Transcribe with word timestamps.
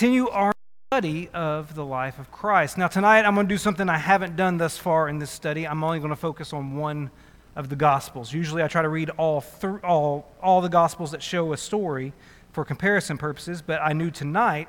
continue 0.00 0.30
our 0.30 0.50
study 0.90 1.28
of 1.34 1.74
the 1.74 1.84
life 1.84 2.18
of 2.18 2.32
Christ. 2.32 2.78
Now, 2.78 2.88
tonight 2.88 3.26
I'm 3.26 3.34
going 3.34 3.46
to 3.46 3.54
do 3.54 3.58
something 3.58 3.86
I 3.86 3.98
haven't 3.98 4.34
done 4.34 4.56
thus 4.56 4.78
far 4.78 5.10
in 5.10 5.18
this 5.18 5.30
study. 5.30 5.68
I'm 5.68 5.84
only 5.84 5.98
going 5.98 6.08
to 6.08 6.16
focus 6.16 6.54
on 6.54 6.74
one 6.74 7.10
of 7.54 7.68
the 7.68 7.76
Gospels. 7.76 8.32
Usually 8.32 8.62
I 8.62 8.68
try 8.68 8.80
to 8.80 8.88
read 8.88 9.10
all, 9.18 9.42
th- 9.42 9.82
all, 9.84 10.26
all 10.42 10.62
the 10.62 10.70
Gospels 10.70 11.10
that 11.10 11.22
show 11.22 11.52
a 11.52 11.58
story 11.58 12.14
for 12.50 12.64
comparison 12.64 13.18
purposes, 13.18 13.60
but 13.60 13.78
I 13.82 13.92
knew 13.92 14.10
tonight, 14.10 14.68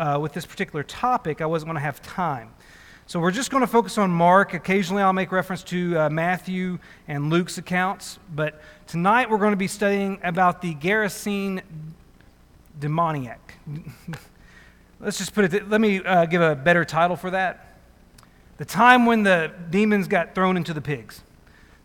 uh, 0.00 0.18
with 0.20 0.32
this 0.32 0.44
particular 0.44 0.82
topic, 0.82 1.40
I 1.40 1.46
wasn't 1.46 1.68
going 1.68 1.76
to 1.76 1.82
have 1.82 2.02
time. 2.02 2.50
So 3.06 3.20
we're 3.20 3.30
just 3.30 3.52
going 3.52 3.60
to 3.60 3.68
focus 3.68 3.98
on 3.98 4.10
Mark. 4.10 4.52
Occasionally 4.52 5.04
I'll 5.04 5.12
make 5.12 5.30
reference 5.30 5.62
to 5.62 5.96
uh, 5.96 6.10
Matthew 6.10 6.80
and 7.06 7.30
Luke's 7.30 7.56
accounts, 7.56 8.18
but 8.34 8.60
tonight 8.88 9.30
we're 9.30 9.38
going 9.38 9.52
to 9.52 9.56
be 9.56 9.68
studying 9.68 10.18
about 10.24 10.60
the 10.60 10.74
Gerasene 10.74 11.62
demoniac. 12.80 13.60
Let's 14.98 15.18
just 15.18 15.34
put 15.34 15.52
it, 15.52 15.68
let 15.68 15.80
me 15.80 16.02
uh, 16.02 16.24
give 16.24 16.40
a 16.40 16.56
better 16.56 16.84
title 16.84 17.16
for 17.16 17.30
that. 17.30 17.76
The 18.56 18.64
time 18.64 19.04
when 19.04 19.24
the 19.24 19.52
demons 19.68 20.08
got 20.08 20.34
thrown 20.34 20.56
into 20.56 20.72
the 20.72 20.80
pigs. 20.80 21.20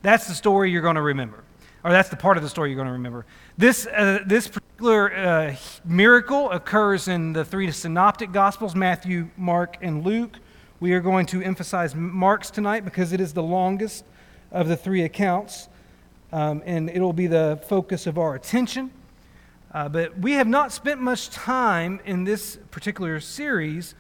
That's 0.02 0.28
the 0.28 0.34
story 0.34 0.72
you're 0.72 0.82
going 0.82 0.96
to 0.96 1.02
remember, 1.02 1.44
or 1.84 1.92
that's 1.92 2.08
the 2.08 2.16
part 2.16 2.38
of 2.38 2.44
the 2.44 2.50
story 2.50 2.70
you're 2.70 2.78
going 2.78 2.88
to 2.88 2.94
remember. 2.94 3.26
This, 3.58 3.86
uh, 3.86 4.20
this 4.26 4.48
particular 4.48 5.14
uh, 5.14 5.56
miracle 5.84 6.50
occurs 6.52 7.10
in 7.10 7.34
the 7.34 7.44
three 7.44 7.70
synoptic 7.72 8.32
gospels 8.32 8.76
Matthew, 8.76 9.30
Mark, 9.36 9.78
and 9.82 10.06
Luke. 10.06 10.40
We 10.80 10.94
are 10.94 11.02
going 11.02 11.26
to 11.28 11.42
emphasize 11.42 11.94
Mark's 11.94 12.50
tonight 12.50 12.86
because 12.86 13.12
it 13.12 13.20
is 13.20 13.34
the 13.34 13.44
longest 13.44 14.06
of 14.52 14.70
the 14.70 14.78
three 14.78 15.04
accounts, 15.04 15.68
um, 16.32 16.64
and 16.66 16.90
it'll 16.90 17.14
be 17.14 17.28
the 17.28 17.62
focus 17.68 18.08
of 18.08 18.18
our 18.18 18.36
attention. 18.36 18.90
Uh, 19.74 19.88
but 19.88 20.18
we 20.20 20.34
have 20.34 20.48
not 20.48 20.72
spent 20.72 21.00
much 21.00 21.30
time 21.30 22.00
in 22.06 22.26
this 22.26 22.58
particular 22.72 23.20
series 23.22 23.96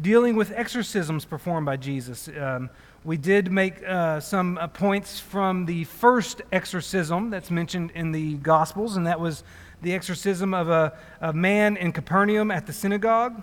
dealing 0.00 0.36
with 0.36 0.52
exorcisms 0.54 1.24
performed 1.24 1.64
by 1.64 1.76
Jesus. 1.76 2.28
Um, 2.28 2.68
we 3.04 3.16
did 3.16 3.50
make 3.50 3.82
uh, 3.86 4.20
some 4.20 4.58
uh, 4.58 4.66
points 4.66 5.20
from 5.20 5.66
the 5.66 5.84
first 5.84 6.42
exorcism 6.52 7.30
that's 7.30 7.50
mentioned 7.50 7.92
in 7.94 8.12
the 8.12 8.34
Gospels, 8.34 8.96
and 8.96 9.06
that 9.06 9.20
was 9.20 9.44
the 9.82 9.94
exorcism 9.94 10.52
of 10.52 10.68
a, 10.68 10.92
a 11.20 11.32
man 11.32 11.76
in 11.76 11.92
Capernaum 11.92 12.50
at 12.50 12.66
the 12.66 12.72
synagogue. 12.72 13.42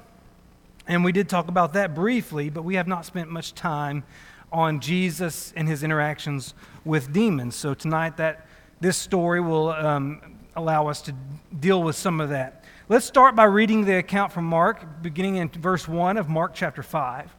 And 0.88 1.04
we 1.04 1.12
did 1.12 1.30
talk 1.30 1.48
about 1.48 1.74
that 1.74 1.96
briefly, 1.96 2.50
but 2.50 2.64
we 2.64 2.76
have 2.76 2.88
not 2.88 3.06
spent 3.06 3.30
much 3.30 3.54
time 3.54 4.04
on 4.52 4.82
Jesus 4.82 5.54
and 5.56 5.68
his 5.68 5.84
interactions 5.84 6.54
with 6.84 7.14
demons. 7.14 7.56
So 7.56 7.74
tonight, 7.74 8.18
that 8.18 8.46
this 8.82 8.98
story 8.98 9.40
will 9.40 9.70
um, 9.70 10.31
allow 10.56 10.88
us 10.88 11.02
to 11.04 11.14
deal 11.60 11.82
with 11.82 11.96
some 11.96 12.20
of 12.20 12.30
that. 12.30 12.64
Let's 12.90 13.06
start 13.06 13.36
by 13.36 13.46
reading 13.46 13.86
the 13.86 13.98
account 13.98 14.32
from 14.32 14.46
Mark, 14.46 15.02
beginning 15.02 15.38
in 15.38 15.50
verse 15.50 15.88
1 15.88 16.18
of 16.18 16.30
Mark 16.30 16.54
chapter 16.54 16.84
5. 16.84 17.34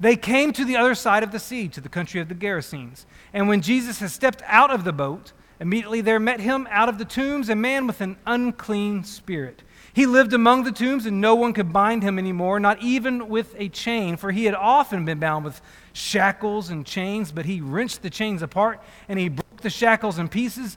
They 0.00 0.16
came 0.16 0.52
to 0.52 0.64
the 0.64 0.76
other 0.76 0.94
side 0.94 1.22
of 1.22 1.32
the 1.32 1.38
sea, 1.38 1.68
to 1.68 1.80
the 1.80 1.88
country 1.88 2.20
of 2.20 2.28
the 2.28 2.34
Gerasenes. 2.34 3.06
And 3.32 3.48
when 3.48 3.62
Jesus 3.62 4.00
had 4.00 4.10
stepped 4.10 4.42
out 4.46 4.70
of 4.70 4.84
the 4.84 4.92
boat, 4.92 5.32
immediately 5.60 6.00
there 6.00 6.20
met 6.20 6.40
him 6.40 6.66
out 6.70 6.88
of 6.88 6.98
the 6.98 7.04
tombs 7.04 7.48
a 7.48 7.54
man 7.54 7.86
with 7.86 8.00
an 8.00 8.16
unclean 8.26 9.04
spirit. 9.04 9.62
He 9.94 10.06
lived 10.06 10.32
among 10.32 10.64
the 10.64 10.72
tombs, 10.72 11.06
and 11.06 11.20
no 11.20 11.36
one 11.36 11.52
could 11.52 11.72
bind 11.72 12.02
him 12.02 12.18
anymore, 12.18 12.58
not 12.58 12.82
even 12.82 13.28
with 13.28 13.54
a 13.56 13.68
chain, 13.68 14.16
for 14.16 14.32
he 14.32 14.44
had 14.44 14.54
often 14.54 15.04
been 15.04 15.20
bound 15.20 15.44
with 15.44 15.62
shackles 15.92 16.68
and 16.68 16.84
chains, 16.84 17.30
but 17.30 17.46
he 17.46 17.60
wrenched 17.60 18.02
the 18.02 18.10
chains 18.10 18.42
apart 18.42 18.82
and 19.08 19.18
he 19.18 19.28
broke 19.28 19.60
the 19.60 19.70
shackles 19.70 20.18
in 20.18 20.28
pieces. 20.28 20.76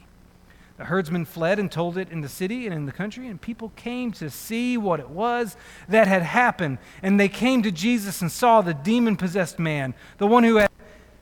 The 0.81 0.87
herdsmen 0.87 1.25
fled 1.25 1.59
and 1.59 1.71
told 1.71 1.95
it 1.95 2.09
in 2.09 2.21
the 2.21 2.27
city 2.27 2.65
and 2.65 2.73
in 2.73 2.87
the 2.87 2.91
country, 2.91 3.27
and 3.27 3.39
people 3.39 3.71
came 3.75 4.11
to 4.13 4.31
see 4.31 4.79
what 4.79 4.99
it 4.99 5.11
was 5.11 5.55
that 5.87 6.07
had 6.07 6.23
happened. 6.23 6.79
And 7.03 7.19
they 7.19 7.29
came 7.29 7.61
to 7.61 7.71
Jesus 7.71 8.19
and 8.19 8.31
saw 8.31 8.61
the 8.61 8.73
demon 8.73 9.15
possessed 9.15 9.59
man, 9.59 9.93
the 10.17 10.25
one 10.25 10.43
who 10.43 10.55
had 10.55 10.71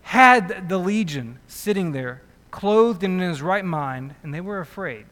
had 0.02 0.70
the 0.70 0.78
legion, 0.78 1.40
sitting 1.46 1.92
there, 1.92 2.22
clothed 2.52 3.04
and 3.04 3.22
in 3.22 3.28
his 3.28 3.42
right 3.42 3.66
mind, 3.66 4.16
and 4.24 4.34
they 4.34 4.40
were 4.40 4.62
afraid. 4.62 5.06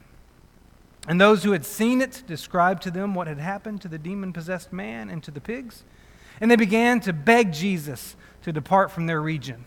And 1.09 1.19
those 1.19 1.43
who 1.43 1.51
had 1.51 1.65
seen 1.65 1.99
it 1.99 2.23
described 2.25 2.83
to 2.83 2.91
them 2.91 3.13
what 3.13 3.27
had 3.27 3.39
happened 3.39 3.81
to 3.81 3.89
the 3.89 3.97
demon 3.97 4.31
possessed 4.31 4.71
man 4.71 5.09
and 5.09 5.21
to 5.23 5.31
the 5.31 5.41
pigs. 5.41 5.83
And 6.39 6.49
they 6.49 6.55
began 6.55 7.01
to 7.01 7.11
beg 7.11 7.51
Jesus 7.51 8.15
to 8.43 8.53
depart 8.53 8.91
from 8.91 9.07
their 9.07 9.21
region. 9.21 9.65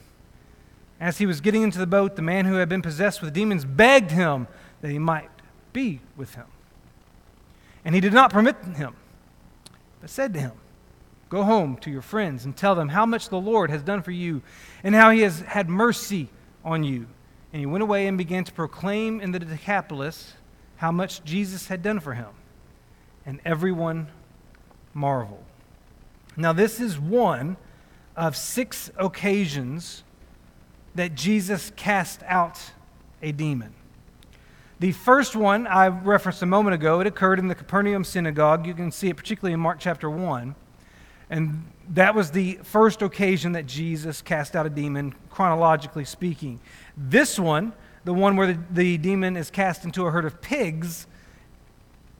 As 0.98 1.18
he 1.18 1.26
was 1.26 1.42
getting 1.42 1.62
into 1.62 1.78
the 1.78 1.86
boat, 1.86 2.16
the 2.16 2.22
man 2.22 2.46
who 2.46 2.54
had 2.54 2.70
been 2.70 2.80
possessed 2.80 3.20
with 3.20 3.34
demons 3.34 3.66
begged 3.66 4.12
him 4.12 4.46
that 4.80 4.90
he 4.90 4.98
might 4.98 5.30
be 5.72 6.00
with 6.16 6.34
him. 6.34 6.46
And 7.84 7.94
he 7.94 8.00
did 8.00 8.12
not 8.12 8.30
permit 8.30 8.56
him, 8.76 8.94
but 10.00 10.10
said 10.10 10.34
to 10.34 10.40
him, 10.40 10.52
Go 11.28 11.44
home 11.44 11.76
to 11.78 11.90
your 11.90 12.02
friends 12.02 12.44
and 12.44 12.56
tell 12.56 12.74
them 12.74 12.88
how 12.88 13.06
much 13.06 13.28
the 13.28 13.40
Lord 13.40 13.70
has 13.70 13.82
done 13.82 14.02
for 14.02 14.10
you 14.10 14.42
and 14.82 14.94
how 14.94 15.10
he 15.10 15.20
has 15.20 15.40
had 15.40 15.68
mercy 15.68 16.28
on 16.64 16.82
you. 16.82 17.06
And 17.52 17.60
he 17.60 17.66
went 17.66 17.82
away 17.82 18.08
and 18.08 18.18
began 18.18 18.42
to 18.44 18.52
proclaim 18.52 19.20
in 19.20 19.30
the 19.30 19.38
Decapolis 19.38 20.34
how 20.76 20.90
much 20.90 21.22
Jesus 21.24 21.68
had 21.68 21.82
done 21.82 22.00
for 22.00 22.14
him. 22.14 22.30
And 23.24 23.40
everyone 23.44 24.08
marveled. 24.92 25.44
Now, 26.36 26.52
this 26.52 26.80
is 26.80 26.98
one 26.98 27.56
of 28.16 28.36
six 28.36 28.90
occasions 28.96 30.02
that 30.94 31.14
Jesus 31.14 31.70
cast 31.76 32.22
out 32.26 32.60
a 33.22 33.30
demon. 33.30 33.72
The 34.80 34.92
first 34.92 35.36
one 35.36 35.66
I 35.66 35.88
referenced 35.88 36.40
a 36.40 36.46
moment 36.46 36.74
ago, 36.74 37.00
it 37.00 37.06
occurred 37.06 37.38
in 37.38 37.48
the 37.48 37.54
Capernaum 37.54 38.02
synagogue. 38.02 38.66
You 38.66 38.72
can 38.72 38.90
see 38.90 39.10
it 39.10 39.16
particularly 39.18 39.52
in 39.52 39.60
Mark 39.60 39.78
chapter 39.78 40.08
1. 40.08 40.54
And 41.28 41.70
that 41.90 42.14
was 42.14 42.30
the 42.30 42.58
first 42.62 43.02
occasion 43.02 43.52
that 43.52 43.66
Jesus 43.66 44.22
cast 44.22 44.56
out 44.56 44.64
a 44.64 44.70
demon, 44.70 45.14
chronologically 45.28 46.06
speaking. 46.06 46.60
This 46.96 47.38
one, 47.38 47.74
the 48.04 48.14
one 48.14 48.36
where 48.36 48.54
the, 48.54 48.58
the 48.70 48.96
demon 48.96 49.36
is 49.36 49.50
cast 49.50 49.84
into 49.84 50.06
a 50.06 50.10
herd 50.10 50.24
of 50.24 50.40
pigs, 50.40 51.06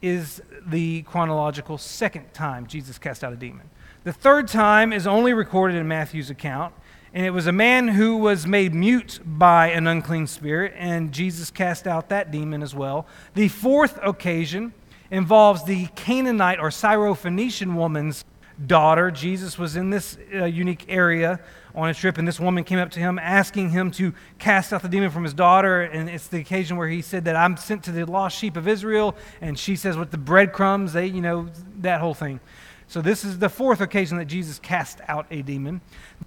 is 0.03 0.39
the 0.63 1.01
chronological 1.01 1.79
second 1.79 2.31
time 2.31 2.67
Jesus 2.67 2.99
cast 2.99 3.23
out 3.23 3.33
a 3.33 3.37
demon. 3.37 3.71
The 4.03 4.13
third 4.13 4.47
time 4.47 4.93
is 4.93 5.07
only 5.07 5.33
recorded 5.33 5.77
in 5.77 5.87
Matthew's 5.87 6.29
account, 6.29 6.75
and 7.13 7.25
it 7.25 7.31
was 7.31 7.47
a 7.47 7.51
man 7.51 7.89
who 7.89 8.17
was 8.17 8.47
made 8.47 8.73
mute 8.73 9.19
by 9.25 9.67
an 9.67 9.87
unclean 9.87 10.27
spirit, 10.27 10.73
and 10.77 11.11
Jesus 11.11 11.51
cast 11.51 11.87
out 11.87 12.09
that 12.09 12.31
demon 12.31 12.63
as 12.63 12.73
well. 12.73 13.05
The 13.33 13.49
fourth 13.49 13.99
occasion 14.01 14.73
involves 15.09 15.63
the 15.65 15.87
Canaanite 15.95 16.59
or 16.59 16.69
Syrophoenician 16.69 17.75
woman's 17.75 18.23
daughter. 18.65 19.11
Jesus 19.11 19.57
was 19.57 19.75
in 19.75 19.89
this 19.89 20.17
uh, 20.33 20.45
unique 20.45 20.85
area 20.87 21.39
on 21.73 21.89
a 21.89 21.93
trip, 21.93 22.17
and 22.17 22.27
this 22.27 22.39
woman 22.39 22.63
came 22.63 22.79
up 22.79 22.91
to 22.91 22.99
him 22.99 23.19
asking 23.19 23.69
him 23.71 23.91
to 23.91 24.13
cast 24.39 24.71
out 24.71 24.81
the 24.81 24.89
demon 24.89 25.09
from 25.09 25.23
his 25.23 25.33
daughter. 25.33 25.81
And 25.81 26.09
it's 26.09 26.27
the 26.27 26.39
occasion 26.39 26.77
where 26.77 26.87
he 26.87 27.01
said 27.01 27.25
that 27.25 27.35
I'm 27.35 27.57
sent 27.57 27.83
to 27.85 27.91
the 27.91 28.05
lost 28.05 28.37
sheep 28.37 28.57
of 28.57 28.67
Israel, 28.67 29.15
and 29.41 29.57
she 29.57 29.75
says, 29.75 29.97
with 29.97 30.11
the 30.11 30.17
breadcrumbs, 30.17 30.93
they, 30.93 31.07
you 31.07 31.21
know, 31.21 31.49
that 31.79 31.99
whole 31.99 32.13
thing. 32.13 32.39
So 32.91 33.01
this 33.01 33.23
is 33.23 33.39
the 33.39 33.47
fourth 33.47 33.79
occasion 33.79 34.17
that 34.17 34.25
Jesus 34.25 34.59
cast 34.59 34.99
out 35.07 35.25
a 35.31 35.43
demon. 35.43 35.79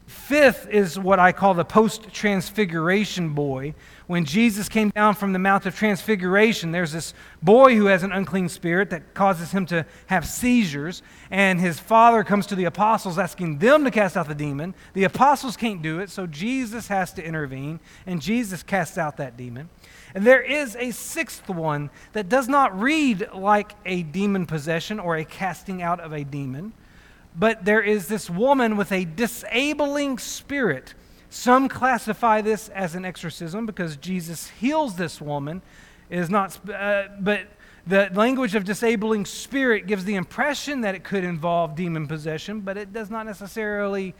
Fifth 0.06 0.66
is 0.70 0.98
what 0.98 1.18
I 1.18 1.30
call 1.30 1.52
the 1.52 1.62
post 1.62 2.10
transfiguration 2.10 3.34
boy, 3.34 3.74
when 4.06 4.26
Jesus 4.26 4.68
came 4.68 4.90
down 4.90 5.14
from 5.14 5.32
the 5.32 5.38
Mount 5.38 5.64
of 5.64 5.74
Transfiguration, 5.74 6.72
there's 6.72 6.92
this 6.92 7.14
boy 7.42 7.74
who 7.74 7.86
has 7.86 8.02
an 8.02 8.12
unclean 8.12 8.50
spirit 8.50 8.90
that 8.90 9.14
causes 9.14 9.50
him 9.50 9.64
to 9.66 9.86
have 10.06 10.26
seizures, 10.26 11.02
and 11.30 11.58
his 11.58 11.78
father 11.78 12.22
comes 12.22 12.46
to 12.46 12.54
the 12.54 12.64
apostles 12.64 13.18
asking 13.18 13.58
them 13.58 13.82
to 13.84 13.90
cast 13.90 14.16
out 14.16 14.28
the 14.28 14.34
demon. 14.34 14.74
The 14.92 15.04
apostles 15.04 15.56
can't 15.56 15.80
do 15.80 16.00
it, 16.00 16.10
so 16.10 16.26
Jesus 16.26 16.88
has 16.88 17.14
to 17.14 17.24
intervene, 17.24 17.80
and 18.06 18.20
Jesus 18.20 18.62
casts 18.62 18.98
out 18.98 19.16
that 19.16 19.38
demon. 19.38 19.70
And 20.14 20.24
there 20.24 20.42
is 20.42 20.76
a 20.76 20.92
sixth 20.92 21.48
one 21.48 21.90
that 22.12 22.28
does 22.28 22.48
not 22.48 22.78
read 22.78 23.28
like 23.34 23.72
a 23.84 24.04
demon 24.04 24.46
possession 24.46 25.00
or 25.00 25.16
a 25.16 25.24
casting 25.24 25.82
out 25.82 25.98
of 26.00 26.12
a 26.12 26.22
demon, 26.22 26.72
but 27.36 27.64
there 27.64 27.82
is 27.82 28.06
this 28.06 28.30
woman 28.30 28.76
with 28.76 28.92
a 28.92 29.04
disabling 29.04 30.18
spirit 30.18 30.94
some 31.34 31.68
classify 31.68 32.40
this 32.40 32.68
as 32.68 32.94
an 32.94 33.04
exorcism 33.04 33.66
because 33.66 33.96
Jesus 33.96 34.50
heals 34.60 34.94
this 34.94 35.20
woman. 35.20 35.62
It 36.08 36.20
is 36.20 36.30
not, 36.30 36.56
uh, 36.70 37.08
but 37.18 37.48
the 37.88 38.08
language 38.14 38.54
of 38.54 38.64
disabling 38.64 39.26
spirit 39.26 39.88
gives 39.88 40.04
the 40.04 40.14
impression 40.14 40.82
that 40.82 40.94
it 40.94 41.02
could 41.02 41.24
involve 41.24 41.74
demon 41.74 42.06
possession, 42.06 42.60
but 42.60 42.76
it 42.76 42.92
does 42.92 43.10
not 43.10 43.26
necessarily 43.26 44.14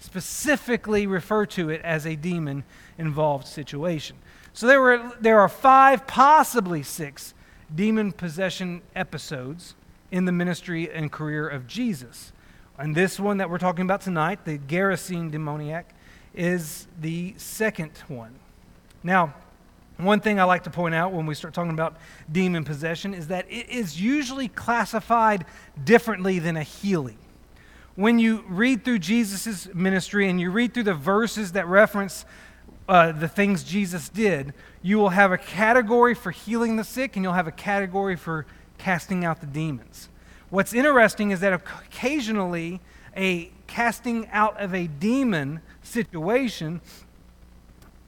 specifically 0.00 1.06
refer 1.06 1.46
to 1.46 1.70
it 1.70 1.80
as 1.82 2.06
a 2.06 2.16
demon 2.16 2.64
involved 2.98 3.46
situation. 3.46 4.16
So 4.58 4.66
there, 4.66 4.80
were, 4.80 5.12
there 5.20 5.38
are 5.38 5.48
five, 5.48 6.04
possibly 6.08 6.82
six, 6.82 7.32
demon 7.72 8.10
possession 8.10 8.82
episodes 8.96 9.76
in 10.10 10.24
the 10.24 10.32
ministry 10.32 10.90
and 10.90 11.12
career 11.12 11.48
of 11.48 11.68
Jesus. 11.68 12.32
And 12.76 12.92
this 12.92 13.20
one 13.20 13.36
that 13.36 13.50
we're 13.50 13.58
talking 13.58 13.84
about 13.84 14.00
tonight, 14.00 14.44
the 14.44 14.58
Gerasene 14.58 15.30
demoniac, 15.30 15.94
is 16.34 16.88
the 17.00 17.34
second 17.36 17.92
one. 18.08 18.34
Now, 19.04 19.32
one 19.96 20.18
thing 20.18 20.40
I 20.40 20.42
like 20.42 20.64
to 20.64 20.70
point 20.70 20.92
out 20.92 21.12
when 21.12 21.24
we 21.24 21.36
start 21.36 21.54
talking 21.54 21.70
about 21.70 21.96
demon 22.32 22.64
possession 22.64 23.14
is 23.14 23.28
that 23.28 23.46
it 23.48 23.68
is 23.68 24.00
usually 24.00 24.48
classified 24.48 25.44
differently 25.84 26.40
than 26.40 26.56
a 26.56 26.64
healing. 26.64 27.18
When 27.94 28.18
you 28.18 28.44
read 28.48 28.84
through 28.84 28.98
Jesus' 28.98 29.72
ministry 29.72 30.28
and 30.28 30.40
you 30.40 30.50
read 30.50 30.74
through 30.74 30.82
the 30.82 30.94
verses 30.94 31.52
that 31.52 31.68
reference 31.68 32.24
uh, 32.88 33.12
the 33.12 33.28
things 33.28 33.62
Jesus 33.62 34.08
did, 34.08 34.54
you 34.82 34.96
will 34.96 35.10
have 35.10 35.30
a 35.30 35.38
category 35.38 36.14
for 36.14 36.30
healing 36.30 36.76
the 36.76 36.84
sick 36.84 37.16
and 37.16 37.22
you'll 37.22 37.34
have 37.34 37.46
a 37.46 37.52
category 37.52 38.16
for 38.16 38.46
casting 38.78 39.24
out 39.24 39.40
the 39.40 39.46
demons. 39.46 40.08
What's 40.48 40.72
interesting 40.72 41.30
is 41.30 41.40
that 41.40 41.52
occasionally 41.52 42.80
a 43.14 43.50
casting 43.66 44.26
out 44.28 44.58
of 44.58 44.74
a 44.74 44.86
demon 44.86 45.60
situation 45.82 46.80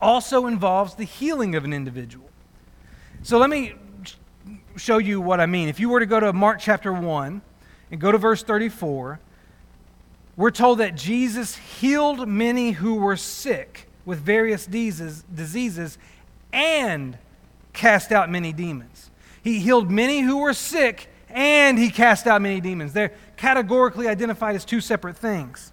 also 0.01 0.47
involves 0.47 0.95
the 0.95 1.05
healing 1.05 1.55
of 1.55 1.65
an 1.65 1.75
individual. 1.75 2.31
So 3.23 3.37
let 3.37 3.51
me 3.51 3.75
show 4.77 4.97
you 4.97 5.21
what 5.21 5.41
I 5.41 5.47
mean. 5.47 5.69
If 5.69 5.79
you 5.79 5.91
were 5.91 6.01
to 6.01 6.07
go 6.07 6.21
to 6.21 6.33
Mark 6.33 6.59
chapter 6.59 6.91
1 6.91 7.43
and 7.91 8.01
go 8.01 8.11
to 8.11 8.17
verse 8.17 8.43
34, 8.43 9.21
we're 10.37 10.51
told 10.51 10.79
that 10.79 10.95
Jesus 10.95 11.57
healed 11.57 12.27
many 12.27 12.71
who 12.71 12.95
were 12.95 13.17
sick 13.17 13.90
with 14.05 14.21
various 14.21 14.67
diseases, 14.67 15.99
and 16.53 17.19
cast 17.73 18.13
out 18.13 18.31
many 18.31 18.53
demons. 18.53 19.11
He 19.43 19.61
healed 19.61 19.91
many 19.91 20.21
who 20.21 20.39
were 20.39 20.53
sick 20.53 21.09
and 21.29 21.79
he 21.79 21.91
cast 21.91 22.27
out 22.27 22.43
many 22.43 22.61
demons. 22.61 22.93
They're 22.93 23.13
categorically 23.37 24.09
identified 24.09 24.57
as 24.57 24.65
two 24.65 24.81
separate 24.81 25.17
things. 25.17 25.73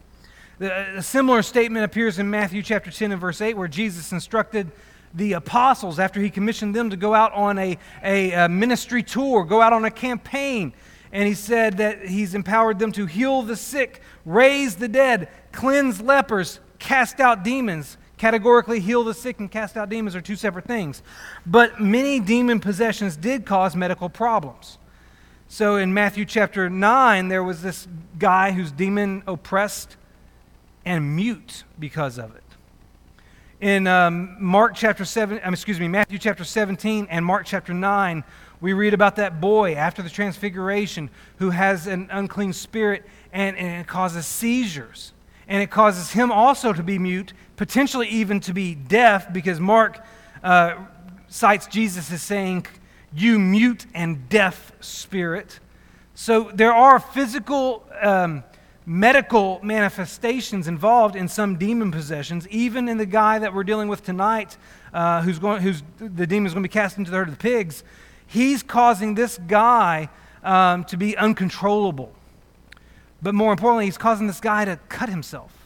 A 0.59 1.03
similar 1.03 1.41
statement 1.41 1.85
appears 1.85 2.19
in 2.19 2.29
Matthew 2.29 2.63
chapter 2.63 2.89
10 2.89 3.11
and 3.11 3.21
verse 3.21 3.41
8, 3.41 3.55
where 3.55 3.67
Jesus 3.67 4.11
instructed 4.11 4.71
the 5.13 5.33
apostles 5.33 5.99
after 5.99 6.19
he 6.19 6.29
commissioned 6.29 6.75
them 6.75 6.89
to 6.89 6.97
go 6.97 7.13
out 7.13 7.31
on 7.33 7.57
a, 7.57 7.77
a, 8.03 8.31
a, 8.31 8.49
ministry 8.49 9.03
tour, 9.03 9.43
go 9.43 9.61
out 9.61 9.73
on 9.73 9.85
a 9.85 9.91
campaign. 9.91 10.73
And 11.11 11.27
he 11.27 11.33
said 11.33 11.77
that 11.77 12.05
he's 12.07 12.35
empowered 12.35 12.79
them 12.79 12.91
to 12.93 13.05
heal 13.05 13.41
the 13.41 13.55
sick, 13.55 14.01
raise 14.25 14.75
the 14.75 14.87
dead, 14.87 15.29
cleanse 15.51 16.01
lepers, 16.01 16.59
cast 16.79 17.19
out 17.19 17.43
demons. 17.43 17.97
Categorically, 18.17 18.79
heal 18.79 19.03
the 19.03 19.13
sick 19.13 19.39
and 19.39 19.49
cast 19.49 19.77
out 19.77 19.89
demons 19.89 20.15
are 20.15 20.21
two 20.21 20.35
separate 20.35 20.65
things. 20.65 21.03
But 21.45 21.79
many 21.79 22.19
demon 22.19 22.59
possessions 22.59 23.15
did 23.15 23.45
cause 23.45 23.75
medical 23.75 24.09
problems. 24.09 24.79
So 25.47 25.77
in 25.77 25.93
Matthew 25.93 26.25
chapter 26.25 26.69
9, 26.69 27.27
there 27.29 27.43
was 27.43 27.61
this 27.61 27.87
guy 28.17 28.51
who's 28.51 28.71
demon 28.71 29.23
oppressed 29.27 29.95
and 30.83 31.15
mute 31.15 31.63
because 31.79 32.17
of 32.17 32.35
it. 32.35 32.43
In 33.61 33.87
um, 33.87 34.35
Mark 34.39 34.75
chapter 34.75 35.05
7, 35.05 35.39
um, 35.43 35.53
excuse 35.53 35.79
me, 35.79 35.87
Matthew 35.87 36.19
chapter 36.19 36.43
17 36.43 37.07
and 37.09 37.25
Mark 37.25 37.45
chapter 37.45 37.73
9, 37.73 38.23
we 38.61 38.73
read 38.73 38.93
about 38.93 39.15
that 39.15 39.39
boy 39.39 39.75
after 39.75 40.01
the 40.01 40.09
transfiguration 40.09 41.09
who 41.37 41.51
has 41.51 41.87
an 41.87 42.07
unclean 42.11 42.53
spirit 42.53 43.05
and, 43.31 43.55
and 43.57 43.81
it 43.81 43.87
causes 43.87 44.25
seizures. 44.25 45.13
And 45.47 45.63
it 45.63 45.71
causes 45.71 46.11
him 46.11 46.31
also 46.31 46.73
to 46.73 46.83
be 46.83 46.99
mute, 46.99 47.33
potentially 47.57 48.07
even 48.07 48.39
to 48.41 48.53
be 48.53 48.73
deaf, 48.73 49.33
because 49.33 49.59
Mark 49.59 50.01
uh, 50.41 50.75
cites 51.27 51.67
Jesus 51.67 52.11
as 52.11 52.21
saying, 52.21 52.67
You 53.13 53.37
mute 53.37 53.85
and 53.93 54.29
deaf 54.29 54.71
spirit. 54.79 55.59
So 56.15 56.49
there 56.53 56.73
are 56.73 56.99
physical 56.99 57.85
um, 58.01 58.43
medical 58.85 59.59
manifestations 59.61 60.67
involved 60.67 61.15
in 61.15 61.27
some 61.27 61.57
demon 61.57 61.91
possessions, 61.91 62.47
even 62.47 62.87
in 62.87 62.97
the 62.97 63.05
guy 63.05 63.39
that 63.39 63.53
we're 63.53 63.65
dealing 63.65 63.89
with 63.89 64.03
tonight, 64.03 64.55
uh, 64.93 65.21
who's 65.21 65.39
going, 65.39 65.61
who's 65.61 65.83
the 65.97 66.25
demon's 66.25 66.53
going 66.53 66.63
to 66.63 66.69
be 66.69 66.71
cast 66.71 66.97
into 66.97 67.11
the 67.11 67.17
herd 67.17 67.27
of 67.27 67.33
the 67.33 67.39
pigs. 67.39 67.83
He's 68.25 68.63
causing 68.63 69.15
this 69.15 69.37
guy 69.47 70.09
um, 70.43 70.85
to 70.85 70.97
be 70.97 71.17
uncontrollable. 71.17 72.13
But 73.21 73.33
more 73.33 73.51
importantly, 73.51 73.85
he's 73.85 73.97
causing 73.97 74.27
this 74.27 74.39
guy 74.39 74.65
to 74.65 74.77
cut 74.89 75.09
himself. 75.09 75.56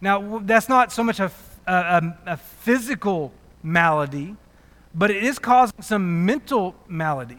Now, 0.00 0.38
that's 0.40 0.68
not 0.68 0.92
so 0.92 1.04
much 1.04 1.20
a, 1.20 1.30
a, 1.66 2.16
a 2.26 2.36
physical 2.36 3.32
malady, 3.62 4.36
but 4.94 5.10
it 5.10 5.22
is 5.22 5.38
causing 5.38 5.82
some 5.82 6.24
mental 6.24 6.74
malady. 6.88 7.38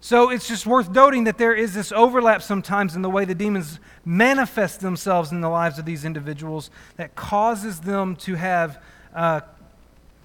So 0.00 0.30
it's 0.30 0.48
just 0.48 0.66
worth 0.66 0.90
noting 0.90 1.24
that 1.24 1.38
there 1.38 1.54
is 1.54 1.74
this 1.74 1.92
overlap 1.92 2.42
sometimes 2.42 2.96
in 2.96 3.02
the 3.02 3.10
way 3.10 3.24
the 3.24 3.36
demons 3.36 3.78
manifest 4.04 4.80
themselves 4.80 5.30
in 5.30 5.40
the 5.40 5.48
lives 5.48 5.78
of 5.78 5.84
these 5.84 6.04
individuals 6.04 6.70
that 6.96 7.14
causes 7.14 7.80
them 7.80 8.16
to 8.16 8.34
have 8.34 8.82
uh, 9.14 9.42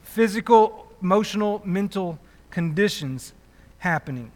physical, 0.01 0.87
emotional, 1.03 1.61
mental 1.63 2.17
conditions 2.49 3.33
happening. 3.77 4.31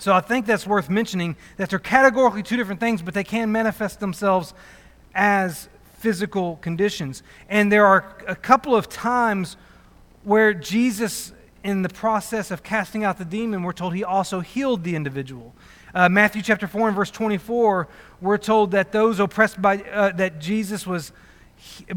So 0.00 0.14
I 0.14 0.20
think 0.20 0.46
that's 0.46 0.66
worth 0.66 0.88
mentioning 0.88 1.36
that 1.58 1.68
they're 1.68 1.78
categorically 1.78 2.42
two 2.42 2.56
different 2.56 2.80
things, 2.80 3.02
but 3.02 3.12
they 3.12 3.24
can 3.24 3.52
manifest 3.52 4.00
themselves 4.00 4.54
as 5.14 5.68
physical 6.06 6.54
conditions. 6.62 7.24
And 7.48 7.72
there 7.72 7.84
are 7.84 8.16
a 8.28 8.36
couple 8.36 8.76
of 8.76 8.88
times 8.88 9.56
where 10.22 10.54
Jesus 10.54 11.32
in 11.64 11.82
the 11.82 11.88
process 11.88 12.52
of 12.52 12.62
casting 12.62 13.02
out 13.02 13.18
the 13.18 13.24
demon, 13.24 13.64
we're 13.64 13.72
told 13.72 13.92
he 13.92 14.04
also 14.04 14.38
healed 14.38 14.84
the 14.84 14.94
individual. 14.94 15.52
Uh, 15.92 16.08
Matthew 16.08 16.42
chapter 16.42 16.68
4 16.68 16.86
and 16.86 16.96
verse 16.96 17.10
24, 17.10 17.88
we're 18.20 18.38
told 18.38 18.70
that 18.70 18.92
those 18.92 19.18
oppressed 19.18 19.60
by, 19.60 19.78
uh, 19.78 20.12
that 20.12 20.40
Jesus 20.40 20.86
was, 20.86 21.10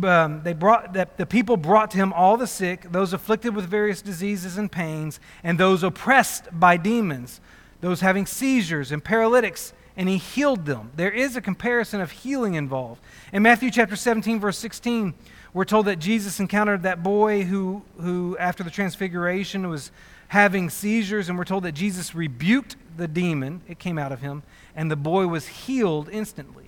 um, 0.01 0.42
they 0.44 0.54
brought, 0.54 0.94
that 0.94 1.18
the 1.18 1.28
people 1.28 1.56
brought 1.56 1.92
to 1.92 1.98
him 1.98 2.12
all 2.13 2.36
the 2.36 2.48
sick, 2.48 2.92
those 2.92 3.13
afflicted 3.13 3.56
with 3.56 3.66
various 3.66 4.01
diseases 4.01 4.58
and 4.58 4.72
pains, 4.72 5.20
and 5.44 5.60
those 5.60 5.84
oppressed 5.84 6.48
by 6.51 6.78
demons, 6.78 7.42
those 7.82 8.01
having 8.01 8.25
seizures 8.25 8.92
and 8.92 9.04
paralytics, 9.04 9.72
and 10.00 10.08
he 10.08 10.15
healed 10.18 10.65
them. 10.65 10.91
There 10.96 11.12
is 11.12 11.36
a 11.36 11.41
comparison 11.41 12.00
of 12.00 12.10
healing 12.10 12.53
involved. 12.53 13.01
In 13.34 13.44
Matthew 13.44 13.70
chapter 13.70 13.98
17, 13.98 14.39
verse 14.39 14.58
16, 14.58 15.13
we're 15.53 15.65
told 15.65 15.88
that 15.88 16.00
Jesus 16.00 16.39
encountered 16.39 16.84
that 16.84 17.03
boy 17.03 17.44
who, 17.44 17.84
who 18.00 18.38
after 18.38 18.63
the 18.63 18.70
transfiguration, 18.70 19.68
was 19.68 19.91
having 20.29 20.70
seizures, 20.70 21.27
and 21.27 21.38
we're 21.38 21.44
told 21.44 21.63
that 21.63 21.74
Jesus 21.74 22.15
rebuked 22.15 22.77
the 22.96 23.10
demon. 23.10 23.60
It 23.68 23.77
came 23.77 24.00
out 24.00 24.13
of 24.13 24.22
him, 24.22 24.44
and 24.74 24.89
the 24.89 24.96
boy 24.96 25.27
was 25.27 25.48
healed 25.48 26.08
instantly. 26.10 26.68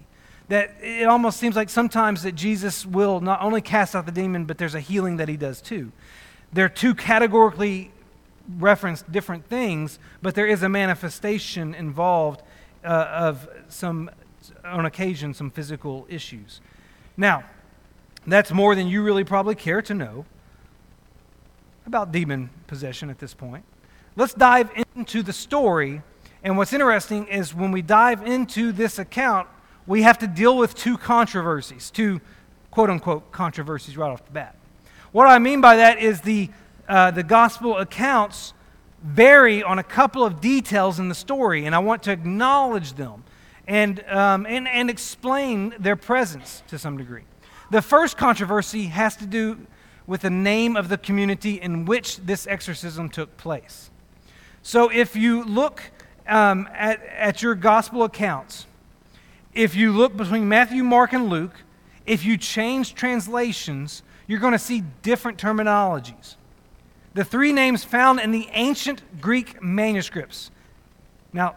That 0.50 0.75
it 0.81 1.07
almost 1.07 1.39
seems 1.39 1.55
like 1.55 1.69
sometimes 1.69 2.23
that 2.23 2.35
Jesus 2.35 2.85
will 2.85 3.21
not 3.21 3.41
only 3.41 3.61
cast 3.61 3.95
out 3.95 4.05
the 4.05 4.11
demon, 4.11 4.43
but 4.43 4.57
there's 4.57 4.75
a 4.75 4.81
healing 4.81 5.15
that 5.17 5.29
he 5.29 5.38
does 5.38 5.61
too. 5.61 5.93
They're 6.51 6.67
two 6.67 6.93
categorically 6.93 7.91
referenced 8.59 9.09
different 9.09 9.45
things, 9.45 10.00
but 10.21 10.35
there 10.35 10.47
is 10.47 10.63
a 10.63 10.67
manifestation 10.67 11.73
involved 11.73 12.41
uh, 12.83 12.88
of 12.88 13.47
some, 13.69 14.09
on 14.63 14.85
occasion, 14.85 15.33
some 15.33 15.51
physical 15.51 16.05
issues. 16.09 16.61
Now, 17.17 17.43
that's 18.25 18.51
more 18.51 18.75
than 18.75 18.88
you 18.88 19.03
really 19.03 19.23
probably 19.23 19.55
care 19.55 19.81
to 19.81 19.93
know 19.93 20.25
about 21.85 22.11
demon 22.11 22.50
possession 22.67 23.09
at 23.09 23.19
this 23.19 23.33
point. 23.33 23.63
Let's 24.15 24.33
dive 24.33 24.69
into 24.95 25.23
the 25.23 25.33
story. 25.33 26.01
And 26.43 26.57
what's 26.57 26.73
interesting 26.73 27.27
is 27.27 27.53
when 27.53 27.71
we 27.71 27.81
dive 27.81 28.25
into 28.25 28.71
this 28.71 29.00
account, 29.00 29.47
we 29.88 30.03
have 30.03 30.17
to 30.19 30.27
deal 30.27 30.57
with 30.57 30.75
two 30.75 30.97
controversies, 30.97 31.89
two 31.89 32.21
quote 32.69 32.89
unquote 32.89 33.31
controversies 33.31 33.97
right 33.97 34.09
off 34.11 34.25
the 34.25 34.31
bat. 34.31 34.55
What 35.11 35.27
I 35.27 35.39
mean 35.39 35.59
by 35.59 35.75
that 35.77 36.00
is 36.00 36.21
the, 36.21 36.50
uh, 36.88 37.11
the 37.11 37.23
gospel 37.23 37.77
accounts 37.77 38.53
vary 39.01 39.63
on 39.63 39.79
a 39.79 39.84
couple 39.84 40.24
of 40.24 40.41
details 40.41 41.00
in 41.00 41.10
the 41.10 41.15
story, 41.15 41.65
and 41.65 41.74
I 41.74 41.79
want 41.79 42.03
to 42.03 42.12
acknowledge 42.12 42.93
them 42.93 43.24
and, 43.67 44.03
um, 44.08 44.46
and, 44.46 44.67
and 44.67 44.89
explain 44.89 45.74
their 45.79 45.96
presence 45.96 46.63
to 46.67 46.77
some 46.77 46.98
degree. 46.98 47.24
The 47.72 47.81
first 47.81 48.17
controversy 48.17 48.86
has 48.86 49.15
to 49.17 49.25
do 49.25 49.65
with 50.05 50.22
the 50.22 50.29
name 50.29 50.75
of 50.75 50.89
the 50.89 50.98
community 50.98 51.62
in 51.62 51.86
which 51.86 52.17
this 52.17 52.46
exorcism 52.48 53.10
took 53.10 53.38
place. 53.38 53.89
So 54.62 54.89
if 54.89 55.15
you 55.15 55.43
look 55.43 55.81
um, 56.27 56.67
at, 56.74 57.01
at 57.05 57.41
your 57.41 57.55
gospel 57.55 58.03
accounts, 58.03 58.67
if 59.53 59.75
you 59.75 59.91
look 59.91 60.15
between 60.15 60.48
Matthew, 60.48 60.84
Mark, 60.84 61.13
and 61.13 61.29
Luke, 61.29 61.55
if 62.05 62.25
you 62.25 62.38
change 62.38 62.93
translations, 62.93 64.03
you're 64.27 64.39
going 64.39 64.53
to 64.53 64.60
see 64.60 64.84
different 65.01 65.38
terminologies. 65.38 66.36
The 67.13 67.25
three 67.25 67.51
names 67.51 67.84
found 67.84 68.20
in 68.20 68.32
the 68.32 68.48
ancient 68.53 69.20
Greek 69.20 69.62
manuscripts. 69.62 70.50
Now, 71.34 71.56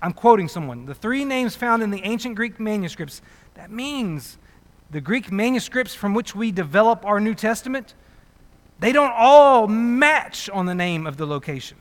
I'm 0.00 0.12
quoting 0.12 0.48
someone. 0.48 0.86
The 0.86 0.94
three 0.94 1.24
names 1.24 1.54
found 1.54 1.82
in 1.82 1.90
the 1.90 2.02
ancient 2.04 2.34
Greek 2.34 2.58
manuscripts, 2.58 3.22
that 3.54 3.70
means 3.70 4.38
the 4.90 5.00
Greek 5.00 5.30
manuscripts 5.30 5.94
from 5.94 6.14
which 6.14 6.34
we 6.34 6.50
develop 6.52 7.04
our 7.04 7.20
New 7.20 7.34
Testament, 7.34 7.94
they 8.80 8.92
don't 8.92 9.12
all 9.16 9.68
match 9.68 10.50
on 10.50 10.66
the 10.66 10.74
name 10.74 11.06
of 11.06 11.16
the 11.16 11.26
location. 11.26 11.78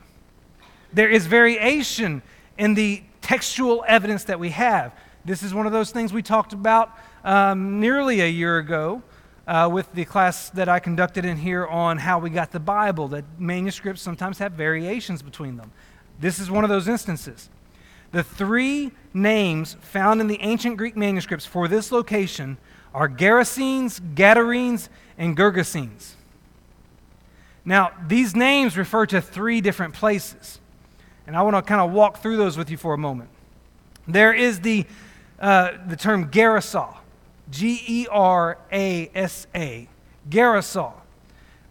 There 0.93 1.09
is 1.09 1.25
variation 1.25 2.21
in 2.57 2.73
the 2.73 3.03
textual 3.21 3.83
evidence 3.87 4.25
that 4.25 4.39
we 4.39 4.49
have. 4.49 4.93
This 5.25 5.43
is 5.43 5.53
one 5.53 5.65
of 5.65 5.71
those 5.71 5.91
things 5.91 6.13
we 6.13 6.21
talked 6.21 6.53
about 6.53 6.95
um, 7.23 7.79
nearly 7.79 8.21
a 8.21 8.27
year 8.27 8.57
ago 8.57 9.01
uh, 9.47 9.69
with 9.71 9.91
the 9.93 10.05
class 10.05 10.49
that 10.51 10.69
I 10.69 10.79
conducted 10.79 11.25
in 11.25 11.37
here 11.37 11.65
on 11.65 11.97
how 11.97 12.19
we 12.19 12.29
got 12.29 12.51
the 12.51 12.59
Bible, 12.59 13.07
that 13.09 13.25
manuscripts 13.39 14.01
sometimes 14.01 14.37
have 14.39 14.53
variations 14.53 15.21
between 15.21 15.57
them. 15.57 15.71
This 16.19 16.39
is 16.39 16.51
one 16.51 16.63
of 16.63 16.69
those 16.69 16.87
instances. 16.87 17.49
The 18.11 18.23
three 18.23 18.91
names 19.13 19.77
found 19.81 20.21
in 20.21 20.27
the 20.27 20.39
ancient 20.41 20.77
Greek 20.77 20.95
manuscripts 20.95 21.45
for 21.45 21.67
this 21.67 21.91
location 21.91 22.57
are 22.93 23.07
Gerasenes, 23.07 23.99
Gadarenes, 24.15 24.89
and 25.17 25.35
Gergesenes. 25.35 26.13
Now, 27.63 27.91
these 28.07 28.35
names 28.35 28.77
refer 28.77 29.05
to 29.07 29.21
three 29.21 29.61
different 29.61 29.93
places, 29.93 30.59
and 31.25 31.37
I 31.37 31.41
want 31.43 31.55
to 31.55 31.61
kind 31.61 31.81
of 31.81 31.91
walk 31.91 32.21
through 32.21 32.37
those 32.37 32.57
with 32.57 32.69
you 32.69 32.77
for 32.77 32.93
a 32.93 32.97
moment. 32.97 33.29
There 34.07 34.33
is 34.33 34.61
the, 34.61 34.85
uh, 35.39 35.73
the 35.87 35.95
term 35.95 36.29
Gerasa, 36.29 36.97
G 37.51 37.83
E 37.85 38.07
R 38.09 38.57
A 38.71 39.11
S 39.13 39.45
A, 39.53 39.87
Gerasa. 40.29 40.93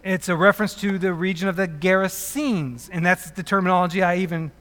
It's 0.04 0.28
a 0.28 0.36
reference 0.36 0.74
to 0.76 0.98
the 0.98 1.12
region 1.12 1.48
of 1.48 1.56
the 1.56 1.68
Gerasenes, 1.68 2.88
and 2.92 3.04
that's 3.04 3.30
the 3.32 3.42
terminology 3.42 4.02
I 4.02 4.16
even 4.18 4.52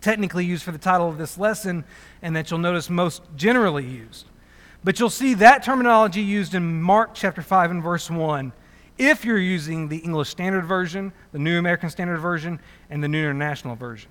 technically 0.00 0.44
use 0.44 0.62
for 0.62 0.72
the 0.72 0.78
title 0.78 1.08
of 1.08 1.16
this 1.16 1.38
lesson, 1.38 1.84
and 2.20 2.36
that 2.36 2.50
you'll 2.50 2.60
notice 2.60 2.90
most 2.90 3.22
generally 3.36 3.84
used. 3.84 4.26
But 4.84 4.98
you'll 4.98 5.10
see 5.10 5.34
that 5.34 5.62
terminology 5.62 6.20
used 6.20 6.54
in 6.54 6.82
Mark 6.82 7.10
chapter 7.14 7.40
5 7.40 7.70
and 7.70 7.82
verse 7.82 8.10
1 8.10 8.52
if 8.98 9.24
you're 9.24 9.38
using 9.38 9.88
the 9.88 9.98
English 9.98 10.28
Standard 10.28 10.64
Version, 10.64 11.12
the 11.32 11.38
New 11.38 11.58
American 11.58 11.88
Standard 11.88 12.18
Version, 12.18 12.60
and 12.90 13.02
the 13.02 13.08
New 13.08 13.18
International 13.18 13.74
Version. 13.74 14.10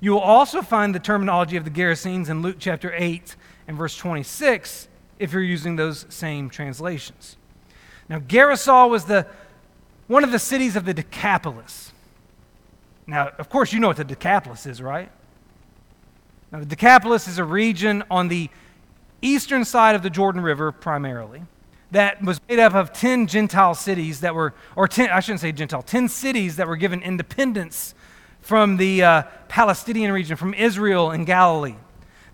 You 0.00 0.12
will 0.12 0.20
also 0.20 0.62
find 0.62 0.94
the 0.94 1.00
terminology 1.00 1.56
of 1.56 1.64
the 1.64 1.70
Gerasenes 1.70 2.28
in 2.28 2.42
Luke 2.42 2.56
chapter 2.58 2.92
8 2.94 3.36
and 3.68 3.76
verse 3.76 3.96
26 3.96 4.88
if 5.22 5.32
you're 5.32 5.40
using 5.40 5.76
those 5.76 6.04
same 6.08 6.50
translations. 6.50 7.36
Now, 8.08 8.18
Gerasa 8.18 8.90
was 8.90 9.04
the, 9.04 9.24
one 10.08 10.24
of 10.24 10.32
the 10.32 10.38
cities 10.40 10.74
of 10.74 10.84
the 10.84 10.92
Decapolis. 10.92 11.92
Now, 13.06 13.30
of 13.38 13.48
course, 13.48 13.72
you 13.72 13.78
know 13.78 13.86
what 13.86 13.98
the 13.98 14.04
Decapolis 14.04 14.66
is, 14.66 14.82
right? 14.82 15.10
Now, 16.50 16.58
the 16.58 16.66
Decapolis 16.66 17.28
is 17.28 17.38
a 17.38 17.44
region 17.44 18.02
on 18.10 18.26
the 18.26 18.50
eastern 19.22 19.64
side 19.64 19.94
of 19.94 20.02
the 20.02 20.10
Jordan 20.10 20.42
River 20.42 20.72
primarily 20.72 21.42
that 21.92 22.20
was 22.22 22.40
made 22.48 22.58
up 22.58 22.74
of 22.74 22.92
10 22.92 23.28
Gentile 23.28 23.74
cities 23.74 24.20
that 24.20 24.34
were, 24.34 24.54
or 24.74 24.88
10, 24.88 25.10
I 25.10 25.20
shouldn't 25.20 25.40
say 25.40 25.52
Gentile, 25.52 25.82
10 25.82 26.08
cities 26.08 26.56
that 26.56 26.66
were 26.66 26.76
given 26.76 27.00
independence 27.00 27.94
from 28.40 28.76
the 28.76 29.04
uh, 29.04 29.22
Palestinian 29.46 30.10
region, 30.10 30.36
from 30.36 30.52
Israel 30.52 31.12
and 31.12 31.26
Galilee. 31.26 31.76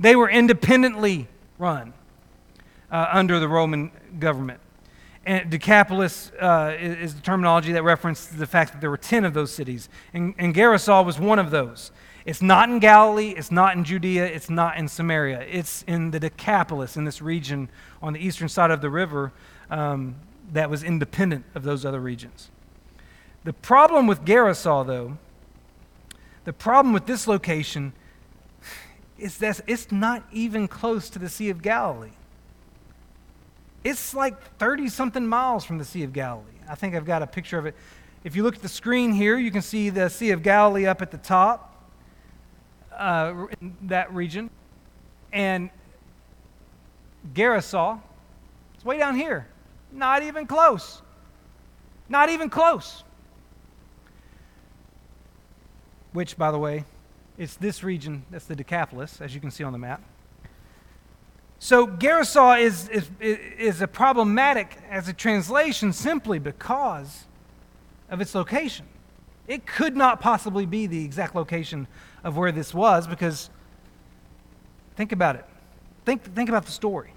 They 0.00 0.16
were 0.16 0.30
independently 0.30 1.28
run 1.58 1.92
uh, 2.90 3.08
under 3.12 3.38
the 3.38 3.48
Roman 3.48 3.90
government. 4.18 4.60
And 5.26 5.50
Decapolis 5.50 6.32
uh, 6.40 6.74
is, 6.78 6.96
is, 6.96 7.14
the 7.14 7.20
terminology 7.20 7.72
that 7.72 7.82
referenced 7.82 8.38
the 8.38 8.46
fact 8.46 8.72
that 8.72 8.80
there 8.80 8.88
were 8.88 8.96
10 8.96 9.24
of 9.26 9.34
those 9.34 9.52
cities. 9.52 9.88
And, 10.14 10.34
and 10.38 10.54
Gerasa 10.54 11.04
was 11.04 11.18
one 11.18 11.38
of 11.38 11.50
those. 11.50 11.90
It's 12.24 12.42
not 12.42 12.68
in 12.68 12.78
Galilee, 12.78 13.34
it's 13.36 13.50
not 13.50 13.76
in 13.76 13.84
Judea, 13.84 14.26
it's 14.26 14.50
not 14.50 14.76
in 14.76 14.88
Samaria. 14.88 15.46
It's 15.50 15.82
in 15.86 16.10
the 16.10 16.20
Decapolis, 16.20 16.96
in 16.96 17.04
this 17.04 17.20
region 17.20 17.68
on 18.02 18.12
the 18.12 18.20
eastern 18.20 18.48
side 18.48 18.70
of 18.70 18.80
the 18.80 18.90
river 18.90 19.32
um, 19.70 20.16
that 20.52 20.70
was 20.70 20.82
independent 20.82 21.44
of 21.54 21.62
those 21.62 21.84
other 21.84 22.00
regions. 22.00 22.50
The 23.44 23.52
problem 23.52 24.06
with 24.06 24.24
Gerasa, 24.24 24.86
though, 24.86 25.18
the 26.44 26.52
problem 26.52 26.92
with 26.92 27.06
this 27.06 27.26
location 27.26 27.92
is 29.18 29.38
that 29.38 29.60
it's 29.66 29.90
not 29.90 30.22
even 30.32 30.68
close 30.68 31.10
to 31.10 31.18
the 31.18 31.28
Sea 31.28 31.50
of 31.50 31.62
Galilee. 31.62 32.12
It's 33.84 34.14
like 34.14 34.40
30 34.58 34.88
something 34.88 35.26
miles 35.26 35.64
from 35.64 35.78
the 35.78 35.84
Sea 35.84 36.02
of 36.02 36.12
Galilee. 36.12 36.44
I 36.68 36.74
think 36.74 36.94
I've 36.94 37.04
got 37.04 37.22
a 37.22 37.26
picture 37.26 37.58
of 37.58 37.66
it. 37.66 37.74
If 38.24 38.34
you 38.34 38.42
look 38.42 38.56
at 38.56 38.62
the 38.62 38.68
screen 38.68 39.12
here, 39.12 39.38
you 39.38 39.50
can 39.50 39.62
see 39.62 39.90
the 39.90 40.08
Sea 40.08 40.32
of 40.32 40.42
Galilee 40.42 40.86
up 40.86 41.00
at 41.00 41.10
the 41.10 41.18
top, 41.18 41.86
uh, 42.92 43.46
that 43.82 44.12
region. 44.12 44.50
And 45.32 45.70
Gerasa, 47.32 48.00
it's 48.74 48.84
way 48.84 48.98
down 48.98 49.14
here. 49.14 49.46
Not 49.92 50.22
even 50.22 50.46
close. 50.46 51.00
Not 52.08 52.28
even 52.28 52.50
close. 52.50 53.04
Which, 56.12 56.36
by 56.36 56.50
the 56.50 56.58
way, 56.58 56.84
it's 57.36 57.54
this 57.56 57.84
region 57.84 58.24
that's 58.30 58.46
the 58.46 58.56
Decapolis, 58.56 59.20
as 59.20 59.34
you 59.34 59.40
can 59.40 59.50
see 59.50 59.62
on 59.62 59.72
the 59.72 59.78
map. 59.78 60.02
So 61.58 61.86
Gerasa 61.86 62.60
is, 62.60 62.88
is, 62.88 63.10
is 63.20 63.82
a 63.82 63.88
problematic 63.88 64.76
as 64.88 65.08
a 65.08 65.12
translation 65.12 65.92
simply 65.92 66.38
because 66.38 67.24
of 68.08 68.20
its 68.20 68.34
location. 68.34 68.86
It 69.48 69.66
could 69.66 69.96
not 69.96 70.20
possibly 70.20 70.66
be 70.66 70.86
the 70.86 71.04
exact 71.04 71.34
location 71.34 71.88
of 72.22 72.36
where 72.36 72.52
this 72.52 72.72
was 72.72 73.06
because 73.06 73.50
think 74.96 75.10
about 75.10 75.36
it. 75.36 75.44
Think, 76.04 76.22
think 76.34 76.48
about 76.48 76.64
the 76.64 76.72
story. 76.72 77.12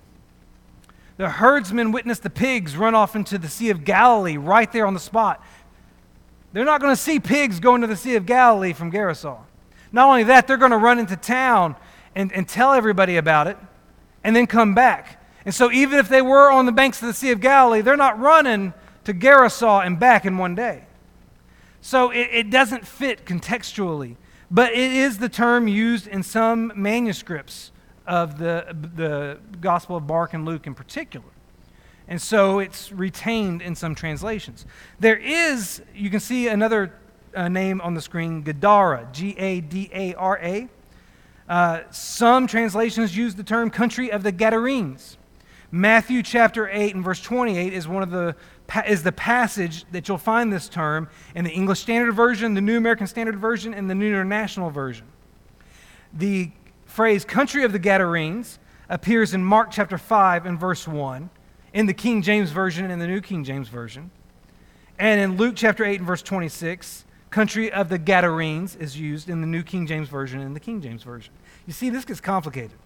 The 1.17 1.29
herdsmen 1.29 1.91
witnessed 1.91 2.23
the 2.23 2.29
pigs 2.29 2.75
run 2.75 2.95
off 2.95 3.15
into 3.15 3.37
the 3.37 3.49
Sea 3.49 3.69
of 3.69 3.85
Galilee 3.85 4.37
right 4.37 4.71
there 4.71 4.87
on 4.87 4.93
the 4.93 4.99
spot. 4.99 5.43
They're 6.51 6.65
not 6.65 6.81
going 6.81 6.93
to 6.93 7.01
see 7.01 7.19
pigs 7.19 7.59
going 7.59 7.81
to 7.81 7.87
the 7.87 7.95
Sea 7.95 8.15
of 8.15 8.25
Galilee 8.25 8.73
from 8.73 8.91
Gerasa. 8.91 9.37
Not 9.91 10.07
only 10.07 10.23
that, 10.23 10.47
they're 10.47 10.57
going 10.57 10.71
to 10.71 10.77
run 10.77 10.99
into 10.99 11.15
town 11.15 11.75
and, 12.15 12.31
and 12.33 12.47
tell 12.47 12.73
everybody 12.73 13.17
about 13.17 13.47
it 13.47 13.57
and 14.23 14.35
then 14.35 14.47
come 14.47 14.73
back. 14.73 15.21
And 15.45 15.53
so, 15.53 15.71
even 15.71 15.99
if 15.99 16.07
they 16.07 16.21
were 16.21 16.51
on 16.51 16.65
the 16.65 16.71
banks 16.71 17.01
of 17.01 17.07
the 17.07 17.13
Sea 17.13 17.31
of 17.31 17.41
Galilee, 17.41 17.81
they're 17.81 17.97
not 17.97 18.19
running 18.19 18.73
to 19.05 19.13
Gerasa 19.13 19.85
and 19.85 19.99
back 19.99 20.25
in 20.25 20.37
one 20.37 20.55
day. 20.55 20.85
So, 21.81 22.11
it, 22.11 22.29
it 22.31 22.49
doesn't 22.49 22.85
fit 22.85 23.25
contextually, 23.25 24.17
but 24.51 24.71
it 24.71 24.91
is 24.91 25.17
the 25.17 25.29
term 25.29 25.67
used 25.67 26.07
in 26.07 26.21
some 26.21 26.71
manuscripts 26.75 27.71
of 28.05 28.37
the, 28.37 28.75
the 28.95 29.39
Gospel 29.59 29.95
of 29.95 30.03
Mark 30.03 30.33
and 30.33 30.45
Luke 30.45 30.67
in 30.67 30.75
particular. 30.75 31.25
And 32.07 32.21
so 32.21 32.59
it's 32.59 32.91
retained 32.91 33.61
in 33.61 33.73
some 33.73 33.95
translations. 33.95 34.65
There 34.99 35.15
is, 35.15 35.81
you 35.95 36.09
can 36.09 36.19
see 36.19 36.49
another 36.49 36.93
uh, 37.33 37.47
name 37.47 37.79
on 37.79 37.93
the 37.93 38.01
screen, 38.01 38.43
Gadara, 38.43 39.07
G 39.13 39.33
A 39.37 39.61
D 39.61 39.89
A 39.93 40.13
R 40.15 40.37
A. 40.41 40.67
Uh, 41.51 41.83
some 41.91 42.47
translations 42.47 43.17
use 43.17 43.35
the 43.35 43.43
term 43.43 43.69
country 43.69 44.09
of 44.09 44.23
the 44.23 44.31
Gadarenes. 44.31 45.17
Matthew 45.69 46.23
chapter 46.23 46.69
8 46.69 46.95
and 46.95 47.03
verse 47.03 47.21
28 47.21 47.73
is 47.73 47.89
one 47.89 48.01
of 48.03 48.09
the 48.09 48.37
is 48.87 49.03
the 49.03 49.11
passage 49.11 49.83
that 49.91 50.07
you'll 50.07 50.17
find 50.17 50.53
this 50.53 50.69
term 50.69 51.09
in 51.35 51.43
the 51.43 51.51
English 51.51 51.81
Standard 51.81 52.13
Version, 52.13 52.53
the 52.53 52.61
New 52.61 52.77
American 52.77 53.05
Standard 53.05 53.37
Version, 53.37 53.73
and 53.73 53.89
the 53.89 53.95
New 53.95 54.07
International 54.07 54.69
Version. 54.69 55.05
The 56.13 56.51
phrase 56.85 57.25
country 57.25 57.65
of 57.65 57.73
the 57.73 57.79
Gadarenes 57.79 58.57
appears 58.87 59.33
in 59.33 59.43
Mark 59.43 59.71
chapter 59.71 59.97
5 59.97 60.45
and 60.45 60.57
verse 60.57 60.87
1 60.87 61.29
in 61.73 61.85
the 61.85 61.93
King 61.93 62.21
James 62.21 62.51
Version 62.51 62.89
and 62.89 63.01
the 63.01 63.07
New 63.07 63.19
King 63.19 63.43
James 63.43 63.67
Version. 63.67 64.09
And 64.97 65.19
in 65.19 65.35
Luke 65.35 65.55
chapter 65.57 65.83
8 65.83 65.99
and 65.99 66.07
verse 66.07 66.21
26, 66.21 67.03
country 67.29 67.71
of 67.71 67.89
the 67.89 67.97
Gadarenes 67.97 68.75
is 68.75 68.99
used 68.99 69.29
in 69.29 69.41
the 69.41 69.47
New 69.47 69.63
King 69.63 69.87
James 69.87 70.09
Version 70.09 70.41
and 70.41 70.55
the 70.55 70.59
King 70.59 70.81
James 70.81 71.03
Version. 71.03 71.33
You 71.67 71.73
see, 71.73 71.89
this 71.89 72.05
gets 72.05 72.21
complicated 72.21 72.77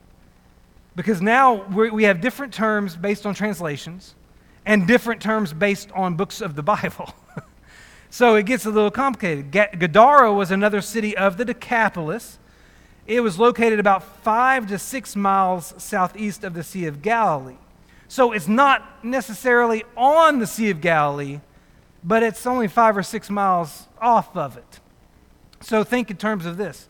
because 0.96 1.22
now 1.22 1.64
we 1.68 2.04
have 2.04 2.22
different 2.22 2.54
terms 2.54 2.96
based 2.96 3.26
on 3.26 3.34
translations, 3.34 4.16
and 4.66 4.88
different 4.88 5.22
terms 5.22 5.54
based 5.54 5.92
on 5.92 6.16
books 6.16 6.42
of 6.42 6.56
the 6.56 6.64
Bible. 6.74 7.14
so 8.10 8.36
it 8.36 8.46
gets 8.46 8.66
a 8.66 8.70
little 8.70 8.92
complicated. 8.92 9.52
Gadara 9.52 10.34
was 10.34 10.52
another 10.52 10.82
city 10.82 11.16
of 11.16 11.38
the 11.38 11.46
Decapolis. 11.46 12.40
It 13.06 13.22
was 13.22 13.38
located 13.38 13.80
about 13.80 14.04
five 14.24 14.68
to 14.68 14.80
six 14.80 15.16
miles 15.16 15.76
southeast 15.78 16.44
of 16.44 16.54
the 16.54 16.64
Sea 16.64 16.88
of 16.88 17.02
Galilee. 17.02 17.58
So 18.08 18.32
it's 18.32 18.48
not 18.48 19.04
necessarily 19.04 19.84
on 19.96 20.40
the 20.40 20.48
Sea 20.48 20.70
of 20.70 20.82
Galilee, 20.82 21.40
but 22.04 22.24
it's 22.24 22.46
only 22.46 22.68
five 22.68 22.98
or 22.98 23.04
six 23.04 23.30
miles 23.30 23.88
off 24.00 24.36
of 24.36 24.58
it. 24.58 24.80
So 25.62 25.84
think 25.84 26.10
in 26.10 26.18
terms 26.18 26.46
of 26.46 26.58
this. 26.58 26.88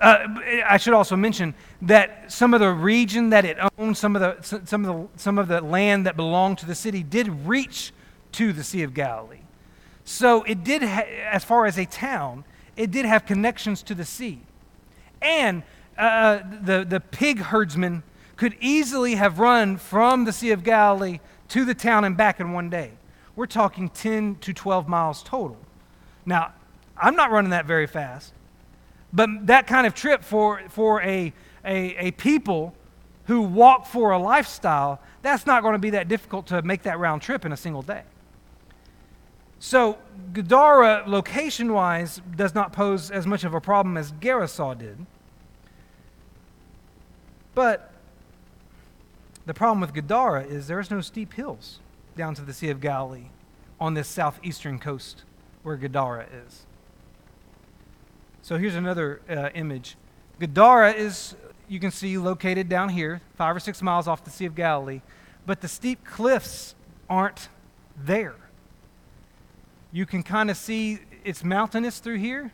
Uh, 0.00 0.26
I 0.66 0.76
should 0.76 0.92
also 0.92 1.16
mention 1.16 1.54
that 1.82 2.30
some 2.30 2.52
of 2.52 2.60
the 2.60 2.70
region 2.70 3.30
that 3.30 3.44
it 3.44 3.56
owned, 3.78 3.96
some 3.96 4.14
of 4.14 4.20
the 4.20 4.60
some 4.66 4.84
of 4.84 4.94
the 4.94 5.18
some 5.18 5.38
of 5.38 5.48
the 5.48 5.60
land 5.60 6.06
that 6.06 6.16
belonged 6.16 6.58
to 6.58 6.66
the 6.66 6.74
city, 6.74 7.02
did 7.02 7.28
reach 7.46 7.92
to 8.32 8.52
the 8.52 8.62
Sea 8.62 8.82
of 8.82 8.92
Galilee. 8.92 9.40
So 10.04 10.42
it 10.42 10.62
did, 10.62 10.82
ha- 10.82 11.06
as 11.30 11.44
far 11.44 11.66
as 11.66 11.78
a 11.78 11.86
town, 11.86 12.44
it 12.76 12.90
did 12.90 13.06
have 13.06 13.24
connections 13.24 13.82
to 13.84 13.94
the 13.94 14.04
sea, 14.04 14.40
and 15.22 15.62
uh, 15.96 16.40
the 16.62 16.84
the 16.84 17.00
pig 17.00 17.38
herdsmen 17.38 18.02
could 18.36 18.54
easily 18.60 19.14
have 19.14 19.38
run 19.38 19.78
from 19.78 20.24
the 20.24 20.32
Sea 20.32 20.50
of 20.50 20.62
Galilee 20.62 21.20
to 21.48 21.64
the 21.64 21.74
town 21.74 22.04
and 22.04 22.16
back 22.16 22.38
in 22.38 22.52
one 22.52 22.68
day. 22.68 22.92
We're 23.34 23.46
talking 23.46 23.88
10 23.88 24.36
to 24.36 24.52
12 24.52 24.88
miles 24.88 25.22
total. 25.22 25.58
Now, 26.24 26.52
I'm 26.96 27.16
not 27.16 27.30
running 27.30 27.50
that 27.50 27.66
very 27.66 27.86
fast. 27.86 28.32
But 29.12 29.46
that 29.46 29.66
kind 29.66 29.86
of 29.86 29.94
trip 29.94 30.22
for, 30.22 30.62
for 30.68 31.02
a, 31.02 31.32
a, 31.64 32.08
a 32.08 32.10
people 32.12 32.74
who 33.26 33.42
walk 33.42 33.86
for 33.86 34.12
a 34.12 34.18
lifestyle, 34.18 35.00
that's 35.22 35.46
not 35.46 35.62
going 35.62 35.72
to 35.72 35.78
be 35.78 35.90
that 35.90 36.08
difficult 36.08 36.46
to 36.48 36.62
make 36.62 36.82
that 36.82 36.98
round 36.98 37.22
trip 37.22 37.44
in 37.44 37.52
a 37.52 37.56
single 37.56 37.82
day. 37.82 38.02
So, 39.58 39.98
Gadara, 40.32 41.04
location 41.06 41.72
wise, 41.72 42.20
does 42.36 42.54
not 42.54 42.72
pose 42.72 43.10
as 43.10 43.26
much 43.26 43.42
of 43.42 43.54
a 43.54 43.60
problem 43.60 43.96
as 43.96 44.12
Gerasa 44.12 44.78
did. 44.78 45.06
But 47.54 47.90
the 49.46 49.54
problem 49.54 49.80
with 49.80 49.94
Gadara 49.94 50.44
is 50.44 50.66
there's 50.66 50.90
no 50.90 51.00
steep 51.00 51.32
hills 51.32 51.80
down 52.16 52.34
to 52.34 52.42
the 52.42 52.52
Sea 52.52 52.68
of 52.68 52.80
Galilee 52.80 53.30
on 53.80 53.94
this 53.94 54.08
southeastern 54.08 54.78
coast 54.78 55.22
where 55.62 55.76
Gadara 55.76 56.26
is. 56.46 56.65
So 58.46 58.58
here's 58.58 58.76
another 58.76 59.20
uh, 59.28 59.48
image. 59.56 59.96
Gadara 60.38 60.92
is, 60.92 61.34
you 61.66 61.80
can 61.80 61.90
see, 61.90 62.16
located 62.16 62.68
down 62.68 62.90
here, 62.90 63.20
five 63.34 63.56
or 63.56 63.58
six 63.58 63.82
miles 63.82 64.06
off 64.06 64.22
the 64.22 64.30
Sea 64.30 64.44
of 64.44 64.54
Galilee, 64.54 65.00
but 65.44 65.62
the 65.62 65.66
steep 65.66 66.04
cliffs 66.04 66.76
aren't 67.10 67.48
there. 67.96 68.36
You 69.90 70.06
can 70.06 70.22
kind 70.22 70.48
of 70.48 70.56
see 70.56 71.00
it's 71.24 71.42
mountainous 71.42 71.98
through 71.98 72.18
here, 72.18 72.52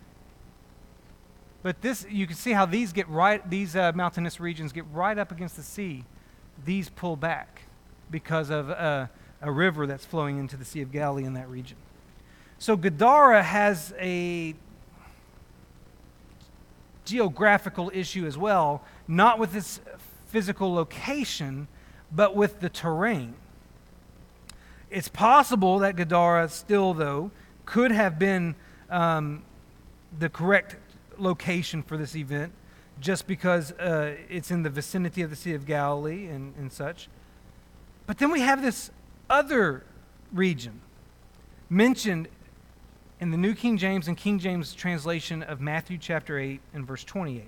but 1.62 1.82
this 1.82 2.06
you 2.08 2.26
can 2.26 2.37
see 2.37 2.52
how 2.52 2.64
these 2.64 2.94
get 2.94 3.06
right. 3.11 3.50
These 3.50 3.76
uh, 3.76 3.92
mountainous 3.94 4.40
regions 4.40 4.72
get 4.72 4.87
right 4.94 5.18
up 5.18 5.30
against 5.30 5.56
the 5.56 5.62
sea. 5.62 6.06
These 6.64 6.88
pull 6.88 7.16
back 7.16 7.64
because 8.11 8.49
of 8.49 8.70
uh, 8.70 9.08
a 9.42 9.52
river 9.52 9.87
that's 9.87 10.06
flowing 10.06 10.38
into 10.38 10.56
the 10.56 10.64
Sea 10.64 10.80
of 10.80 10.90
Galilee 10.90 11.25
in 11.25 11.34
that 11.34 11.50
region. 11.50 11.76
So 12.58 12.78
Gadara 12.78 13.42
has 13.42 13.92
a 13.99 14.54
geographical 17.04 17.90
issue 17.94 18.26
as 18.26 18.38
well, 18.38 18.82
not 19.09 19.38
with 19.38 19.54
its 19.54 19.80
physical 20.28 20.73
location, 20.73 21.68
but 22.11 22.35
with 22.37 22.61
the 22.61 22.68
terrain. 22.68 23.35
It's 24.90 25.09
possible 25.09 25.78
that 25.80 25.97
Gadara 25.97 26.49
still, 26.49 26.94
though, 26.94 27.30
could 27.64 27.92
have 27.92 28.18
been 28.18 28.54
um, 28.90 29.42
the 30.18 30.28
correct 30.28 30.76
location 31.18 31.82
for 31.82 31.97
this 31.97 32.14
event 32.14 32.52
just 33.00 33.26
because 33.26 33.73
uh, 33.73 34.14
it's 34.28 34.50
in 34.50 34.62
the 34.62 34.71
vicinity 34.71 35.22
of 35.22 35.31
the 35.31 35.37
Sea 35.37 35.55
of 35.55 35.66
Galilee 35.66 36.26
and, 36.26 36.55
and 36.57 36.72
such. 36.72 37.09
But 38.07 38.18
then 38.18 38.31
we 38.31 38.40
have 38.40 38.62
this 38.62 38.90
other 39.31 39.85
region 40.33 40.81
mentioned 41.70 42.29
in 43.22 43.30
the 43.30 43.37
New 43.37 43.54
King 43.54 43.78
James 43.78 44.08
and 44.08 44.16
King 44.16 44.40
James 44.40 44.74
translation 44.74 45.44
of 45.44 45.61
Matthew 45.61 45.96
chapter 45.96 46.40
8 46.40 46.61
and 46.74 46.85
verse 46.85 47.04
28. 47.04 47.44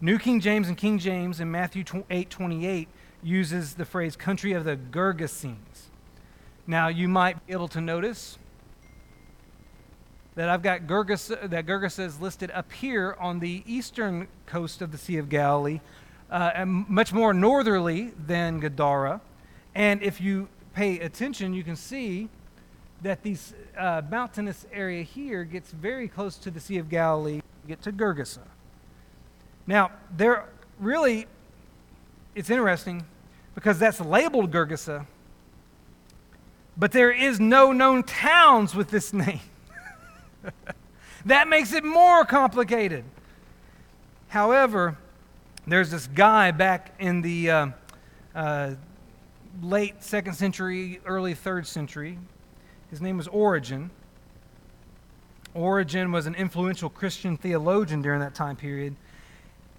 New 0.00 0.18
King 0.18 0.40
James 0.40 0.66
and 0.66 0.78
King 0.78 0.98
James 0.98 1.40
in 1.40 1.50
Matthew 1.50 1.84
8 2.08 2.30
28 2.30 2.88
uses 3.22 3.74
the 3.74 3.84
phrase 3.84 4.16
country 4.16 4.54
of 4.54 4.64
the 4.64 4.78
Gergesenes. 4.78 5.90
Now, 6.66 6.88
you 6.88 7.06
might 7.06 7.46
be 7.46 7.52
able 7.52 7.68
to 7.68 7.82
notice 7.82 8.38
that 10.36 10.48
I've 10.48 10.62
got 10.62 10.86
Gergesa, 10.86 11.50
that 11.50 11.66
Gergesa 11.66 12.06
is 12.06 12.18
listed 12.18 12.50
up 12.52 12.72
here 12.72 13.14
on 13.20 13.40
the 13.40 13.62
eastern 13.66 14.26
coast 14.46 14.80
of 14.80 14.90
the 14.90 14.96
Sea 14.96 15.18
of 15.18 15.28
Galilee, 15.28 15.80
uh, 16.30 16.64
much 16.64 17.12
more 17.12 17.34
northerly 17.34 18.14
than 18.26 18.58
Gadara. 18.58 19.20
And 19.74 20.02
if 20.02 20.18
you 20.18 20.48
pay 20.72 20.98
attention, 20.98 21.52
you 21.52 21.62
can 21.62 21.76
see 21.76 22.30
that 23.02 23.22
this 23.22 23.52
uh, 23.76 24.02
mountainous 24.10 24.66
area 24.72 25.02
here 25.02 25.44
gets 25.44 25.70
very 25.72 26.06
close 26.06 26.36
to 26.36 26.50
the 26.50 26.60
Sea 26.60 26.78
of 26.78 26.88
Galilee, 26.88 27.40
get 27.66 27.82
to 27.82 27.92
Gergesa. 27.92 28.46
Now, 29.66 29.90
there 30.16 30.48
really, 30.78 31.26
it's 32.34 32.50
interesting 32.50 33.04
because 33.54 33.78
that's 33.78 34.00
labeled 34.00 34.52
Gergesa, 34.52 35.06
but 36.76 36.92
there 36.92 37.10
is 37.10 37.40
no 37.40 37.72
known 37.72 38.04
towns 38.04 38.74
with 38.74 38.90
this 38.90 39.12
name. 39.12 39.40
that 41.26 41.48
makes 41.48 41.72
it 41.72 41.84
more 41.84 42.24
complicated. 42.24 43.04
However, 44.28 44.96
there's 45.66 45.90
this 45.90 46.06
guy 46.06 46.52
back 46.52 46.94
in 46.98 47.20
the 47.20 47.50
uh, 47.50 47.66
uh, 48.34 48.74
late 49.60 50.02
second 50.02 50.34
century, 50.34 51.00
early 51.04 51.34
third 51.34 51.66
century 51.66 52.18
his 52.92 53.00
name 53.00 53.16
was 53.16 53.26
Origen. 53.28 53.90
Origen 55.54 56.12
was 56.12 56.26
an 56.26 56.34
influential 56.34 56.90
Christian 56.90 57.38
theologian 57.38 58.02
during 58.02 58.20
that 58.20 58.34
time 58.34 58.54
period, 58.54 58.96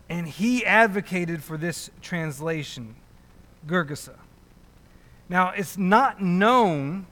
and 0.10 0.28
he 0.28 0.66
advocated 0.66 1.44
for 1.44 1.56
this 1.56 1.92
translation, 2.02 2.96
Gergesa. 3.68 4.16
Now, 5.30 5.50
it's 5.50 5.78
not 5.78 6.24
known 6.24 7.06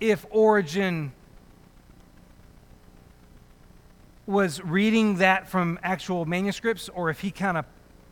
if 0.00 0.26
Origen 0.30 1.12
was 4.26 4.60
reading 4.60 5.18
that 5.18 5.48
from 5.48 5.78
actual 5.84 6.24
manuscripts 6.24 6.88
or 6.88 7.08
if 7.08 7.20
he 7.20 7.30
kind 7.30 7.56
of 7.56 7.64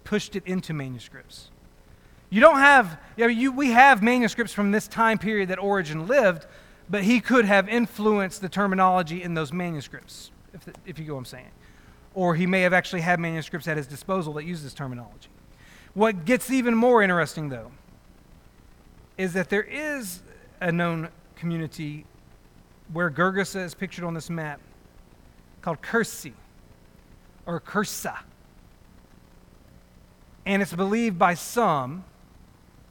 pushed 0.05 0.37
it 0.37 0.47
into 0.47 0.73
manuscripts. 0.73 1.51
You 2.31 2.41
don't 2.41 2.59
have, 2.59 2.97
you 3.17 3.25
know, 3.25 3.31
you, 3.31 3.51
we 3.51 3.71
have 3.73 4.05
manuscripts 4.05 4.53
from 4.53 4.71
this 4.71 4.87
time 4.87 5.19
period 5.19 5.49
that 5.49 5.59
Origen 5.59 6.07
lived, 6.07 6.47
but 6.89 7.05
he 7.05 7.21
could 7.21 7.45
have 7.45 7.69
influenced 7.69 8.41
the 8.41 8.49
terminology 8.49 9.23
in 9.23 9.35
those 9.35 9.53
manuscripts, 9.53 10.31
if, 10.53 10.65
the, 10.65 10.75
if 10.87 10.99
you 10.99 11.05
get 11.05 11.13
what 11.13 11.19
I'm 11.19 11.25
saying. 11.25 11.51
Or 12.15 12.35
he 12.35 12.47
may 12.47 12.61
have 12.63 12.73
actually 12.73 13.01
had 13.01 13.19
manuscripts 13.19 13.67
at 13.67 13.77
his 13.77 13.87
disposal 13.87 14.35
that 14.35 14.45
use 14.45 14.63
this 14.63 14.75
terminology. 14.75 15.29
What 15.95 16.25
gets 16.25 16.51
even 16.51 16.75
more 16.75 17.03
interesting, 17.03 17.49
though, 17.49 17.71
is 19.17 19.33
that 19.33 19.49
there 19.49 19.63
is 19.63 20.21
a 20.61 20.71
known 20.73 21.09
community 21.37 22.05
where 22.93 23.11
Gergesa 23.11 23.65
is 23.65 23.75
pictured 23.75 24.05
on 24.05 24.15
this 24.15 24.29
map 24.29 24.61
called 25.63 25.81
Kursi 25.81 26.33
or 27.47 27.61
Kursa. 27.61 28.19
And 30.47 30.61
it's 30.61 30.75
believed 30.75 31.19
by 31.19 31.35
some 31.35 32.05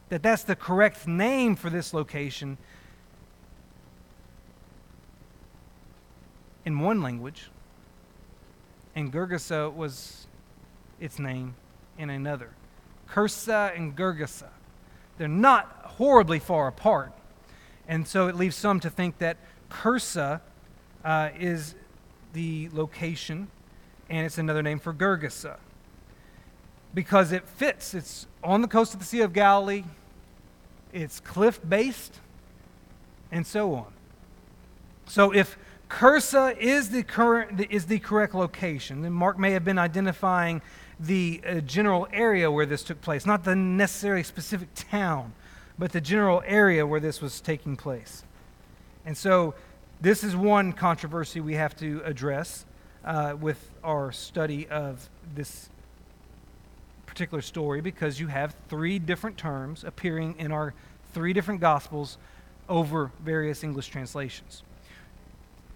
that 0.09 0.23
that's 0.23 0.43
the 0.43 0.55
correct 0.55 1.07
name 1.07 1.55
for 1.55 1.69
this 1.69 1.93
location 1.93 2.57
in 6.65 6.79
one 6.79 7.01
language, 7.01 7.49
and 8.95 9.11
Gergesa 9.11 9.73
was 9.73 10.27
its 10.99 11.19
name 11.19 11.55
in 11.97 12.09
another. 12.09 12.51
Kursa 13.09 13.75
and 13.75 13.95
Gergesa. 13.95 14.49
They're 15.17 15.27
not 15.27 15.81
horribly 15.83 16.39
far 16.39 16.67
apart. 16.67 17.11
And 17.87 18.07
so 18.07 18.27
it 18.27 18.35
leaves 18.35 18.55
some 18.55 18.79
to 18.79 18.89
think 18.89 19.17
that 19.19 19.37
Kursa 19.69 20.41
uh, 21.03 21.29
is 21.37 21.75
the 22.33 22.69
location 22.71 23.49
and 24.09 24.25
it's 24.25 24.37
another 24.37 24.61
name 24.61 24.79
for 24.79 24.93
Gergesa 24.93 25.57
because 26.93 27.31
it 27.31 27.47
fits. 27.47 27.93
It's 27.93 28.27
on 28.43 28.61
the 28.61 28.67
coast 28.67 28.93
of 28.93 28.99
the 28.99 29.05
Sea 29.05 29.21
of 29.21 29.33
Galilee, 29.33 29.83
it's 30.91 31.19
cliff 31.19 31.59
based, 31.67 32.19
and 33.31 33.45
so 33.47 33.73
on. 33.73 33.91
So 35.07 35.33
if 35.33 35.57
Kursa 35.93 36.57
is 36.57 36.89
the, 36.89 37.03
current, 37.03 37.67
is 37.69 37.85
the 37.85 37.99
correct 37.99 38.33
location. 38.33 39.13
Mark 39.13 39.37
may 39.37 39.51
have 39.51 39.63
been 39.63 39.77
identifying 39.77 40.59
the 40.99 41.39
uh, 41.45 41.59
general 41.59 42.07
area 42.11 42.49
where 42.49 42.65
this 42.65 42.81
took 42.81 42.99
place, 42.99 43.27
not 43.27 43.43
the 43.43 43.55
necessarily 43.55 44.23
specific 44.23 44.69
town. 44.73 45.33
but 45.77 45.91
the 45.91 46.01
general 46.01 46.41
area 46.45 46.85
where 46.85 46.99
this 46.99 47.21
was 47.21 47.41
taking 47.41 47.75
place. 47.75 48.23
And 49.05 49.15
so, 49.17 49.53
this 50.01 50.23
is 50.23 50.35
one 50.35 50.73
controversy 50.73 51.39
we 51.39 51.55
have 51.55 51.75
to 51.77 52.01
address 52.05 52.65
uh, 53.05 53.35
with 53.39 53.71
our 53.83 54.11
study 54.11 54.67
of 54.69 55.09
this 55.35 55.69
particular 57.05 57.41
story 57.41 57.81
because 57.81 58.19
you 58.19 58.27
have 58.27 58.55
three 58.67 58.97
different 58.97 59.37
terms 59.37 59.83
appearing 59.83 60.35
in 60.39 60.51
our 60.51 60.73
three 61.13 61.33
different 61.33 61.61
Gospels 61.61 62.17
over 62.67 63.11
various 63.23 63.63
English 63.63 63.87
translations. 63.87 64.63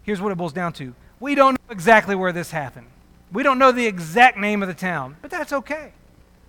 Here's 0.08 0.22
what 0.22 0.32
it 0.32 0.36
boils 0.36 0.54
down 0.54 0.72
to 0.74 0.96
we 1.20 1.36
don't 1.36 1.54
know 1.54 1.72
exactly 1.72 2.16
where 2.16 2.32
this 2.32 2.50
happened. 2.50 2.88
We 3.32 3.44
don't 3.44 3.60
know 3.60 3.74
the 3.74 3.86
exact 3.86 4.38
name 4.38 4.62
of 4.64 4.70
the 4.70 4.74
town, 4.74 5.18
but 5.22 5.30
that's 5.30 5.52
okay. 5.52 5.92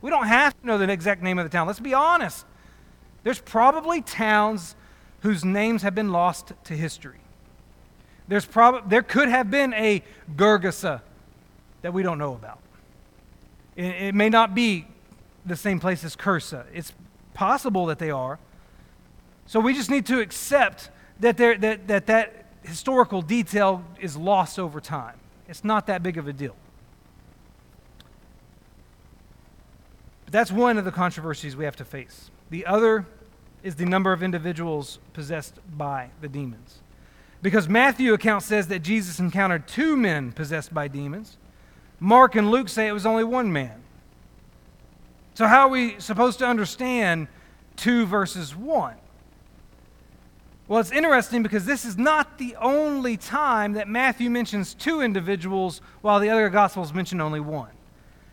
We 0.01 0.11
don't 0.11 0.29
have 0.29 0.59
to 0.61 0.67
know 0.67 0.79
the 0.79 0.89
exact 0.89 1.23
name 1.23 1.41
of 1.41 1.45
the 1.45 1.51
town. 1.51 1.67
Let's 1.67 1.81
be 1.81 1.93
honest. 1.93 2.47
There's 3.25 3.41
probably 3.41 4.01
towns 4.01 4.77
whose 5.23 5.45
names 5.45 5.83
have 5.83 5.93
been 5.93 6.13
lost 6.13 6.53
to 6.65 6.75
history. 6.75 7.19
There's 8.29 8.45
prob- 8.45 8.89
there 8.89 9.03
could 9.03 9.29
have 9.29 9.51
been 9.51 9.75
a 9.75 10.05
Gergesa 10.37 11.01
that 11.83 11.93
we 11.93 12.05
don't 12.05 12.19
know 12.19 12.35
about. 12.35 12.61
It, 13.75 13.87
it 13.87 14.15
may 14.15 14.29
not 14.29 14.55
be 14.55 14.87
the 15.45 15.57
same 15.57 15.81
place 15.81 16.05
as 16.05 16.15
Kursa. 16.15 16.65
It's 16.73 16.93
possible 17.35 17.87
that 17.87 17.99
they 17.99 18.13
are. 18.13 18.39
So 19.47 19.59
we 19.59 19.75
just 19.75 19.91
need 19.91 20.07
to 20.07 20.21
accept 20.21 20.91
that, 21.19 21.37
there, 21.37 21.59
that, 21.59 21.89
that 21.89 22.07
that 22.07 22.45
historical 22.69 23.23
detail 23.23 23.83
is 23.99 24.17
lost 24.17 24.59
over 24.59 24.81
time. 24.81 25.17
It's 25.49 25.65
not 25.65 25.87
that 25.87 26.03
big 26.03 26.19
of 26.19 26.29
a 26.29 26.33
deal. 26.33 26.55
But 30.25 30.33
that's 30.33 30.53
one 30.53 30.77
of 30.77 30.85
the 30.85 30.93
controversies 30.93 31.57
we 31.57 31.65
have 31.65 31.77
to 31.77 31.85
face. 31.85 32.31
The 32.51 32.67
other 32.67 33.07
is 33.63 33.75
the 33.75 33.87
number 33.87 34.13
of 34.13 34.23
individuals 34.23 34.99
possessed 35.15 35.55
by 35.77 36.11
the 36.21 36.29
demons. 36.29 36.81
Because 37.41 37.69
Matthew 37.69 38.13
account 38.13 38.43
says 38.43 38.69
that 38.69 38.81
Jesus 38.81 39.21
encountered 39.21 39.67
two 39.67 39.97
men 39.97 40.33
possessed 40.33 40.75
by 40.75 40.89
demons. 40.89 41.39
Mark 42.01 42.35
and 42.37 42.51
Luke 42.51 42.69
say 42.69 42.87
it 42.87 42.93
was 42.93 43.07
only 43.07 43.25
one 43.25 43.53
man. 43.53 43.83
So 45.35 45.47
how 45.47 45.61
are 45.61 45.69
we 45.69 45.99
supposed 46.01 46.41
to 46.41 46.47
understand 46.47 47.29
2 47.77 48.07
verses 48.07 48.55
1? 48.55 48.95
Well, 50.69 50.81
it's 50.81 50.93
interesting 50.93 51.43
because 51.43 51.65
this 51.65 51.87
is 51.87 51.97
not 51.97 52.37
the 52.37 52.55
only 52.57 53.17
time 53.17 53.73
that 53.73 53.89
Matthew 53.89 54.29
mentions 54.29 54.75
two 54.75 55.01
individuals 55.01 55.81
while 56.03 56.21
the 56.21 56.29
other 56.29 56.51
Gospels 56.51 56.93
mention 56.93 57.23
only 57.23 57.41
one. 57.41 57.71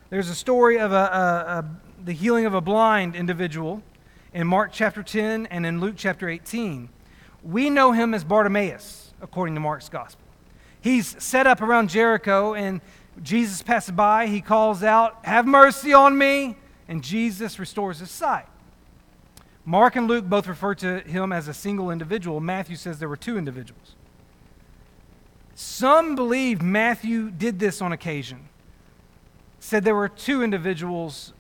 There's 0.10 0.28
a 0.28 0.36
story 0.36 0.78
of 0.78 0.92
a, 0.92 0.96
a, 0.96 1.00
a, 1.00 1.66
the 2.04 2.12
healing 2.12 2.46
of 2.46 2.54
a 2.54 2.60
blind 2.60 3.16
individual 3.16 3.82
in 4.34 4.48
Mark 4.48 4.74
chapter 4.74 5.02
10 5.02 5.46
and 5.46 5.66
in 5.66 5.80
Luke 5.80 5.96
chapter 5.96 6.28
18. 6.28 6.90
We 7.42 7.70
know 7.70 7.94
him 7.94 8.14
as 8.14 8.26
Bartimaeus, 8.26 9.14
according 9.22 9.56
to 9.56 9.62
Mark's 9.62 9.88
Gospel. 9.88 10.26
He's 10.82 11.16
set 11.24 11.48
up 11.48 11.62
around 11.62 11.90
Jericho, 11.90 12.54
and 12.54 12.82
Jesus 13.24 13.62
passes 13.62 13.92
by. 13.92 14.28
He 14.28 14.42
calls 14.42 14.84
out, 14.84 15.24
Have 15.24 15.48
mercy 15.48 15.94
on 15.94 16.18
me! 16.18 16.58
And 16.90 17.02
Jesus 17.02 17.60
restores 17.60 18.00
his 18.00 18.12
sight. 18.12 18.46
Mark 19.66 19.96
and 19.96 20.08
Luke 20.08 20.26
both 20.26 20.48
refer 20.48 20.76
to 20.76 21.00
him 21.00 21.32
as 21.32 21.48
a 21.48 21.54
single 21.54 21.90
individual. 21.90 22.40
Matthew 22.40 22.76
says 22.76 23.00
there 23.00 23.10
were 23.10 23.18
two 23.18 23.38
individuals. 23.38 23.96
Some 25.56 26.16
believe 26.16 26.62
Matthew 26.62 27.32
did 27.32 27.60
this 27.60 27.82
on 27.82 27.92
occasion, 27.92 28.50
said 29.60 29.84
there 29.84 29.96
were 29.96 30.10
two 30.10 30.44
individuals 30.44 31.34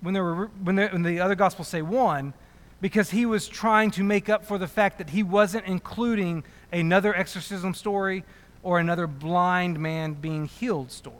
when, 0.00 0.14
there 0.14 0.24
were, 0.24 0.50
when, 0.64 0.74
there, 0.74 0.88
when 0.88 1.02
the 1.02 1.20
other 1.20 1.36
gospels 1.36 1.68
say 1.68 1.82
one, 1.82 2.34
because 2.80 3.10
he 3.10 3.24
was 3.24 3.46
trying 3.46 3.92
to 3.92 4.02
make 4.02 4.28
up 4.28 4.44
for 4.44 4.58
the 4.58 4.66
fact 4.66 4.98
that 4.98 5.10
he 5.10 5.22
wasn't 5.22 5.64
including 5.66 6.42
another 6.72 7.14
exorcism 7.14 7.74
story 7.74 8.24
or 8.64 8.80
another 8.80 9.06
blind 9.06 9.78
man 9.78 10.14
being 10.14 10.46
healed 10.46 10.90
story. 10.90 11.16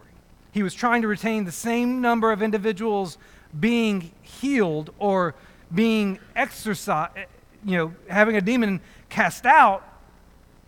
He 0.50 0.64
was 0.64 0.74
trying 0.74 1.02
to 1.02 1.08
retain 1.08 1.44
the 1.44 1.52
same 1.52 2.00
number 2.00 2.32
of 2.32 2.42
individuals 2.42 3.16
being 3.58 4.10
healed 4.22 4.92
or 4.98 5.34
being 5.74 6.18
exorcised, 6.36 7.16
eh, 7.16 7.24
you 7.64 7.76
know, 7.76 7.94
having 8.08 8.36
a 8.36 8.40
demon 8.40 8.80
cast 9.08 9.46
out, 9.46 9.86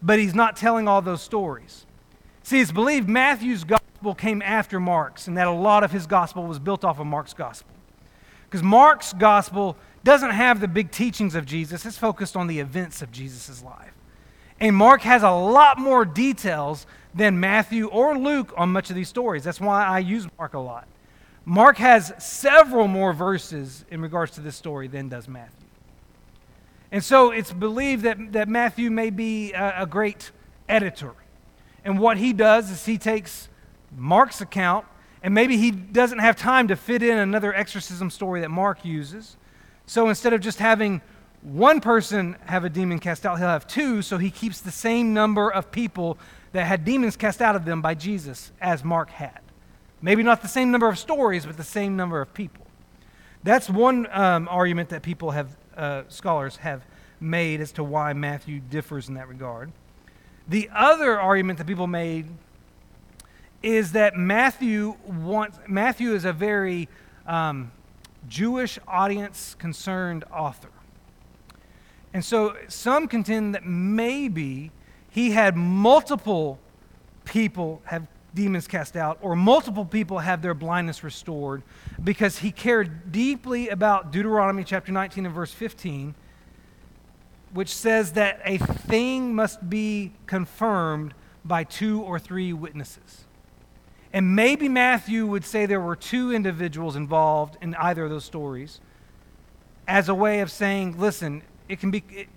but 0.02 0.18
he's 0.18 0.34
not 0.34 0.56
telling 0.56 0.86
all 0.88 1.02
those 1.02 1.22
stories. 1.22 1.86
See, 2.42 2.60
it's 2.60 2.72
believed 2.72 3.08
Matthew's 3.08 3.64
gospel 3.64 4.14
came 4.14 4.42
after 4.42 4.78
Mark's, 4.78 5.26
and 5.26 5.36
that 5.36 5.46
a 5.46 5.52
lot 5.52 5.82
of 5.82 5.92
his 5.92 6.06
gospel 6.06 6.44
was 6.44 6.58
built 6.58 6.84
off 6.84 6.98
of 7.00 7.06
Mark's 7.06 7.34
gospel. 7.34 7.70
Because 8.44 8.62
Mark's 8.62 9.12
gospel 9.14 9.76
doesn't 10.04 10.30
have 10.30 10.60
the 10.60 10.68
big 10.68 10.90
teachings 10.90 11.34
of 11.34 11.46
Jesus, 11.46 11.86
it's 11.86 11.98
focused 11.98 12.36
on 12.36 12.46
the 12.46 12.60
events 12.60 13.02
of 13.02 13.10
Jesus' 13.10 13.62
life. 13.62 13.92
And 14.60 14.76
Mark 14.76 15.00
has 15.02 15.22
a 15.22 15.30
lot 15.30 15.78
more 15.78 16.04
details 16.04 16.86
than 17.14 17.40
Matthew 17.40 17.86
or 17.88 18.16
Luke 18.16 18.52
on 18.56 18.70
much 18.70 18.90
of 18.90 18.96
these 18.96 19.08
stories. 19.08 19.42
That's 19.44 19.60
why 19.60 19.84
I 19.84 19.98
use 20.00 20.28
Mark 20.38 20.54
a 20.54 20.58
lot. 20.58 20.86
Mark 21.44 21.76
has 21.76 22.12
several 22.18 22.88
more 22.88 23.12
verses 23.12 23.84
in 23.90 24.00
regards 24.00 24.32
to 24.32 24.40
this 24.40 24.56
story 24.56 24.88
than 24.88 25.08
does 25.08 25.28
Matthew. 25.28 25.66
And 26.90 27.04
so 27.04 27.30
it's 27.30 27.52
believed 27.52 28.04
that, 28.04 28.32
that 28.32 28.48
Matthew 28.48 28.90
may 28.90 29.10
be 29.10 29.52
a, 29.52 29.82
a 29.82 29.86
great 29.86 30.30
editor. 30.68 31.12
And 31.84 31.98
what 31.98 32.16
he 32.16 32.32
does 32.32 32.70
is 32.70 32.86
he 32.86 32.96
takes 32.96 33.48
Mark's 33.96 34.40
account, 34.40 34.86
and 35.22 35.34
maybe 35.34 35.56
he 35.56 35.70
doesn't 35.70 36.20
have 36.20 36.36
time 36.36 36.68
to 36.68 36.76
fit 36.76 37.02
in 37.02 37.18
another 37.18 37.52
exorcism 37.52 38.10
story 38.10 38.40
that 38.40 38.50
Mark 38.50 38.84
uses. 38.84 39.36
So 39.86 40.08
instead 40.08 40.32
of 40.32 40.40
just 40.40 40.58
having 40.58 41.02
one 41.42 41.80
person 41.80 42.36
have 42.46 42.64
a 42.64 42.70
demon 42.70 42.98
cast 43.00 43.26
out, 43.26 43.38
he'll 43.38 43.48
have 43.48 43.66
two, 43.66 44.00
so 44.00 44.16
he 44.16 44.30
keeps 44.30 44.60
the 44.60 44.70
same 44.70 45.12
number 45.12 45.50
of 45.50 45.70
people 45.70 46.16
that 46.52 46.64
had 46.64 46.84
demons 46.84 47.16
cast 47.16 47.42
out 47.42 47.54
of 47.54 47.66
them 47.66 47.82
by 47.82 47.94
Jesus 47.94 48.50
as 48.62 48.82
Mark 48.82 49.10
had. 49.10 49.40
Maybe 50.04 50.22
not 50.22 50.42
the 50.42 50.48
same 50.48 50.70
number 50.70 50.86
of 50.86 50.98
stories, 50.98 51.46
but 51.46 51.56
the 51.56 51.64
same 51.64 51.96
number 51.96 52.20
of 52.20 52.34
people. 52.34 52.66
That's 53.42 53.70
one 53.70 54.06
um, 54.12 54.48
argument 54.50 54.90
that 54.90 55.00
people 55.00 55.30
have, 55.30 55.56
uh, 55.78 56.02
scholars 56.08 56.58
have 56.58 56.84
made 57.20 57.62
as 57.62 57.72
to 57.72 57.84
why 57.84 58.12
Matthew 58.12 58.60
differs 58.60 59.08
in 59.08 59.14
that 59.14 59.28
regard. 59.28 59.72
The 60.46 60.68
other 60.74 61.18
argument 61.18 61.56
that 61.56 61.66
people 61.66 61.86
made 61.86 62.26
is 63.62 63.92
that 63.92 64.14
Matthew 64.14 64.96
wants, 65.06 65.58
Matthew 65.66 66.12
is 66.12 66.26
a 66.26 66.34
very 66.34 66.86
um, 67.26 67.72
Jewish 68.28 68.78
audience 68.86 69.56
concerned 69.58 70.24
author. 70.30 70.68
And 72.12 72.22
so 72.22 72.56
some 72.68 73.08
contend 73.08 73.54
that 73.54 73.64
maybe 73.64 74.70
he 75.08 75.30
had 75.30 75.56
multiple 75.56 76.58
people 77.24 77.80
have 77.86 78.06
demons 78.34 78.66
cast 78.66 78.96
out, 78.96 79.18
or 79.20 79.36
multiple 79.36 79.84
people 79.84 80.18
have 80.18 80.42
their 80.42 80.54
blindness 80.54 81.04
restored, 81.04 81.62
because 82.02 82.38
he 82.38 82.50
cared 82.50 83.12
deeply 83.12 83.68
about 83.68 84.10
Deuteronomy 84.10 84.64
chapter 84.64 84.92
19 84.92 85.26
and 85.26 85.34
verse 85.34 85.52
15, 85.52 86.14
which 87.52 87.74
says 87.74 88.12
that 88.12 88.40
a 88.44 88.58
thing 88.58 89.34
must 89.34 89.70
be 89.70 90.12
confirmed 90.26 91.14
by 91.44 91.62
two 91.62 92.02
or 92.02 92.18
three 92.18 92.52
witnesses. 92.52 93.24
And 94.12 94.36
maybe 94.36 94.68
Matthew 94.68 95.26
would 95.26 95.44
say 95.44 95.66
there 95.66 95.80
were 95.80 95.96
two 95.96 96.32
individuals 96.32 96.96
involved 96.96 97.56
in 97.60 97.74
either 97.74 98.04
of 98.04 98.10
those 98.10 98.24
stories 98.24 98.80
as 99.86 100.08
a 100.08 100.14
way 100.14 100.40
of 100.40 100.50
saying, 100.50 100.98
listen, 100.98 101.42
it 101.68 101.80
can 101.80 101.90
be, 101.90 102.04
it, 102.10 102.28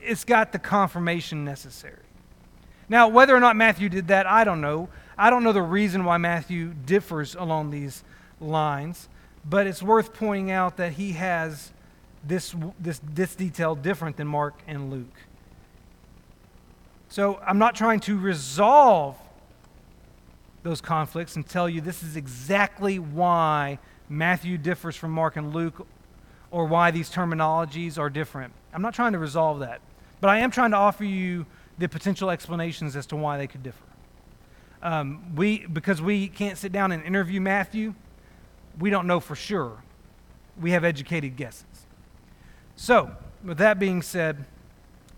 it's 0.00 0.24
got 0.24 0.52
the 0.52 0.58
confirmation 0.58 1.44
necessary. 1.44 1.96
Now, 2.88 3.08
whether 3.08 3.34
or 3.34 3.40
not 3.40 3.56
Matthew 3.56 3.88
did 3.88 4.08
that, 4.08 4.26
I 4.26 4.44
don't 4.44 4.60
know. 4.60 4.88
I 5.20 5.28
don't 5.28 5.44
know 5.44 5.52
the 5.52 5.60
reason 5.60 6.04
why 6.04 6.16
Matthew 6.16 6.72
differs 6.86 7.34
along 7.34 7.72
these 7.72 8.02
lines, 8.40 9.06
but 9.44 9.66
it's 9.66 9.82
worth 9.82 10.14
pointing 10.14 10.50
out 10.50 10.78
that 10.78 10.92
he 10.92 11.12
has 11.12 11.72
this, 12.26 12.54
this, 12.78 13.02
this 13.04 13.34
detail 13.34 13.74
different 13.74 14.16
than 14.16 14.26
Mark 14.26 14.54
and 14.66 14.90
Luke. 14.90 15.14
So 17.10 17.38
I'm 17.46 17.58
not 17.58 17.74
trying 17.74 18.00
to 18.00 18.18
resolve 18.18 19.14
those 20.62 20.80
conflicts 20.80 21.36
and 21.36 21.46
tell 21.46 21.68
you 21.68 21.82
this 21.82 22.02
is 22.02 22.16
exactly 22.16 22.98
why 22.98 23.78
Matthew 24.08 24.56
differs 24.56 24.96
from 24.96 25.10
Mark 25.10 25.36
and 25.36 25.54
Luke 25.54 25.86
or 26.50 26.64
why 26.64 26.90
these 26.90 27.10
terminologies 27.10 27.98
are 27.98 28.08
different. 28.08 28.54
I'm 28.72 28.80
not 28.80 28.94
trying 28.94 29.12
to 29.12 29.18
resolve 29.18 29.58
that. 29.58 29.82
But 30.22 30.30
I 30.30 30.38
am 30.38 30.50
trying 30.50 30.70
to 30.70 30.78
offer 30.78 31.04
you 31.04 31.44
the 31.76 31.90
potential 31.90 32.30
explanations 32.30 32.96
as 32.96 33.04
to 33.08 33.16
why 33.16 33.36
they 33.36 33.46
could 33.46 33.62
differ. 33.62 33.84
Um, 34.82 35.34
we, 35.34 35.66
because 35.66 36.00
we 36.00 36.28
can't 36.28 36.56
sit 36.56 36.72
down 36.72 36.92
and 36.92 37.04
interview 37.04 37.40
Matthew, 37.40 37.94
we 38.78 38.90
don't 38.90 39.06
know 39.06 39.20
for 39.20 39.36
sure. 39.36 39.82
We 40.60 40.70
have 40.72 40.84
educated 40.84 41.36
guesses. 41.36 41.64
So, 42.76 43.10
with 43.44 43.58
that 43.58 43.78
being 43.78 44.00
said, 44.02 44.44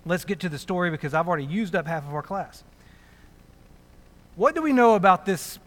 let's 0.05 0.25
get 0.25 0.41
to 0.41 0.49
the 0.49 0.59
story 0.59 0.91
because 0.91 1.15
I've 1.15 1.29
already 1.29 1.45
used 1.45 1.77
up 1.77 1.87
half 1.87 2.07
of 2.07 2.15
our 2.15 2.23
class. 2.23 2.65
What 4.35 4.55
do 4.55 4.63
we 4.63 4.73
know 4.73 4.95
about 4.95 5.27
this 5.27 5.59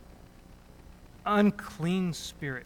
unclean 1.26 2.14
spirit? 2.14 2.66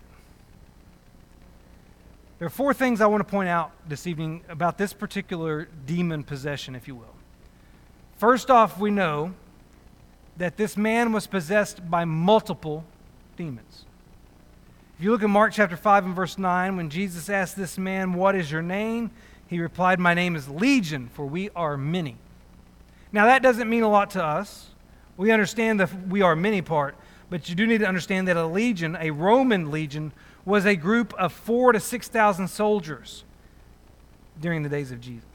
There 2.40 2.46
are 2.46 2.50
four 2.50 2.74
things 2.74 3.02
I 3.02 3.08
want 3.08 3.20
to 3.20 3.30
point 3.30 3.50
out 3.50 3.72
this 3.88 4.08
evening 4.08 4.44
about 4.48 4.78
this 4.78 4.94
particular 4.94 5.68
demon 5.86 6.24
possession, 6.24 6.74
if 6.74 6.88
you 6.88 6.96
will. 6.96 7.14
First 8.18 8.50
off, 8.50 8.80
we 8.80 8.92
know 8.92 9.34
that 10.40 10.56
this 10.56 10.78
man 10.78 11.12
was 11.12 11.28
possessed 11.28 11.92
by 11.92 12.06
multiple 12.06 12.86
demons. 13.38 13.86
If 14.98 15.04
you 15.04 15.12
look 15.12 15.22
at 15.22 15.30
Mark 15.30 15.54
chapter 15.54 15.78
5 15.78 16.06
and 16.06 16.16
verse 16.16 16.38
9, 16.38 16.78
when 16.78 16.90
Jesus 16.90 17.30
asked 17.30 17.56
this 17.56 17.78
man, 17.78 18.14
What 18.14 18.36
is 18.36 18.52
your 18.52 18.62
name? 18.62 19.12
He 19.48 19.60
replied, 19.60 20.00
My 20.00 20.14
name 20.14 20.36
is 20.36 20.48
Legion, 20.48 21.10
for 21.14 21.26
we 21.26 21.50
are 21.56 21.78
many. 21.78 22.16
Now, 23.12 23.26
that 23.26 23.42
doesn't 23.42 23.70
mean 23.70 23.84
a 23.84 23.90
lot 23.90 24.12
to 24.12 24.24
us. 24.24 24.70
We 25.18 25.32
understand 25.32 25.82
the 25.82 25.90
we 26.08 26.22
are 26.22 26.36
many 26.36 26.62
part, 26.62 26.96
but 27.30 27.50
you 27.50 27.56
do 27.56 27.68
need 27.68 27.80
to 27.80 27.88
understand 27.88 28.28
that 28.30 28.38
a 28.38 28.46
legion, 28.46 28.98
a 29.00 29.12
Roman 29.12 29.72
legion, 29.72 30.14
was 30.46 30.66
a 30.66 30.76
group 30.76 31.14
of 31.16 31.34
four 31.34 31.74
to 31.74 31.82
6,000 31.82 32.48
soldiers 32.48 33.26
during 34.40 34.64
the 34.64 34.70
days 34.70 34.92
of 34.92 35.02
Jesus. 35.02 35.26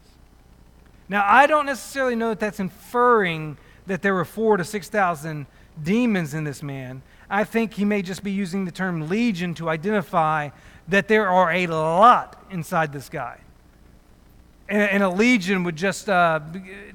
Now, 1.07 1.23
I 1.27 1.45
don't 1.45 1.67
necessarily 1.67 2.15
know 2.15 2.29
that 2.29 2.39
that's 2.39 2.59
inferring 2.59 3.57
that 3.87 4.01
there 4.01 4.13
were 4.13 4.25
four 4.25 4.57
to 4.57 4.63
6,000 4.63 5.45
demons 5.81 6.33
in 6.33 6.43
this 6.43 6.63
man. 6.63 7.01
I 7.29 7.43
think 7.43 7.73
he 7.73 7.85
may 7.85 8.01
just 8.01 8.23
be 8.23 8.31
using 8.31 8.65
the 8.65 8.71
term 8.71 9.09
legion 9.09 9.53
to 9.55 9.69
identify 9.69 10.49
that 10.87 11.07
there 11.07 11.27
are 11.27 11.51
a 11.51 11.67
lot 11.67 12.43
inside 12.51 12.93
this 12.93 13.09
guy. 13.09 13.39
And, 14.67 14.81
and 14.89 15.03
a 15.03 15.09
legion 15.09 15.63
would 15.63 15.75
just, 15.75 16.09
uh, 16.09 16.39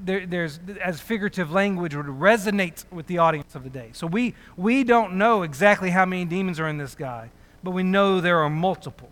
there, 0.02 0.26
there's, 0.26 0.60
as 0.82 1.00
figurative 1.00 1.52
language, 1.52 1.94
would 1.94 2.06
resonate 2.06 2.84
with 2.90 3.06
the 3.06 3.18
audience 3.18 3.54
of 3.54 3.64
the 3.64 3.70
day. 3.70 3.90
So 3.92 4.06
we, 4.06 4.34
we 4.56 4.84
don't 4.84 5.14
know 5.14 5.42
exactly 5.42 5.90
how 5.90 6.04
many 6.04 6.24
demons 6.24 6.58
are 6.58 6.68
in 6.68 6.78
this 6.78 6.94
guy 6.94 7.30
but 7.62 7.72
we 7.72 7.82
know 7.82 8.20
there 8.20 8.38
are 8.38 8.50
multiple. 8.50 9.09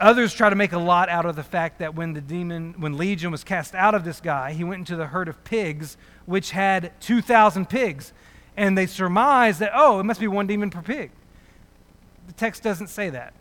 Others 0.00 0.32
try 0.32 0.48
to 0.48 0.56
make 0.56 0.72
a 0.72 0.78
lot 0.78 1.08
out 1.08 1.26
of 1.26 1.34
the 1.34 1.42
fact 1.42 1.80
that 1.80 1.94
when 1.94 2.12
the 2.12 2.20
demon, 2.20 2.74
when 2.78 2.96
Legion 2.96 3.32
was 3.32 3.42
cast 3.42 3.74
out 3.74 3.94
of 3.94 4.04
this 4.04 4.20
guy, 4.20 4.52
he 4.52 4.62
went 4.62 4.80
into 4.80 4.94
the 4.94 5.06
herd 5.06 5.28
of 5.28 5.42
pigs, 5.42 5.96
which 6.24 6.52
had 6.52 6.92
2,000 7.00 7.68
pigs. 7.68 8.12
And 8.56 8.78
they 8.78 8.86
surmise 8.86 9.58
that, 9.58 9.72
oh, 9.74 9.98
it 9.98 10.04
must 10.04 10.20
be 10.20 10.28
one 10.28 10.46
demon 10.46 10.70
per 10.70 10.82
pig. 10.82 11.10
The 12.28 12.32
text 12.34 12.62
doesn't 12.62 12.88
say 12.88 13.10
that. 13.10 13.32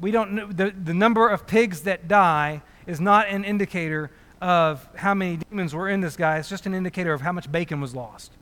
We 0.00 0.12
don't 0.12 0.32
know, 0.32 0.46
the, 0.46 0.70
the 0.70 0.94
number 0.94 1.28
of 1.28 1.46
pigs 1.46 1.82
that 1.82 2.06
die 2.06 2.62
is 2.86 3.00
not 3.00 3.28
an 3.28 3.44
indicator 3.44 4.10
of 4.40 4.88
how 4.94 5.14
many 5.14 5.36
demons 5.36 5.74
were 5.74 5.88
in 5.88 6.00
this 6.00 6.16
guy. 6.16 6.38
It's 6.38 6.48
just 6.48 6.66
an 6.66 6.74
indicator 6.74 7.12
of 7.12 7.20
how 7.20 7.32
much 7.32 7.50
bacon 7.50 7.80
was 7.80 7.94
lost. 7.94 8.32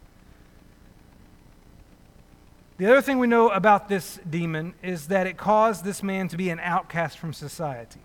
The 2.78 2.86
other 2.86 3.02
thing 3.02 3.18
we 3.18 3.26
know 3.26 3.48
about 3.48 3.88
this 3.88 4.20
demon 4.30 4.72
is 4.84 5.08
that 5.08 5.26
it 5.26 5.36
caused 5.36 5.84
this 5.84 6.00
man 6.00 6.28
to 6.28 6.36
be 6.36 6.48
an 6.50 6.60
outcast 6.60 7.18
from 7.18 7.32
society. 7.32 8.00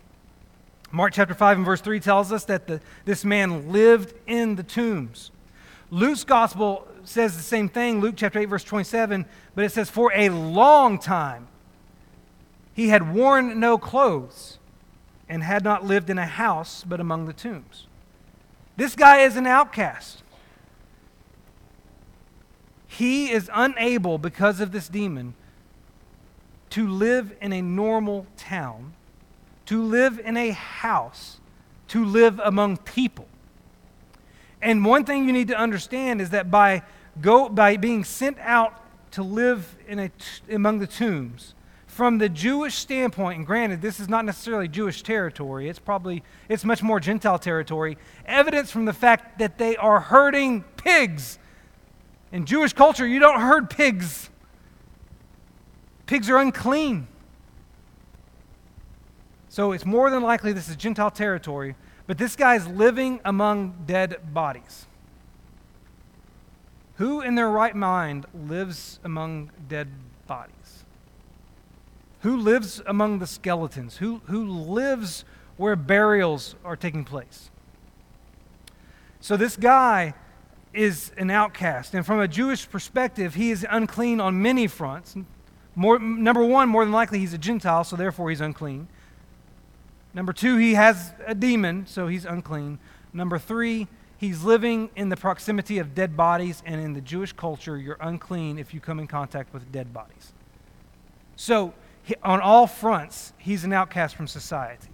Mark 0.92 1.14
chapter 1.14 1.36
5 1.36 1.58
and 1.58 1.66
verse 1.66 1.80
3 1.80 2.00
tells 2.00 2.32
us 2.32 2.46
that 2.46 2.66
the, 2.66 2.82
this 3.06 3.24
man 3.24 3.72
lived 3.72 4.16
in 4.26 4.56
the 4.56 4.64
tombs. 4.64 5.30
Luke's 5.92 6.24
gospel 6.24 6.88
says 7.04 7.38
the 7.38 7.44
same 7.44 7.70
thing, 7.70 8.02
Luke 8.02 8.16
chapter 8.18 8.40
8, 8.40 8.46
verse 8.46 8.64
27, 8.64 9.28
but 9.54 9.64
it 9.64 9.72
says, 9.72 9.92
For 9.92 10.12
a 10.16 10.30
long 10.30 10.98
time 10.98 11.48
he 12.74 12.90
had 12.90 13.14
worn 13.14 13.60
no 13.60 13.78
clothes 13.78 14.58
and 15.30 15.44
had 15.44 15.64
not 15.64 15.86
lived 15.86 16.10
in 16.10 16.18
a 16.18 16.26
house 16.26 16.84
but 16.84 17.00
among 17.00 17.28
the 17.28 17.34
tombs. 17.34 17.86
This 18.76 18.96
guy 18.96 19.20
is 19.20 19.38
an 19.38 19.46
outcast. 19.46 20.23
He 22.98 23.32
is 23.32 23.50
unable, 23.52 24.20
because 24.20 24.60
of 24.60 24.72
this 24.72 24.88
demon, 24.88 25.34
to 26.70 26.88
live 26.88 27.36
in 27.42 27.52
a 27.52 27.62
normal 27.62 28.28
town, 28.38 28.94
to 29.66 29.82
live 29.82 30.20
in 30.20 30.38
a 30.38 30.52
house, 30.52 31.40
to 31.88 32.06
live 32.06 32.40
among 32.44 32.78
people. 32.78 33.28
And 34.62 34.86
one 34.86 35.06
thing 35.06 35.26
you 35.26 35.34
need 35.34 35.48
to 35.48 35.58
understand 35.58 36.22
is 36.22 36.30
that 36.30 36.52
by, 36.52 36.84
go, 37.20 37.50
by 37.50 37.78
being 37.78 38.04
sent 38.04 38.38
out 38.40 38.80
to 39.12 39.24
live 39.24 39.76
in 39.88 39.98
a, 40.00 40.12
among 40.52 40.78
the 40.78 40.88
tombs, 40.88 41.56
from 41.88 42.20
the 42.20 42.30
Jewish 42.30 42.76
standpoint, 42.76 43.40
and 43.40 43.48
granted, 43.48 43.82
this 43.82 44.00
is 44.00 44.08
not 44.08 44.24
necessarily 44.24 44.68
Jewish 44.68 45.02
territory, 45.02 45.68
it's 45.68 45.80
probably, 45.80 46.22
it's 46.48 46.64
much 46.64 46.84
more 46.84 47.00
Gentile 47.00 47.40
territory, 47.40 47.98
evidence 48.28 48.70
from 48.70 48.86
the 48.86 48.94
fact 48.94 49.40
that 49.40 49.58
they 49.58 49.76
are 49.78 50.00
herding 50.00 50.64
pigs 50.78 51.40
in 52.34 52.48
Jewish 52.48 52.74
culture, 52.74 53.08
you 53.08 53.20
don't 53.20 53.40
herd 53.40 53.70
pigs. 53.70 54.32
Pigs 56.08 56.30
are 56.32 56.38
unclean. 56.38 57.08
So 59.50 59.72
it's 59.72 59.86
more 59.86 60.10
than 60.10 60.24
likely 60.24 60.52
this 60.52 60.68
is 60.68 60.76
Gentile 60.76 61.12
territory, 61.12 61.76
but 62.08 62.18
this 62.18 62.36
guy's 62.36 62.66
living 62.68 63.22
among 63.24 63.84
dead 63.86 64.34
bodies. 64.34 64.88
Who 66.96 67.22
in 67.22 67.36
their 67.36 67.50
right 67.50 67.76
mind 67.76 68.26
lives 68.34 69.00
among 69.04 69.52
dead 69.68 69.90
bodies? 70.26 70.86
Who 72.22 72.36
lives 72.36 72.82
among 72.88 73.20
the 73.20 73.28
skeletons? 73.28 73.98
Who, 73.98 74.22
who 74.26 74.44
lives 74.44 75.24
where 75.58 75.76
burials 75.76 76.56
are 76.66 76.76
taking 76.76 77.06
place? 77.06 77.52
So 79.20 79.38
this 79.38 79.56
guy 79.56 80.16
is 80.74 81.12
an 81.18 81.30
outcast. 81.30 81.94
And 81.94 82.06
from 82.06 82.20
a 82.20 82.28
Jewish 82.28 82.70
perspective, 82.70 83.36
he 83.36 83.52
is 83.52 83.66
unclean 83.70 84.20
on 84.20 84.42
many 84.42 84.68
fronts. 84.68 85.16
More, 85.76 86.00
number 86.00 86.44
one, 86.44 86.70
more 86.70 86.84
than 86.84 86.94
likely, 86.94 87.20
he's 87.20 87.34
a 87.34 87.38
Gentile, 87.38 87.84
so 87.84 87.96
therefore 87.96 88.30
he's 88.30 88.42
unclean. 88.42 88.88
Number 90.14 90.34
two, 90.34 90.58
he 90.58 90.76
has 90.76 91.14
a 91.26 91.34
demon, 91.34 91.86
so 91.88 92.08
he's 92.08 92.26
unclean. 92.26 92.80
Number 93.14 93.40
three, 93.40 93.88
he's 94.18 94.44
living 94.44 94.90
in 94.96 95.10
the 95.10 95.18
proximity 95.18 95.80
of 95.80 95.96
dead 95.96 96.16
bodies, 96.16 96.62
and 96.66 96.80
in 96.80 96.94
the 96.94 97.02
Jewish 97.02 97.34
culture, 97.34 97.78
you're 97.78 97.98
unclean 98.00 98.60
if 98.60 98.74
you 98.74 98.80
come 98.80 99.00
in 99.00 99.08
contact 99.08 99.54
with 99.54 99.72
dead 99.72 99.94
bodies. 99.94 100.34
So, 101.36 101.74
he, 102.04 102.16
on 102.22 102.42
all 102.42 102.68
fronts, 102.68 103.34
he's 103.38 103.64
an 103.64 103.74
outcast 103.74 104.16
from 104.16 104.28
society. 104.28 104.90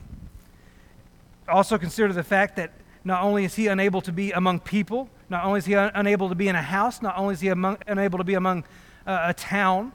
Also, 1.50 1.78
consider 1.78 2.14
the 2.14 2.24
fact 2.24 2.56
that 2.56 2.72
not 3.04 3.24
only 3.24 3.44
is 3.44 3.56
he 3.56 3.68
unable 3.68 4.02
to 4.02 4.12
be 4.12 4.32
among 4.32 4.60
people, 4.60 5.10
not 5.30 5.46
only 5.46 5.60
is 5.60 5.66
he 5.66 5.76
un- 5.76 5.92
unable 5.94 6.30
to 6.30 6.36
be 6.36 6.48
in 6.48 6.56
a 6.56 6.62
house, 6.62 7.02
not 7.02 7.18
only 7.18 7.34
is 7.34 7.42
he 7.42 7.50
among, 7.50 7.78
unable 7.88 8.18
to 8.18 8.24
be 8.24 8.34
among 8.34 8.64
uh, 9.06 9.26
a 9.28 9.34
town, 9.34 9.92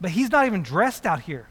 but 0.00 0.10
he's 0.10 0.30
not 0.30 0.46
even 0.46 0.62
dressed 0.62 1.06
out 1.06 1.20
here. 1.20 1.48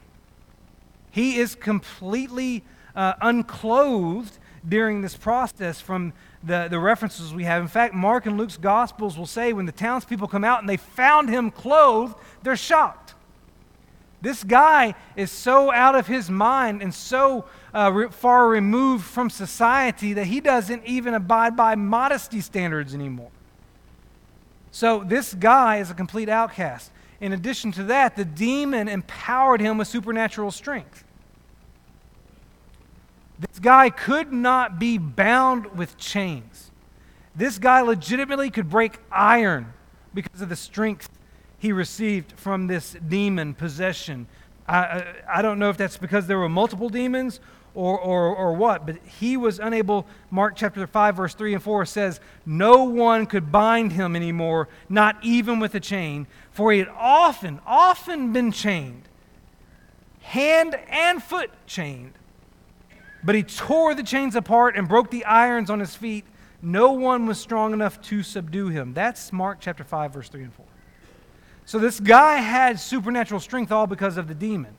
He 1.12 1.38
is 1.38 1.56
completely 1.56 2.64
uh, 2.96 3.14
unclothed 3.22 4.38
during 4.68 5.02
this 5.02 5.16
process 5.16 5.80
from 5.82 6.14
the, 6.44 6.68
the 6.70 6.80
references 6.80 7.34
we 7.34 7.44
have. 7.44 7.62
In 7.62 7.68
fact, 7.68 7.94
Mark 7.94 8.26
and 8.26 8.38
Luke's 8.38 8.58
Gospels 8.58 9.18
will 9.18 9.26
say 9.26 9.54
when 9.54 9.66
the 9.66 9.72
townspeople 9.72 10.28
come 10.28 10.44
out 10.44 10.60
and 10.60 10.70
they 10.70 10.78
found 10.78 11.30
him 11.30 11.52
clothed, 11.52 12.16
they're 12.44 12.56
shocked. 12.56 13.16
This 14.22 14.44
guy 14.44 14.96
is 15.16 15.32
so 15.32 15.72
out 15.72 15.96
of 15.96 16.08
his 16.08 16.30
mind 16.30 16.82
and 16.82 16.94
so 16.94 17.46
uh, 17.74 17.92
re- 17.94 18.10
far 18.10 18.48
removed 18.48 19.06
from 19.06 19.30
society 19.30 20.14
that 20.14 20.26
he 20.26 20.40
doesn't 20.40 20.86
even 20.86 21.14
abide 21.14 21.56
by 21.56 21.76
modesty 21.76 22.42
standards 22.42 22.94
anymore. 22.94 23.32
So, 24.72 25.04
this 25.04 25.34
guy 25.34 25.78
is 25.78 25.90
a 25.90 25.94
complete 25.94 26.30
outcast. 26.30 26.92
In 27.20 27.34
addition 27.34 27.72
to 27.74 27.84
that, 27.86 28.16
the 28.16 28.26
demon 28.26 28.88
empowered 28.88 29.60
him 29.60 29.78
with 29.78 29.88
supernatural 29.88 30.52
strength. 30.52 31.04
This 33.40 33.60
guy 33.60 33.90
could 33.90 34.32
not 34.32 34.80
be 34.80 34.98
bound 34.98 35.78
with 35.78 35.98
chains. 35.98 36.72
This 37.36 37.60
guy 37.60 37.82
legitimately 37.82 38.50
could 38.50 38.70
break 38.70 39.00
iron 39.12 39.74
because 40.14 40.42
of 40.42 40.50
the 40.50 40.56
strength 40.56 41.10
he 41.60 41.72
received 41.72 42.34
from 42.34 42.68
this 42.68 42.96
demon 43.08 43.54
possession. 43.54 44.28
I, 44.68 44.78
I, 44.78 45.16
I, 45.36 45.42
don't 45.42 45.60
know 45.60 45.70
if 45.70 45.78
that's 45.78 45.98
because 45.98 46.28
there 46.28 46.40
were 46.40 46.50
multiple 46.50 46.90
demons 46.90 47.40
or, 47.78 48.00
or, 48.00 48.36
or 48.36 48.54
what, 48.54 48.88
but 48.88 48.98
he 49.20 49.38
was 49.38 49.60
unable. 49.60 50.08
Mark 50.32 50.56
chapter 50.56 50.88
5, 50.88 51.16
verse 51.16 51.36
3 51.36 51.54
and 51.54 51.62
4 51.62 51.86
says, 51.86 52.20
No 52.44 52.86
one 52.86 53.28
could 53.28 53.52
bind 53.52 53.92
him 53.92 54.16
anymore, 54.16 54.68
not 54.90 55.16
even 55.22 55.60
with 55.60 55.76
a 55.76 55.80
chain, 55.80 56.26
for 56.50 56.72
he 56.72 56.80
had 56.80 56.90
often, 56.90 57.60
often 57.68 58.34
been 58.34 58.52
chained, 58.52 59.04
hand 60.22 60.74
and 60.90 61.22
foot 61.22 61.52
chained. 61.68 62.14
But 63.24 63.36
he 63.36 63.44
tore 63.44 63.94
the 63.94 64.02
chains 64.02 64.36
apart 64.36 64.76
and 64.76 64.88
broke 64.88 65.12
the 65.12 65.26
irons 65.26 65.70
on 65.70 65.80
his 65.80 65.94
feet. 65.94 66.26
No 66.64 66.94
one 66.94 67.28
was 67.28 67.40
strong 67.40 67.74
enough 67.74 68.02
to 68.04 68.24
subdue 68.24 68.70
him. 68.70 68.96
That's 68.96 69.32
Mark 69.32 69.60
chapter 69.62 69.84
5, 69.84 70.14
verse 70.14 70.30
3 70.30 70.42
and 70.42 70.54
4. 70.54 70.66
So 71.66 71.78
this 71.78 72.00
guy 72.00 72.38
had 72.38 72.80
supernatural 72.80 73.40
strength 73.40 73.72
all 73.72 73.86
because 73.86 74.18
of 74.18 74.28
the 74.28 74.34
demon. 74.34 74.76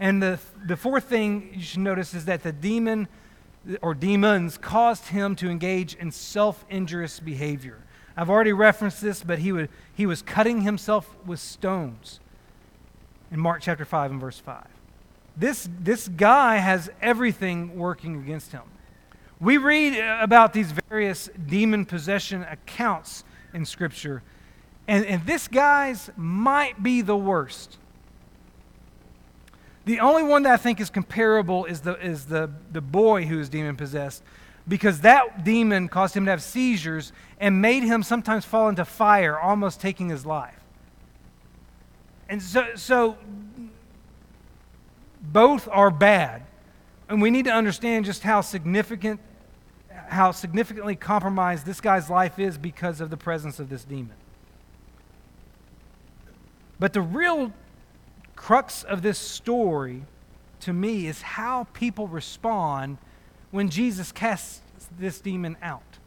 And 0.00 0.22
the, 0.22 0.40
the 0.66 0.76
fourth 0.76 1.04
thing 1.04 1.50
you 1.54 1.62
should 1.62 1.80
notice 1.80 2.14
is 2.14 2.24
that 2.24 2.42
the 2.42 2.52
demon 2.52 3.06
or 3.82 3.94
demons 3.94 4.56
caused 4.56 5.08
him 5.08 5.36
to 5.36 5.50
engage 5.50 5.94
in 5.94 6.10
self 6.10 6.64
injurious 6.70 7.20
behavior. 7.20 7.78
I've 8.16 8.30
already 8.30 8.54
referenced 8.54 9.02
this, 9.02 9.22
but 9.22 9.38
he, 9.40 9.52
would, 9.52 9.68
he 9.94 10.06
was 10.06 10.22
cutting 10.22 10.62
himself 10.62 11.14
with 11.24 11.38
stones 11.38 12.18
in 13.30 13.38
Mark 13.38 13.60
chapter 13.62 13.84
5 13.84 14.10
and 14.10 14.20
verse 14.20 14.38
5. 14.38 14.66
this, 15.36 15.68
this 15.80 16.08
guy 16.08 16.56
has 16.56 16.90
everything 17.00 17.78
working 17.78 18.16
against 18.16 18.52
him. 18.52 18.62
We 19.38 19.58
read 19.58 19.98
uh, 19.98 20.18
about 20.20 20.52
these 20.52 20.72
various 20.88 21.30
demon 21.46 21.86
possession 21.86 22.42
accounts 22.42 23.24
in 23.54 23.64
Scripture, 23.64 24.22
and, 24.88 25.04
and 25.04 25.24
this 25.26 25.46
guy's 25.46 26.10
might 26.16 26.82
be 26.82 27.00
the 27.02 27.16
worst. 27.16 27.78
The 29.84 30.00
only 30.00 30.22
one 30.22 30.42
that 30.42 30.52
I 30.52 30.56
think 30.56 30.80
is 30.80 30.90
comparable 30.90 31.64
is 31.64 31.80
the, 31.80 31.94
is 32.04 32.26
the, 32.26 32.50
the 32.70 32.80
boy 32.80 33.24
who 33.24 33.40
is 33.40 33.48
demon 33.48 33.76
possessed, 33.76 34.22
because 34.68 35.00
that 35.00 35.42
demon 35.42 35.88
caused 35.88 36.16
him 36.16 36.26
to 36.26 36.30
have 36.30 36.42
seizures 36.42 37.12
and 37.38 37.62
made 37.62 37.82
him 37.82 38.02
sometimes 38.02 38.44
fall 38.44 38.68
into 38.68 38.84
fire, 38.84 39.38
almost 39.38 39.80
taking 39.80 40.08
his 40.08 40.26
life. 40.26 40.60
And 42.28 42.42
so, 42.42 42.66
so 42.76 43.16
both 45.20 45.68
are 45.72 45.90
bad. 45.90 46.42
And 47.08 47.20
we 47.20 47.30
need 47.30 47.46
to 47.46 47.52
understand 47.52 48.04
just 48.04 48.22
how 48.22 48.40
significant 48.40 49.20
how 50.08 50.32
significantly 50.32 50.96
compromised 50.96 51.64
this 51.64 51.80
guy's 51.80 52.10
life 52.10 52.38
is 52.40 52.58
because 52.58 53.00
of 53.00 53.10
the 53.10 53.16
presence 53.16 53.60
of 53.60 53.68
this 53.68 53.84
demon. 53.84 54.16
But 56.80 56.92
the 56.92 57.00
real 57.00 57.52
crux 58.40 58.84
of 58.84 59.02
this 59.02 59.18
story 59.18 60.02
to 60.60 60.72
me 60.72 61.06
is 61.06 61.20
how 61.20 61.64
people 61.74 62.08
respond 62.08 62.96
when 63.50 63.68
Jesus 63.68 64.12
casts 64.12 64.62
this 64.98 65.20
demon 65.20 65.58
out. 65.60 65.98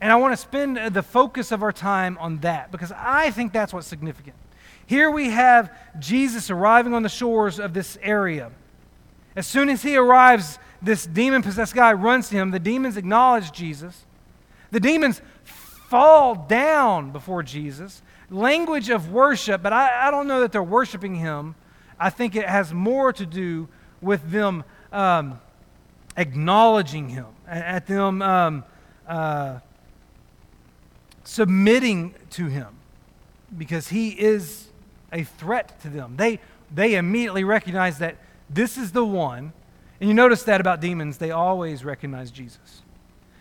And 0.00 0.10
I 0.10 0.16
want 0.16 0.32
to 0.32 0.36
spend 0.38 0.78
the 0.94 1.02
focus 1.02 1.52
of 1.52 1.62
our 1.62 1.70
time 1.70 2.16
on 2.18 2.38
that 2.38 2.72
because 2.72 2.90
I 2.96 3.30
think 3.32 3.52
that's 3.52 3.74
what's 3.74 3.86
significant. 3.86 4.34
Here 4.86 5.10
we 5.10 5.28
have 5.28 5.70
Jesus 5.98 6.48
arriving 6.48 6.94
on 6.94 7.02
the 7.02 7.10
shores 7.10 7.60
of 7.60 7.74
this 7.74 7.98
area. 8.00 8.50
As 9.36 9.46
soon 9.46 9.68
as 9.68 9.82
he 9.82 9.94
arrives, 9.94 10.58
this 10.80 11.04
demon 11.04 11.42
possessed 11.42 11.74
guy 11.74 11.92
runs 11.92 12.30
to 12.30 12.36
him. 12.36 12.50
The 12.50 12.58
demons 12.58 12.96
acknowledge 12.96 13.52
Jesus. 13.52 14.06
The 14.70 14.80
demons 14.80 15.20
fall 15.44 16.34
down 16.34 17.10
before 17.10 17.42
Jesus. 17.42 18.00
Language 18.30 18.90
of 18.90 19.10
worship, 19.10 19.62
but 19.62 19.72
I, 19.72 20.08
I 20.08 20.10
don't 20.10 20.26
know 20.26 20.40
that 20.40 20.52
they're 20.52 20.62
worshiping 20.62 21.16
him. 21.16 21.54
I 21.98 22.10
think 22.10 22.36
it 22.36 22.48
has 22.48 22.72
more 22.72 23.12
to 23.12 23.26
do 23.26 23.68
with 24.00 24.30
them 24.30 24.64
um, 24.92 25.40
acknowledging 26.16 27.08
him, 27.08 27.26
at 27.46 27.86
them 27.86 28.22
um, 28.22 28.64
uh, 29.06 29.60
submitting 31.24 32.14
to 32.30 32.46
him, 32.46 32.68
because 33.56 33.88
he 33.88 34.10
is 34.10 34.68
a 35.12 35.24
threat 35.24 35.80
to 35.80 35.88
them. 35.88 36.14
They, 36.16 36.40
they 36.72 36.94
immediately 36.94 37.44
recognize 37.44 37.98
that 37.98 38.16
this 38.50 38.76
is 38.76 38.92
the 38.92 39.04
one 39.04 39.52
and 40.00 40.08
you 40.08 40.14
notice 40.14 40.44
that 40.44 40.60
about 40.60 40.80
demons, 40.80 41.18
they 41.18 41.30
always 41.30 41.84
recognize 41.84 42.30
Jesus. 42.30 42.82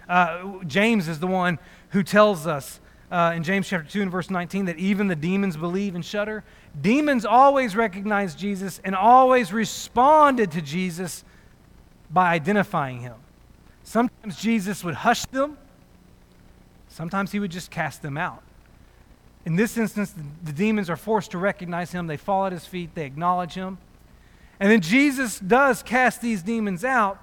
Uh, 0.10 0.64
James 0.66 1.08
is 1.08 1.20
the 1.20 1.28
one 1.28 1.60
who 1.90 2.02
tells 2.02 2.48
us 2.48 2.80
uh, 3.12 3.34
in 3.36 3.44
James 3.44 3.68
chapter 3.68 3.90
2 3.90 4.02
and 4.02 4.12
verse 4.12 4.30
19 4.30 4.66
that 4.66 4.78
even 4.78 5.08
the 5.08 5.16
demons 5.16 5.56
believe 5.56 5.96
and 5.96 6.04
shudder. 6.04 6.44
Demons 6.80 7.26
always 7.26 7.76
recognize 7.76 8.36
Jesus 8.36 8.80
and 8.84 8.96
always 8.96 9.54
responded 9.54 10.52
to 10.52 10.62
Jesus 10.62 11.24
by 12.12 12.32
identifying 12.34 13.00
him. 13.00 13.16
Sometimes 13.84 14.38
Jesus 14.38 14.84
would 14.84 14.96
hush 14.96 15.26
them, 15.26 15.58
sometimes 16.90 17.32
he 17.32 17.40
would 17.40 17.52
just 17.52 17.72
cast 17.72 18.02
them 18.02 18.18
out. 18.18 18.44
In 19.46 19.56
this 19.56 19.78
instance, 19.78 20.12
the, 20.12 20.24
the 20.44 20.52
demons 20.52 20.90
are 20.90 20.98
forced 20.98 21.32
to 21.32 21.38
recognize 21.38 21.94
him. 21.94 22.08
They 22.08 22.18
fall 22.18 22.46
at 22.46 22.52
his 22.52 22.66
feet, 22.66 22.94
they 22.96 23.06
acknowledge 23.06 23.54
him. 23.54 23.78
And 24.60 24.70
then 24.70 24.82
Jesus 24.82 25.40
does 25.40 25.82
cast 25.84 26.22
these 26.22 26.42
demons 26.42 26.84
out, 26.84 27.20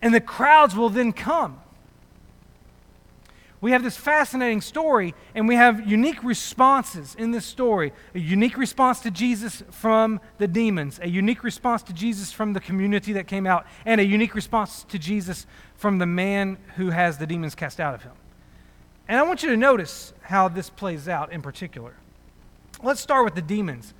and 0.00 0.14
the 0.14 0.20
crowds 0.20 0.74
will 0.74 0.88
then 0.88 1.12
come. 1.12 1.60
We 3.60 3.72
have 3.72 3.82
this 3.82 3.96
fascinating 3.96 4.60
story, 4.60 5.14
and 5.34 5.48
we 5.48 5.56
have 5.56 5.88
unique 5.88 6.22
responses 6.22 7.16
in 7.16 7.32
this 7.32 7.44
story. 7.44 7.92
A 8.14 8.18
unique 8.18 8.56
response 8.56 9.00
to 9.00 9.10
Jesus 9.10 9.64
from 9.70 10.20
the 10.38 10.46
demons, 10.46 11.00
a 11.02 11.08
unique 11.08 11.42
response 11.42 11.82
to 11.84 11.92
Jesus 11.92 12.30
from 12.30 12.52
the 12.52 12.60
community 12.60 13.12
that 13.14 13.26
came 13.26 13.46
out, 13.46 13.66
and 13.84 14.00
a 14.00 14.04
unique 14.04 14.36
response 14.36 14.84
to 14.84 14.98
Jesus 14.98 15.44
from 15.74 15.98
the 15.98 16.06
man 16.06 16.56
who 16.76 16.90
has 16.90 17.18
the 17.18 17.26
demons 17.26 17.56
cast 17.56 17.80
out 17.80 17.94
of 17.94 18.02
him. 18.02 18.12
And 19.08 19.18
I 19.18 19.22
want 19.22 19.42
you 19.42 19.48
to 19.48 19.56
notice 19.56 20.12
how 20.20 20.48
this 20.48 20.70
plays 20.70 21.08
out 21.08 21.32
in 21.32 21.42
particular. 21.42 21.94
Let's 22.82 23.00
start 23.00 23.24
with 23.24 23.34
the 23.34 23.42
demons. 23.42 23.92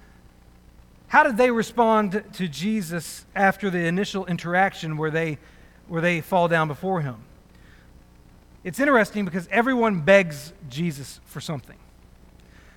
How 1.09 1.25
did 1.25 1.37
they 1.37 1.51
respond 1.51 2.23
to 2.35 2.47
Jesus 2.47 3.25
after 3.35 3.71
the 3.71 3.87
initial 3.87 4.27
interaction 4.27 4.97
where 4.97 5.11
they, 5.11 5.39
where 5.89 6.03
they 6.03 6.21
fall 6.21 6.47
down 6.47 6.69
before 6.69 7.01
him? 7.01 7.25
It's 8.65 8.81
interesting 8.81 9.25
because 9.25 9.49
everyone 9.51 10.01
begs 10.01 10.53
Jesus 10.69 11.21
for 11.25 11.41
something. 11.41 11.77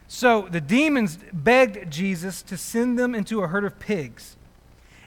So 0.08 0.48
the 0.52 0.62
demons 0.62 1.18
begged 1.32 1.90
Jesus 1.90 2.42
to 2.44 2.58
send 2.58 3.00
them 3.00 3.16
into 3.16 3.44
a 3.44 3.48
herd 3.48 3.64
of 3.64 3.80
pigs, 3.80 4.36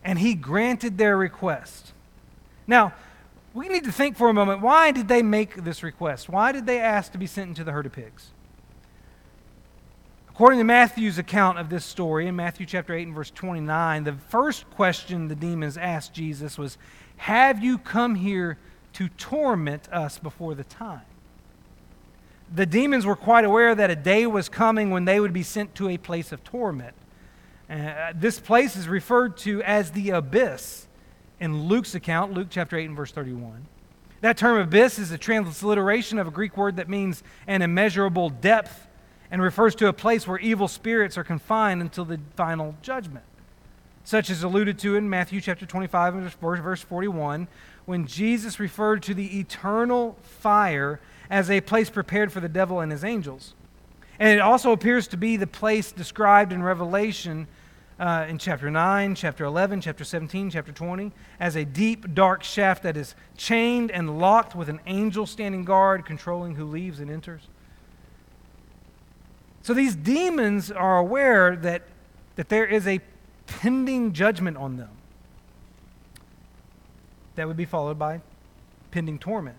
and 0.02 0.18
he 0.18 0.34
granted 0.34 0.98
their 0.98 1.16
request. 1.16 1.92
Now, 2.66 2.94
we 3.52 3.68
need 3.68 3.84
to 3.84 3.92
think 3.92 4.16
for 4.16 4.28
a 4.28 4.34
moment 4.34 4.62
why 4.62 4.90
did 4.90 5.06
they 5.06 5.22
make 5.22 5.62
this 5.62 5.82
request? 5.82 6.28
Why 6.28 6.52
did 6.52 6.66
they 6.66 6.80
ask 6.80 7.12
to 7.12 7.18
be 7.18 7.26
sent 7.26 7.50
into 7.50 7.64
the 7.64 7.72
herd 7.72 7.86
of 7.86 7.92
pigs? 7.92 8.30
According 10.30 10.58
to 10.58 10.64
Matthew's 10.64 11.18
account 11.18 11.58
of 11.58 11.68
this 11.68 11.84
story, 11.84 12.26
in 12.26 12.34
Matthew 12.34 12.66
chapter 12.66 12.92
8 12.92 13.06
and 13.06 13.14
verse 13.14 13.30
29, 13.30 14.02
the 14.02 14.14
first 14.14 14.68
question 14.70 15.28
the 15.28 15.36
demons 15.36 15.76
asked 15.76 16.12
Jesus 16.12 16.58
was, 16.58 16.76
Have 17.18 17.62
you 17.62 17.78
come 17.78 18.16
here 18.16 18.58
to 18.94 19.08
torment 19.08 19.88
us 19.92 20.18
before 20.18 20.54
the 20.54 20.64
time? 20.64 21.02
The 22.54 22.66
demons 22.66 23.06
were 23.06 23.16
quite 23.16 23.44
aware 23.44 23.74
that 23.74 23.90
a 23.90 23.96
day 23.96 24.26
was 24.26 24.48
coming 24.48 24.90
when 24.90 25.04
they 25.04 25.20
would 25.20 25.32
be 25.32 25.42
sent 25.42 25.74
to 25.76 25.88
a 25.88 25.98
place 25.98 26.32
of 26.32 26.44
torment. 26.44 26.94
Uh, 27.68 28.12
this 28.14 28.38
place 28.38 28.76
is 28.76 28.88
referred 28.88 29.36
to 29.38 29.62
as 29.62 29.92
the 29.92 30.10
abyss 30.10 30.86
in 31.40 31.64
Luke's 31.64 31.94
account, 31.94 32.32
Luke 32.32 32.48
chapter 32.50 32.76
8 32.76 32.86
and 32.86 32.96
verse 32.96 33.10
31. 33.10 33.66
That 34.20 34.36
term 34.36 34.58
abyss 34.58 34.98
is 34.98 35.10
a 35.10 35.18
transliteration 35.18 36.18
of 36.18 36.26
a 36.26 36.30
Greek 36.30 36.56
word 36.56 36.76
that 36.76 36.88
means 36.88 37.22
an 37.46 37.62
immeasurable 37.62 38.30
depth 38.30 38.86
and 39.30 39.42
refers 39.42 39.74
to 39.76 39.88
a 39.88 39.92
place 39.92 40.26
where 40.26 40.38
evil 40.38 40.68
spirits 40.68 41.18
are 41.18 41.24
confined 41.24 41.82
until 41.82 42.04
the 42.04 42.20
final 42.36 42.76
judgment. 42.82 43.24
Such 44.04 44.30
as 44.30 44.42
alluded 44.42 44.78
to 44.80 44.96
in 44.96 45.10
Matthew 45.10 45.40
chapter 45.40 45.66
25 45.66 46.36
verse 46.40 46.82
41, 46.82 47.48
when 47.86 48.06
Jesus 48.06 48.58
referred 48.58 49.02
to 49.04 49.14
the 49.14 49.38
eternal 49.38 50.16
fire 50.22 51.00
as 51.30 51.50
a 51.50 51.60
place 51.60 51.90
prepared 51.90 52.32
for 52.32 52.40
the 52.40 52.48
devil 52.48 52.80
and 52.80 52.90
his 52.92 53.04
angels. 53.04 53.54
And 54.18 54.30
it 54.30 54.40
also 54.40 54.72
appears 54.72 55.08
to 55.08 55.16
be 55.16 55.36
the 55.36 55.46
place 55.46 55.92
described 55.92 56.52
in 56.52 56.62
Revelation 56.62 57.46
uh, 57.98 58.26
in 58.28 58.38
chapter 58.38 58.70
9, 58.70 59.14
chapter 59.14 59.44
11, 59.44 59.80
chapter 59.80 60.04
17, 60.04 60.50
chapter 60.50 60.72
20, 60.72 61.12
as 61.38 61.56
a 61.56 61.64
deep, 61.64 62.12
dark 62.14 62.42
shaft 62.42 62.82
that 62.82 62.96
is 62.96 63.14
chained 63.36 63.90
and 63.90 64.18
locked 64.18 64.54
with 64.54 64.68
an 64.68 64.80
angel 64.86 65.26
standing 65.26 65.64
guard 65.64 66.04
controlling 66.04 66.54
who 66.54 66.64
leaves 66.64 67.00
and 67.00 67.10
enters. 67.10 67.42
So 69.62 69.74
these 69.74 69.94
demons 69.94 70.70
are 70.70 70.98
aware 70.98 71.56
that, 71.56 71.82
that 72.36 72.48
there 72.48 72.66
is 72.66 72.86
a 72.86 73.00
pending 73.46 74.12
judgment 74.12 74.56
on 74.56 74.76
them 74.76 74.93
that 77.36 77.46
would 77.46 77.56
be 77.56 77.64
followed 77.64 77.98
by 77.98 78.20
pending 78.90 79.18
torment. 79.18 79.56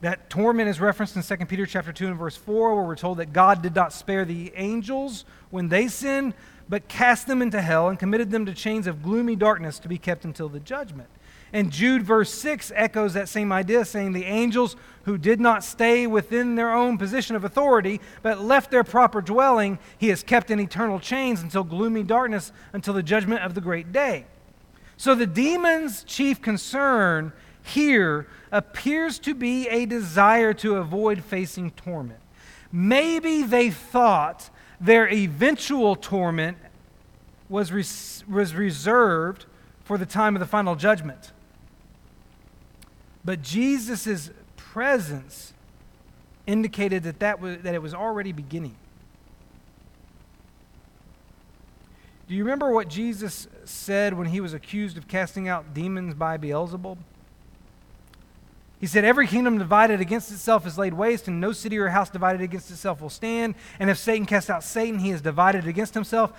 That 0.00 0.30
torment 0.30 0.68
is 0.68 0.80
referenced 0.80 1.16
in 1.16 1.22
2 1.22 1.44
Peter 1.46 1.66
chapter 1.66 1.92
2 1.92 2.06
and 2.06 2.18
verse 2.18 2.36
4, 2.36 2.74
where 2.74 2.84
we're 2.84 2.96
told 2.96 3.18
that 3.18 3.32
God 3.32 3.60
did 3.60 3.74
not 3.74 3.92
spare 3.92 4.24
the 4.24 4.50
angels 4.54 5.26
when 5.50 5.68
they 5.68 5.88
sinned, 5.88 6.32
but 6.70 6.88
cast 6.88 7.26
them 7.26 7.42
into 7.42 7.60
hell 7.60 7.88
and 7.88 7.98
committed 7.98 8.30
them 8.30 8.46
to 8.46 8.54
chains 8.54 8.86
of 8.86 9.02
gloomy 9.02 9.36
darkness 9.36 9.78
to 9.80 9.88
be 9.88 9.98
kept 9.98 10.24
until 10.24 10.48
the 10.48 10.60
judgment. 10.60 11.08
And 11.52 11.70
Jude, 11.70 12.02
verse 12.02 12.32
6, 12.32 12.72
echoes 12.74 13.12
that 13.14 13.28
same 13.28 13.52
idea, 13.52 13.84
saying, 13.84 14.12
The 14.12 14.24
angels 14.24 14.76
who 15.02 15.18
did 15.18 15.40
not 15.40 15.64
stay 15.64 16.06
within 16.06 16.54
their 16.54 16.72
own 16.72 16.96
position 16.96 17.34
of 17.34 17.44
authority, 17.44 18.00
but 18.22 18.40
left 18.40 18.70
their 18.70 18.84
proper 18.84 19.20
dwelling, 19.20 19.78
he 19.98 20.08
has 20.08 20.22
kept 20.22 20.50
in 20.50 20.60
eternal 20.60 21.00
chains 21.00 21.42
until 21.42 21.64
gloomy 21.64 22.04
darkness, 22.04 22.52
until 22.72 22.94
the 22.94 23.02
judgment 23.02 23.42
of 23.42 23.54
the 23.54 23.60
great 23.60 23.90
day. 23.92 24.26
So 25.00 25.14
the 25.14 25.26
demon's 25.26 26.04
chief 26.04 26.42
concern 26.42 27.32
here 27.62 28.26
appears 28.52 29.18
to 29.20 29.34
be 29.34 29.66
a 29.66 29.86
desire 29.86 30.52
to 30.52 30.76
avoid 30.76 31.24
facing 31.24 31.70
torment. 31.70 32.20
Maybe 32.70 33.42
they 33.42 33.70
thought 33.70 34.50
their 34.78 35.08
eventual 35.08 35.96
torment 35.96 36.58
was, 37.48 37.72
res- 37.72 38.24
was 38.28 38.54
reserved 38.54 39.46
for 39.84 39.96
the 39.96 40.04
time 40.04 40.36
of 40.36 40.40
the 40.40 40.46
final 40.46 40.76
judgment. 40.76 41.32
But 43.24 43.40
Jesus' 43.40 44.28
presence 44.58 45.54
indicated 46.46 47.04
that, 47.04 47.20
that, 47.20 47.40
was, 47.40 47.56
that 47.62 47.74
it 47.74 47.80
was 47.80 47.94
already 47.94 48.32
beginning. 48.32 48.76
Do 52.28 52.34
you 52.34 52.44
remember 52.44 52.70
what 52.70 52.88
Jesus 52.88 53.48
said 53.70 54.14
when 54.14 54.28
he 54.28 54.40
was 54.40 54.52
accused 54.52 54.96
of 54.98 55.08
casting 55.08 55.48
out 55.48 55.72
demons 55.74 56.14
by 56.14 56.36
Beelzebub? 56.36 56.98
He 58.80 58.86
said, 58.86 59.04
Every 59.04 59.26
kingdom 59.26 59.58
divided 59.58 60.00
against 60.00 60.32
itself 60.32 60.66
is 60.66 60.78
laid 60.78 60.94
waste, 60.94 61.28
and 61.28 61.40
no 61.40 61.52
city 61.52 61.78
or 61.78 61.88
house 61.90 62.08
divided 62.08 62.40
against 62.40 62.70
itself 62.70 63.02
will 63.02 63.10
stand. 63.10 63.54
And 63.78 63.90
if 63.90 63.98
Satan 63.98 64.26
casts 64.26 64.48
out 64.48 64.64
Satan, 64.64 65.00
he 65.00 65.10
is 65.10 65.20
divided 65.20 65.66
against 65.66 65.92
himself. 65.92 66.32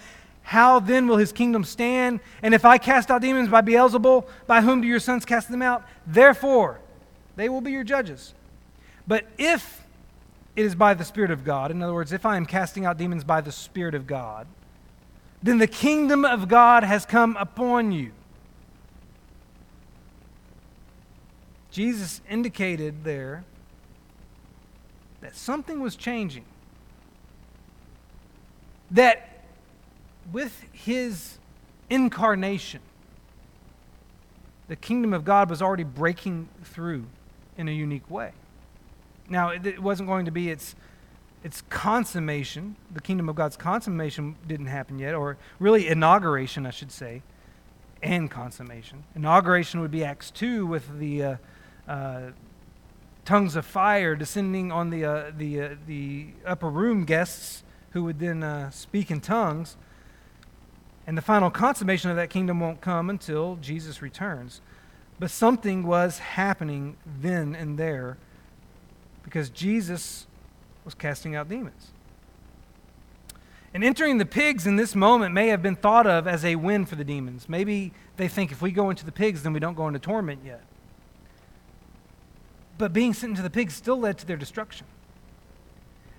How 0.44 0.80
then 0.80 1.08
will 1.08 1.18
his 1.18 1.32
kingdom 1.32 1.64
stand? 1.64 2.20
And 2.42 2.56
if 2.56 2.66
I 2.66 2.80
cast 2.80 3.12
out 3.12 3.22
demons 3.22 3.48
by 3.48 3.62
Beelzebul, 3.62 4.28
by 4.48 4.62
whom 4.62 4.82
do 4.82 4.88
your 4.88 5.00
sons 5.00 5.24
cast 5.24 5.52
them 5.52 5.62
out? 5.62 5.86
Therefore, 6.08 6.80
they 7.36 7.48
will 7.48 7.62
be 7.62 7.72
your 7.72 7.84
judges. 7.84 8.34
But 9.08 9.26
if 9.38 9.84
it 10.56 10.66
is 10.66 10.74
by 10.74 10.96
the 10.96 11.06
Spirit 11.06 11.30
of 11.30 11.46
God, 11.46 11.70
in 11.70 11.84
other 11.84 11.94
words, 11.94 12.12
if 12.12 12.26
I 12.26 12.38
am 12.38 12.48
casting 12.48 12.86
out 12.86 12.98
demons 12.98 13.24
by 13.24 13.42
the 13.42 13.52
Spirit 13.52 13.94
of 13.94 14.08
God, 14.08 14.48
then 15.44 15.58
the 15.58 15.68
kingdom 15.68 16.24
of 16.24 16.48
God 16.48 16.84
has 16.84 17.06
come 17.06 17.36
upon 17.38 17.92
you. 17.92 18.12
Jesus 21.72 22.22
indicated 22.30 23.04
there 23.04 23.44
that 25.22 25.36
something 25.36 25.80
was 25.80 25.96
changing. 25.96 26.46
That 28.92 29.44
with 30.32 30.66
his 30.74 31.38
incarnation, 31.90 32.82
the 34.68 34.76
kingdom 34.76 35.14
of 35.14 35.24
God 35.24 35.50
was 35.50 35.62
already 35.62 35.84
breaking 35.84 36.50
through 36.64 37.06
in 37.58 37.68
a 37.68 37.72
unique 37.72 38.10
way. 38.10 38.32
Now, 39.30 39.50
it 39.50 39.82
wasn't 39.82 40.10
going 40.10 40.26
to 40.26 40.32
be 40.32 40.50
its 40.50 40.76
its 41.44 41.62
consummation, 41.70 42.76
the 42.94 43.02
kingdom 43.02 43.28
of 43.28 43.36
God's 43.36 43.58
consummation 43.58 44.36
didn't 44.48 44.68
happen 44.68 45.00
yet, 45.00 45.16
or 45.16 45.38
really 45.60 45.88
inauguration, 45.88 46.66
I 46.66 46.72
should 46.72 46.92
say, 46.92 47.24
and 48.04 48.30
consummation. 48.30 49.04
Inauguration 49.16 49.82
would 49.82 49.92
be 49.92 50.04
Acts 50.04 50.30
2 50.32 50.66
with 50.68 51.00
the 51.00 51.24
uh, 51.24 51.36
uh, 51.88 52.22
tongues 53.26 53.56
of 53.56 53.66
fire 53.66 54.16
descending 54.16 54.72
on 54.72 54.90
the, 54.90 55.06
uh, 55.06 55.32
the, 55.36 55.62
uh, 55.62 55.70
the 55.88 56.28
upper 56.46 56.70
room 56.70 57.06
guests 57.06 57.64
who 57.92 58.04
would 58.04 58.20
then 58.20 58.44
uh, 58.44 58.70
speak 58.70 59.10
in 59.10 59.20
tongues. 59.20 59.78
And 61.08 61.18
the 61.18 61.22
final 61.22 61.50
consummation 61.50 62.10
of 62.12 62.16
that 62.18 62.30
kingdom 62.30 62.60
won't 62.60 62.82
come 62.82 63.10
until 63.10 63.58
Jesus 63.58 64.02
returns. 64.02 64.62
But 65.20 65.32
something 65.32 65.84
was 65.86 66.20
happening 66.20 66.98
then 67.06 67.56
and 67.56 67.78
there 67.78 68.18
because 69.24 69.50
Jesus 69.50 70.28
was 70.86 70.94
casting 70.94 71.36
out 71.36 71.50
demons. 71.50 71.92
And 73.74 73.84
entering 73.84 74.18
the 74.18 74.26
pigs 74.26 74.68
in 74.68 74.76
this 74.76 74.96
moment 74.96 75.34
may 75.34 75.48
have 75.48 75.62
been 75.62 75.78
thought 75.78 76.06
of 76.06 76.28
as 76.28 76.44
a 76.44 76.56
win 76.56 76.86
for 76.86 76.96
the 76.96 77.06
demons. 77.06 77.48
Maybe 77.48 77.94
they 78.18 78.28
think 78.28 78.52
if 78.52 78.62
we 78.62 78.72
go 78.72 78.90
into 78.90 79.06
the 79.06 79.12
pigs, 79.12 79.44
then 79.44 79.54
we 79.54 79.60
don't 79.60 79.76
go 79.76 79.88
into 79.88 80.00
torment 80.00 80.42
yet. 80.46 80.62
But 82.78 82.92
being 82.92 83.14
sent 83.14 83.32
into 83.32 83.42
the 83.42 83.50
pigs 83.50 83.74
still 83.74 83.98
led 83.98 84.18
to 84.18 84.26
their 84.26 84.38
destruction. 84.38 84.88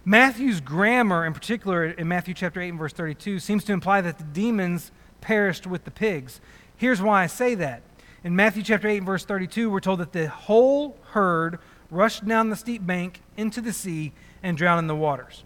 Matthew's 0.05 0.61
grammar, 0.61 1.27
in 1.27 1.33
particular 1.33 1.85
in 1.85 2.09
Matthew 2.09 2.35
chapter 2.35 2.61
8 2.61 2.71
and 2.71 2.79
verse 2.79 2.93
32, 2.93 3.39
seems 3.39 3.65
to 3.65 3.73
imply 3.73 4.01
that 4.01 4.19
the 4.19 4.25
demons 4.25 4.91
perished 5.21 5.67
with 5.67 5.85
the 5.85 5.91
pigs. 5.91 6.41
Here's 6.77 7.03
why 7.03 7.23
I 7.23 7.27
say 7.27 7.55
that. 7.57 7.83
In 8.25 8.35
Matthew 8.35 8.63
chapter 8.63 8.89
8 8.89 8.99
and 8.99 9.07
verse 9.07 9.25
32, 9.25 9.71
we're 9.71 9.81
told 9.81 10.01
that 10.01 10.13
the 10.13 10.29
whole 10.29 10.97
herd 11.11 11.59
rushed 11.91 12.27
down 12.27 12.51
the 12.51 12.57
steep 12.57 12.85
bank 12.87 13.21
into 13.37 13.61
the 13.61 13.73
sea 13.73 14.13
and 14.43 14.57
drown 14.57 14.79
in 14.79 14.87
the 14.87 14.97
waters. 14.97 15.45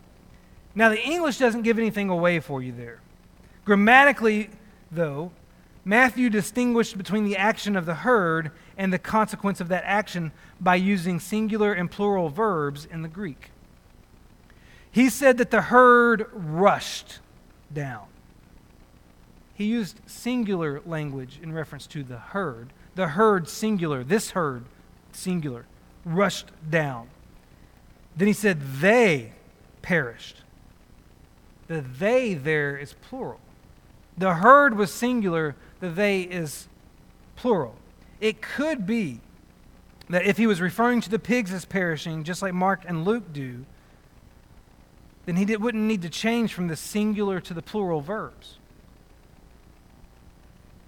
Now, 0.74 0.88
the 0.88 1.02
English 1.02 1.38
doesn't 1.38 1.62
give 1.62 1.78
anything 1.78 2.10
away 2.10 2.40
for 2.40 2.62
you 2.62 2.72
there. 2.72 3.00
Grammatically, 3.64 4.50
though, 4.90 5.32
Matthew 5.84 6.30
distinguished 6.30 6.98
between 6.98 7.24
the 7.24 7.36
action 7.36 7.76
of 7.76 7.86
the 7.86 7.94
herd 7.94 8.50
and 8.76 8.92
the 8.92 8.98
consequence 8.98 9.60
of 9.60 9.68
that 9.68 9.84
action 9.86 10.32
by 10.60 10.74
using 10.74 11.20
singular 11.20 11.72
and 11.72 11.90
plural 11.90 12.28
verbs 12.28 12.84
in 12.84 13.02
the 13.02 13.08
Greek. 13.08 13.50
He 14.90 15.08
said 15.10 15.38
that 15.38 15.50
the 15.50 15.62
herd 15.62 16.26
rushed 16.32 17.20
down. 17.72 18.06
He 19.54 19.64
used 19.64 20.00
singular 20.06 20.82
language 20.84 21.38
in 21.42 21.52
reference 21.52 21.86
to 21.88 22.02
the 22.02 22.18
herd. 22.18 22.72
The 22.94 23.08
herd, 23.08 23.48
singular. 23.48 24.04
This 24.04 24.30
herd, 24.30 24.64
singular, 25.12 25.66
rushed 26.04 26.50
down. 26.68 27.08
Then 28.16 28.28
he 28.28 28.32
said, 28.32 28.60
they 28.80 29.32
perished. 29.82 30.42
The 31.68 31.80
they 31.80 32.34
there 32.34 32.76
is 32.76 32.94
plural. 32.94 33.40
The 34.16 34.34
herd 34.34 34.76
was 34.76 34.92
singular, 34.92 35.54
the 35.80 35.90
they 35.90 36.22
is 36.22 36.68
plural. 37.34 37.76
It 38.20 38.40
could 38.40 38.86
be 38.86 39.20
that 40.08 40.24
if 40.24 40.38
he 40.38 40.46
was 40.46 40.60
referring 40.60 41.00
to 41.02 41.10
the 41.10 41.18
pigs 41.18 41.52
as 41.52 41.64
perishing, 41.64 42.24
just 42.24 42.40
like 42.40 42.54
Mark 42.54 42.84
and 42.86 43.04
Luke 43.04 43.32
do, 43.32 43.66
then 45.26 45.36
he 45.36 45.44
did, 45.44 45.60
wouldn't 45.60 45.84
need 45.84 46.02
to 46.02 46.08
change 46.08 46.54
from 46.54 46.68
the 46.68 46.76
singular 46.76 47.40
to 47.40 47.52
the 47.52 47.60
plural 47.60 48.00
verbs. 48.00 48.58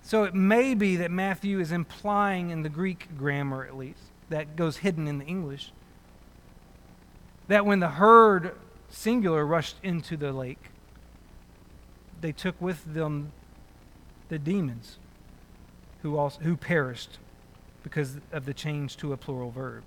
So 0.02 0.24
it 0.24 0.34
may 0.34 0.74
be 0.74 0.96
that 0.96 1.10
Matthew 1.10 1.60
is 1.60 1.72
implying 1.72 2.50
in 2.50 2.62
the 2.62 2.68
Greek 2.70 3.08
grammar, 3.18 3.66
at 3.66 3.76
least, 3.76 4.00
that 4.30 4.56
goes 4.56 4.78
hidden 4.78 5.06
in 5.06 5.18
the 5.18 5.26
English, 5.26 5.72
that 7.48 7.66
when 7.66 7.80
the 7.80 7.88
herd, 7.88 8.54
singular, 8.88 9.44
rushed 9.44 9.76
into 9.82 10.16
the 10.16 10.32
lake, 10.32 10.70
they 12.20 12.32
took 12.32 12.60
with 12.60 12.94
them 12.94 13.32
the 14.28 14.38
demons 14.38 14.98
who, 16.02 16.16
also, 16.16 16.40
who 16.40 16.56
perished 16.56 17.18
because 17.82 18.18
of 18.32 18.44
the 18.44 18.54
change 18.54 18.96
to 18.98 19.12
a 19.12 19.16
plural 19.16 19.50
verb. 19.50 19.82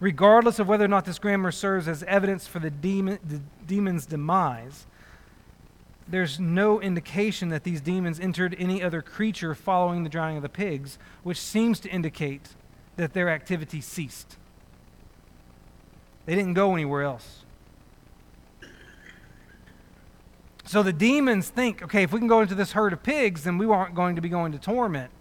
Regardless 0.00 0.58
of 0.58 0.68
whether 0.68 0.84
or 0.84 0.88
not 0.88 1.04
this 1.04 1.18
grammar 1.18 1.52
serves 1.52 1.88
as 1.88 2.02
evidence 2.02 2.46
for 2.46 2.58
the, 2.58 2.70
demon, 2.70 3.18
the 3.26 3.40
demon's 3.66 4.04
demise, 4.04 4.86
there's 6.08 6.38
no 6.38 6.80
indication 6.80 7.48
that 7.48 7.64
these 7.64 7.80
demons 7.80 8.20
entered 8.20 8.54
any 8.58 8.82
other 8.82 9.00
creature 9.02 9.54
following 9.54 10.04
the 10.04 10.10
drowning 10.10 10.36
of 10.36 10.42
the 10.42 10.48
pigs, 10.48 10.98
which 11.22 11.40
seems 11.40 11.80
to 11.80 11.88
indicate 11.88 12.50
that 12.96 13.12
their 13.12 13.28
activity 13.28 13.80
ceased. 13.80 14.36
They 16.26 16.34
didn't 16.34 16.54
go 16.54 16.74
anywhere 16.74 17.02
else. 17.02 17.44
So 20.64 20.82
the 20.82 20.92
demons 20.92 21.48
think, 21.48 21.82
okay, 21.82 22.02
if 22.02 22.12
we 22.12 22.18
can 22.18 22.26
go 22.26 22.40
into 22.40 22.56
this 22.56 22.72
herd 22.72 22.92
of 22.92 23.02
pigs, 23.02 23.44
then 23.44 23.56
we 23.56 23.66
aren't 23.66 23.94
going 23.94 24.16
to 24.16 24.20
be 24.20 24.28
going 24.28 24.50
to 24.52 24.58
torment. 24.58 25.12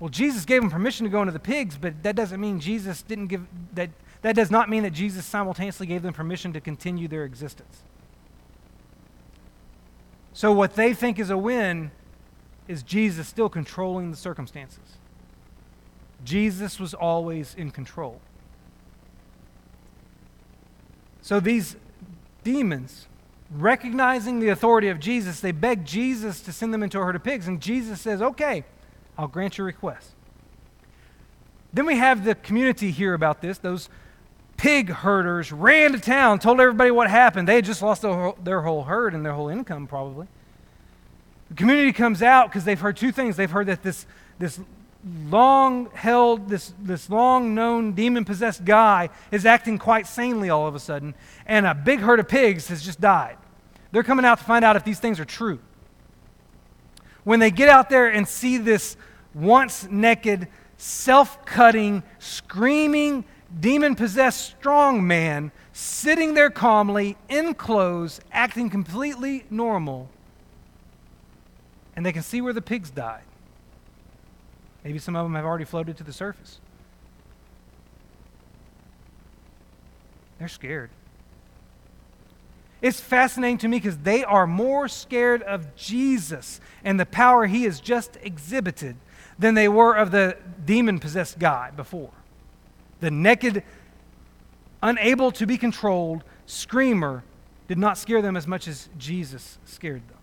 Well, 0.00 0.08
Jesus 0.08 0.46
gave 0.46 0.62
them 0.62 0.70
permission 0.70 1.04
to 1.04 1.10
go 1.10 1.20
into 1.20 1.32
the 1.32 1.38
pigs, 1.38 1.76
but 1.76 2.02
that 2.02 2.16
doesn't 2.16 2.40
mean 2.40 2.58
Jesus 2.58 3.02
didn't 3.02 3.28
give 3.28 3.46
that 3.74 3.90
that 4.22 4.34
does 4.34 4.50
not 4.50 4.70
mean 4.70 4.84
that 4.84 4.92
Jesus 4.92 5.26
simultaneously 5.26 5.86
gave 5.86 6.02
them 6.02 6.14
permission 6.14 6.52
to 6.54 6.60
continue 6.60 7.08
their 7.08 7.24
existence. 7.24 7.82
So 10.32 10.52
what 10.52 10.74
they 10.74 10.94
think 10.94 11.18
is 11.18 11.28
a 11.28 11.36
win 11.36 11.90
is 12.68 12.82
Jesus 12.82 13.28
still 13.28 13.48
controlling 13.48 14.10
the 14.10 14.16
circumstances. 14.16 14.96
Jesus 16.24 16.80
was 16.80 16.94
always 16.94 17.54
in 17.54 17.70
control. 17.70 18.20
So 21.22 21.40
these 21.40 21.76
demons, 22.44 23.06
recognizing 23.50 24.40
the 24.40 24.48
authority 24.48 24.88
of 24.88 25.00
Jesus, 25.00 25.40
they 25.40 25.52
beg 25.52 25.84
Jesus 25.84 26.40
to 26.42 26.52
send 26.52 26.74
them 26.74 26.82
into 26.82 26.98
a 26.98 27.04
herd 27.04 27.16
of 27.16 27.24
pigs. 27.24 27.48
And 27.48 27.60
Jesus 27.60 28.00
says, 28.00 28.20
Okay, 28.20 28.64
I'll 29.16 29.28
grant 29.28 29.56
your 29.56 29.66
request. 29.66 30.10
Then 31.72 31.86
we 31.86 31.96
have 31.96 32.24
the 32.24 32.34
community 32.34 32.90
hear 32.90 33.14
about 33.14 33.40
this. 33.40 33.58
Those 33.58 33.88
pig 34.56 34.90
herders 34.90 35.52
ran 35.52 35.92
to 35.92 35.98
town, 35.98 36.38
told 36.38 36.60
everybody 36.60 36.90
what 36.90 37.08
happened. 37.08 37.48
They 37.48 37.56
had 37.56 37.64
just 37.64 37.82
lost 37.82 38.02
their 38.02 38.60
whole, 38.62 38.84
herd 38.84 39.14
and 39.14 39.24
their 39.24 39.32
whole 39.32 39.48
income, 39.48 39.86
probably. 39.86 40.26
The 41.48 41.54
community 41.54 41.92
comes 41.92 42.22
out 42.22 42.48
because 42.48 42.64
they've 42.64 42.78
heard 42.78 42.96
two 42.96 43.12
things. 43.12 43.36
They've 43.36 43.50
heard 43.50 43.68
that 43.68 43.82
this, 43.82 44.06
this 44.38 44.60
long 45.04 45.90
held, 45.94 46.48
this, 46.48 46.72
this 46.80 47.10
long 47.10 47.54
known 47.54 47.92
demon 47.92 48.24
possessed 48.24 48.64
guy 48.64 49.08
is 49.30 49.44
acting 49.44 49.78
quite 49.78 50.06
sanely 50.06 50.48
all 50.48 50.66
of 50.66 50.74
a 50.74 50.80
sudden, 50.80 51.14
and 51.46 51.66
a 51.66 51.74
big 51.74 52.00
herd 52.00 52.20
of 52.20 52.28
pigs 52.28 52.68
has 52.68 52.82
just 52.82 53.00
died. 53.00 53.36
They're 53.90 54.02
coming 54.02 54.24
out 54.24 54.38
to 54.38 54.44
find 54.44 54.64
out 54.64 54.76
if 54.76 54.84
these 54.84 55.00
things 55.00 55.18
are 55.18 55.24
true. 55.24 55.58
When 57.24 57.40
they 57.40 57.50
get 57.50 57.68
out 57.68 57.90
there 57.90 58.08
and 58.08 58.26
see 58.26 58.58
this 58.58 58.96
once 59.34 59.88
naked, 59.90 60.48
self 60.76 61.44
cutting, 61.44 62.02
screaming, 62.18 63.24
demon 63.58 63.96
possessed 63.96 64.56
strong 64.58 65.06
man 65.06 65.52
sitting 65.72 66.34
there 66.34 66.50
calmly, 66.50 67.16
in 67.28 67.54
clothes, 67.54 68.20
acting 68.30 68.68
completely 68.70 69.44
normal, 69.50 70.10
and 71.96 72.04
they 72.04 72.12
can 72.12 72.22
see 72.22 72.40
where 72.40 72.52
the 72.52 72.62
pigs 72.62 72.90
died 72.90 73.22
Maybe 74.84 74.98
some 74.98 75.16
of 75.16 75.24
them 75.24 75.34
have 75.34 75.44
already 75.44 75.64
floated 75.64 75.96
to 75.98 76.04
the 76.04 76.12
surface. 76.12 76.58
They're 80.38 80.48
scared. 80.48 80.90
It's 82.80 83.00
fascinating 83.00 83.58
to 83.58 83.68
me 83.68 83.76
because 83.78 83.98
they 83.98 84.24
are 84.24 84.44
more 84.44 84.88
scared 84.88 85.42
of 85.42 85.76
Jesus 85.76 86.60
and 86.82 86.98
the 86.98 87.06
power 87.06 87.46
he 87.46 87.62
has 87.62 87.78
just 87.78 88.18
exhibited 88.22 88.96
than 89.38 89.54
they 89.54 89.68
were 89.68 89.94
of 89.94 90.10
the 90.10 90.36
demon 90.64 90.98
possessed 90.98 91.38
guy 91.38 91.70
before. 91.70 92.10
The 92.98 93.10
naked, 93.12 93.62
unable 94.82 95.30
to 95.32 95.46
be 95.46 95.56
controlled 95.56 96.24
screamer 96.46 97.22
did 97.68 97.78
not 97.78 97.98
scare 97.98 98.20
them 98.20 98.36
as 98.36 98.48
much 98.48 98.66
as 98.66 98.88
Jesus 98.98 99.58
scared 99.64 100.02
them. 100.08 100.18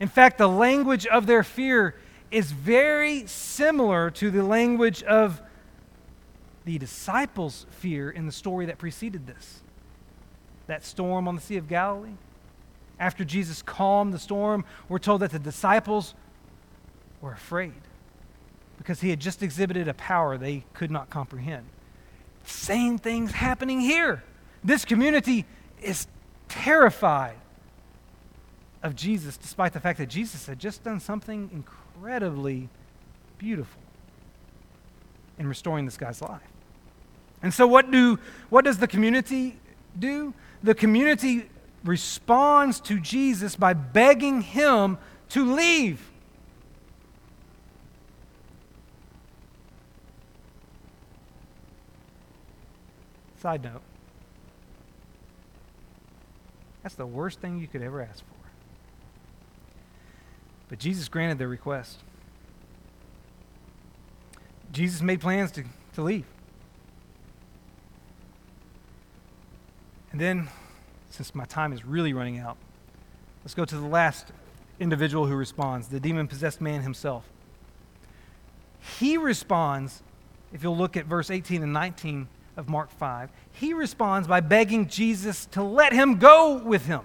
In 0.00 0.08
fact, 0.08 0.38
the 0.38 0.48
language 0.48 1.06
of 1.06 1.26
their 1.26 1.42
fear 1.42 1.96
is 2.34 2.50
very 2.50 3.24
similar 3.26 4.10
to 4.10 4.28
the 4.28 4.42
language 4.42 5.04
of 5.04 5.40
the 6.64 6.78
disciples' 6.78 7.64
fear 7.70 8.10
in 8.10 8.26
the 8.26 8.32
story 8.32 8.66
that 8.66 8.76
preceded 8.76 9.28
this. 9.28 9.62
That 10.66 10.84
storm 10.84 11.28
on 11.28 11.36
the 11.36 11.40
Sea 11.40 11.58
of 11.58 11.68
Galilee. 11.68 12.16
After 12.98 13.24
Jesus 13.24 13.62
calmed 13.62 14.12
the 14.12 14.18
storm, 14.18 14.64
we're 14.88 14.98
told 14.98 15.20
that 15.20 15.30
the 15.30 15.38
disciples 15.38 16.14
were 17.20 17.32
afraid 17.32 17.80
because 18.78 19.00
he 19.00 19.10
had 19.10 19.20
just 19.20 19.40
exhibited 19.40 19.86
a 19.86 19.94
power 19.94 20.36
they 20.36 20.64
could 20.74 20.90
not 20.90 21.10
comprehend. 21.10 21.66
Same 22.44 22.98
things 22.98 23.30
happening 23.30 23.80
here. 23.80 24.24
This 24.64 24.84
community 24.84 25.46
is 25.80 26.08
terrified 26.48 27.36
of 28.82 28.96
Jesus, 28.96 29.36
despite 29.36 29.72
the 29.72 29.80
fact 29.80 29.98
that 29.98 30.08
Jesus 30.08 30.46
had 30.46 30.58
just 30.58 30.82
done 30.82 30.98
something 30.98 31.48
incredibly 31.94 32.68
beautiful 33.38 33.80
in 35.38 35.46
restoring 35.46 35.84
this 35.84 35.96
guy's 35.96 36.20
life. 36.22 36.40
And 37.42 37.52
so, 37.52 37.66
what, 37.66 37.90
do, 37.90 38.18
what 38.48 38.64
does 38.64 38.78
the 38.78 38.86
community 38.86 39.56
do? 39.98 40.32
The 40.62 40.74
community 40.74 41.48
responds 41.84 42.80
to 42.80 42.98
Jesus 42.98 43.56
by 43.56 43.74
begging 43.74 44.40
him 44.40 44.98
to 45.30 45.54
leave. 45.54 46.10
Side 53.40 53.62
note 53.62 53.82
that's 56.82 56.94
the 56.94 57.06
worst 57.06 57.40
thing 57.40 57.58
you 57.58 57.66
could 57.66 57.82
ever 57.82 58.02
ask 58.02 58.20
for. 58.20 58.43
But 60.68 60.78
Jesus 60.78 61.08
granted 61.08 61.38
their 61.38 61.48
request. 61.48 61.98
Jesus 64.72 65.02
made 65.02 65.20
plans 65.20 65.52
to, 65.52 65.64
to 65.94 66.02
leave. 66.02 66.24
And 70.10 70.20
then, 70.20 70.48
since 71.10 71.34
my 71.34 71.44
time 71.44 71.72
is 71.72 71.84
really 71.84 72.12
running 72.12 72.38
out, 72.38 72.56
let's 73.44 73.54
go 73.54 73.64
to 73.64 73.76
the 73.76 73.86
last 73.86 74.28
individual 74.80 75.26
who 75.26 75.34
responds 75.34 75.88
the 75.88 76.00
demon 76.00 76.28
possessed 76.28 76.60
man 76.60 76.82
himself. 76.82 77.24
He 78.98 79.16
responds, 79.16 80.02
if 80.52 80.62
you'll 80.62 80.76
look 80.76 80.96
at 80.96 81.06
verse 81.06 81.30
18 81.30 81.62
and 81.62 81.72
19 81.72 82.28
of 82.56 82.68
Mark 82.68 82.90
5, 82.90 83.30
he 83.52 83.74
responds 83.74 84.28
by 84.28 84.40
begging 84.40 84.88
Jesus 84.88 85.46
to 85.46 85.62
let 85.62 85.92
him 85.92 86.18
go 86.18 86.54
with 86.54 86.86
him. 86.86 87.02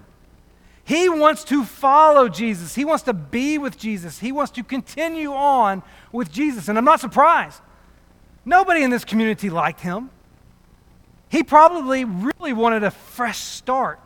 He 0.90 1.08
wants 1.08 1.44
to 1.44 1.62
follow 1.62 2.28
Jesus. 2.28 2.74
He 2.74 2.84
wants 2.84 3.04
to 3.04 3.12
be 3.12 3.58
with 3.58 3.78
Jesus. 3.78 4.18
He 4.18 4.32
wants 4.32 4.50
to 4.50 4.64
continue 4.64 5.32
on 5.32 5.84
with 6.10 6.32
Jesus. 6.32 6.68
And 6.68 6.76
I'm 6.76 6.84
not 6.84 6.98
surprised. 6.98 7.60
Nobody 8.44 8.82
in 8.82 8.90
this 8.90 9.04
community 9.04 9.50
liked 9.50 9.82
him. 9.82 10.10
He 11.28 11.44
probably 11.44 12.04
really 12.04 12.52
wanted 12.52 12.82
a 12.82 12.90
fresh 12.90 13.38
start. 13.38 14.00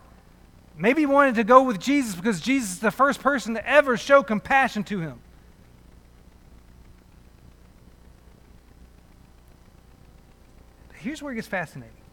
Maybe 0.77 1.01
he 1.01 1.07
wanted 1.07 1.37
to 1.37 1.45
go 1.45 1.63
with 1.63 1.81
Jesus 1.81 2.15
because 2.17 2.39
Jesus 2.39 2.73
is 2.73 2.81
the 2.81 2.91
first 2.91 3.23
person 3.23 3.55
to 3.55 3.67
ever 3.67 3.97
show 3.97 4.23
compassion 4.23 4.85
to 4.85 5.01
him. 5.01 5.21
here's 10.93 11.23
where 11.23 11.33
it 11.33 11.37
gets 11.37 11.49
fascinating. 11.49 12.04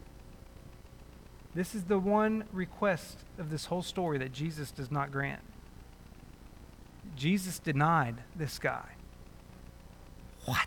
This 1.54 1.74
is 1.74 1.84
the 1.84 1.98
one 1.98 2.44
request 2.52 3.18
of 3.38 3.50
this 3.50 3.66
whole 3.66 3.82
story 3.82 4.18
that 4.18 4.32
Jesus 4.32 4.70
does 4.70 4.90
not 4.90 5.12
grant. 5.12 5.42
Jesus 7.16 7.58
denied 7.58 8.16
this 8.34 8.58
guy. 8.58 8.88
What? 10.46 10.66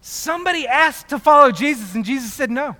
Somebody 0.00 0.66
asked 0.66 1.08
to 1.08 1.18
follow 1.18 1.50
Jesus, 1.50 1.94
and 1.94 2.04
Jesus 2.04 2.32
said 2.32 2.50
no. 2.50 2.76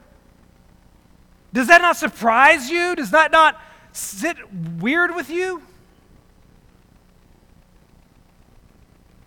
Does 1.53 1.69
that 1.69 1.81
not 1.81 1.97
surprise 1.97 2.71
you? 2.71 2.95
Does 2.95 3.11
that 3.13 3.33
not 3.33 3.61
sit 3.93 4.37
weird 4.53 5.15
with 5.15 5.31
you? 5.31 5.63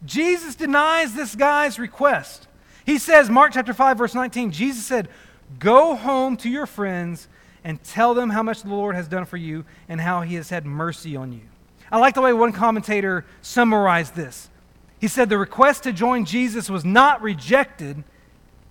Jesus 0.06 0.56
denies 0.56 1.14
this 1.14 1.36
guy's 1.36 1.80
request. 1.80 2.48
He 2.86 2.98
says, 2.98 3.30
Mark 3.30 3.54
chapter 3.54 3.74
5, 3.74 3.98
verse 3.98 4.16
19, 4.16 4.52
Jesus 4.52 4.86
said, 4.86 5.10
Go 5.60 5.96
home 5.96 6.38
to 6.38 6.50
your 6.50 6.66
friends 6.66 7.28
and 7.64 7.82
tell 7.84 8.14
them 8.14 8.30
how 8.30 8.44
much 8.44 8.64
the 8.64 8.70
Lord 8.70 8.96
has 8.96 9.08
done 9.08 9.26
for 9.26 9.38
you 9.38 9.66
and 9.88 10.02
how 10.02 10.22
he 10.22 10.36
has 10.36 10.50
had 10.50 10.66
mercy 10.66 11.16
on 11.16 11.32
you. 11.32 11.42
I 11.92 11.98
like 11.98 12.16
the 12.16 12.22
way 12.22 12.34
one 12.34 12.54
commentator 12.54 13.26
summarized 13.42 14.16
this. 14.16 14.50
He 15.00 15.08
said 15.08 15.30
the 15.30 15.38
request 15.38 15.84
to 15.84 15.94
join 15.94 16.26
Jesus 16.26 16.70
was 16.70 16.86
not 16.86 17.22
rejected, 17.22 18.04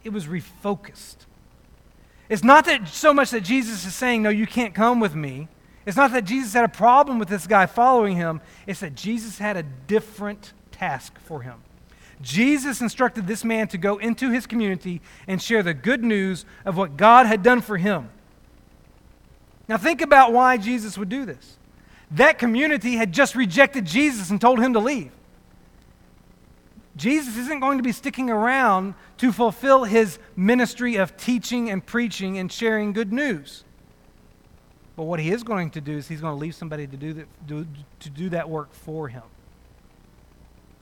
it 0.05 0.11
was 0.11 0.27
refocused. 0.27 1.17
It's 2.29 2.45
not 2.45 2.65
that 2.67 2.89
so 2.89 3.13
much 3.13 3.31
that 3.31 3.43
Jesus 3.43 3.85
is 3.85 3.95
saying, 3.95 4.23
No, 4.23 4.31
you 4.31 4.47
can't 4.47 4.75
come 4.75 5.01
with 5.01 5.15
me. 5.15 5.49
It's 5.85 5.97
not 5.97 6.13
that 6.13 6.25
Jesus 6.25 6.53
had 6.53 6.65
a 6.65 6.69
problem 6.69 7.19
with 7.19 7.29
this 7.29 7.47
guy 7.47 7.67
following 7.67 8.17
him. 8.17 8.41
It's 8.67 8.81
that 8.81 8.95
Jesus 8.95 9.39
had 9.39 9.57
a 9.57 9.65
different 9.65 10.53
task 10.71 11.19
for 11.19 11.43
him. 11.43 11.63
Jesus 12.23 12.81
instructed 12.81 13.27
this 13.27 13.45
man 13.45 13.69
to 13.69 13.79
go 13.79 13.99
into 13.99 14.31
his 14.31 14.47
community 14.47 15.01
and 15.27 15.41
share 15.41 15.63
the 15.63 15.75
good 15.75 16.05
news 16.05 16.45
of 16.65 16.77
what 16.77 16.97
God 16.97 17.27
had 17.27 17.43
done 17.43 17.63
for 17.63 17.79
him. 17.79 18.11
Now, 19.69 19.79
think 19.79 20.03
about 20.03 20.33
why 20.33 20.57
Jesus 20.57 20.99
would 20.99 21.09
do 21.09 21.25
this. 21.25 21.57
That 22.11 22.39
community 22.39 22.97
had 22.97 23.13
just 23.13 23.35
rejected 23.37 23.85
Jesus 23.85 24.31
and 24.31 24.41
told 24.41 24.59
him 24.59 24.73
to 24.73 24.81
leave. 24.81 25.13
Jesus 26.97 27.37
isn't 27.37 27.61
going 27.61 27.79
to 27.79 27.85
be 27.85 27.93
sticking 27.93 28.29
around 28.29 28.95
to 29.19 29.33
fulfill 29.33 29.85
his 29.85 30.19
ministry 30.37 30.97
of 30.97 31.17
teaching 31.17 31.71
and 31.71 31.85
preaching 31.85 32.37
and 32.37 32.51
sharing 32.51 32.93
good 32.93 33.13
news. 33.13 33.65
But 34.97 35.05
what 35.05 35.21
he 35.21 35.31
is 35.31 35.43
going 35.43 35.71
to 35.71 35.81
do 35.81 35.97
is 35.97 36.09
he's 36.09 36.21
going 36.21 36.35
to 36.35 36.39
leave 36.39 36.55
somebody 36.55 36.87
to 36.87 36.97
do 36.97 37.13
that, 37.15 37.47
do, 37.47 37.67
to 38.01 38.11
do 38.11 38.29
that 38.31 38.51
work 38.51 38.75
for 38.75 39.09
him. 39.09 39.23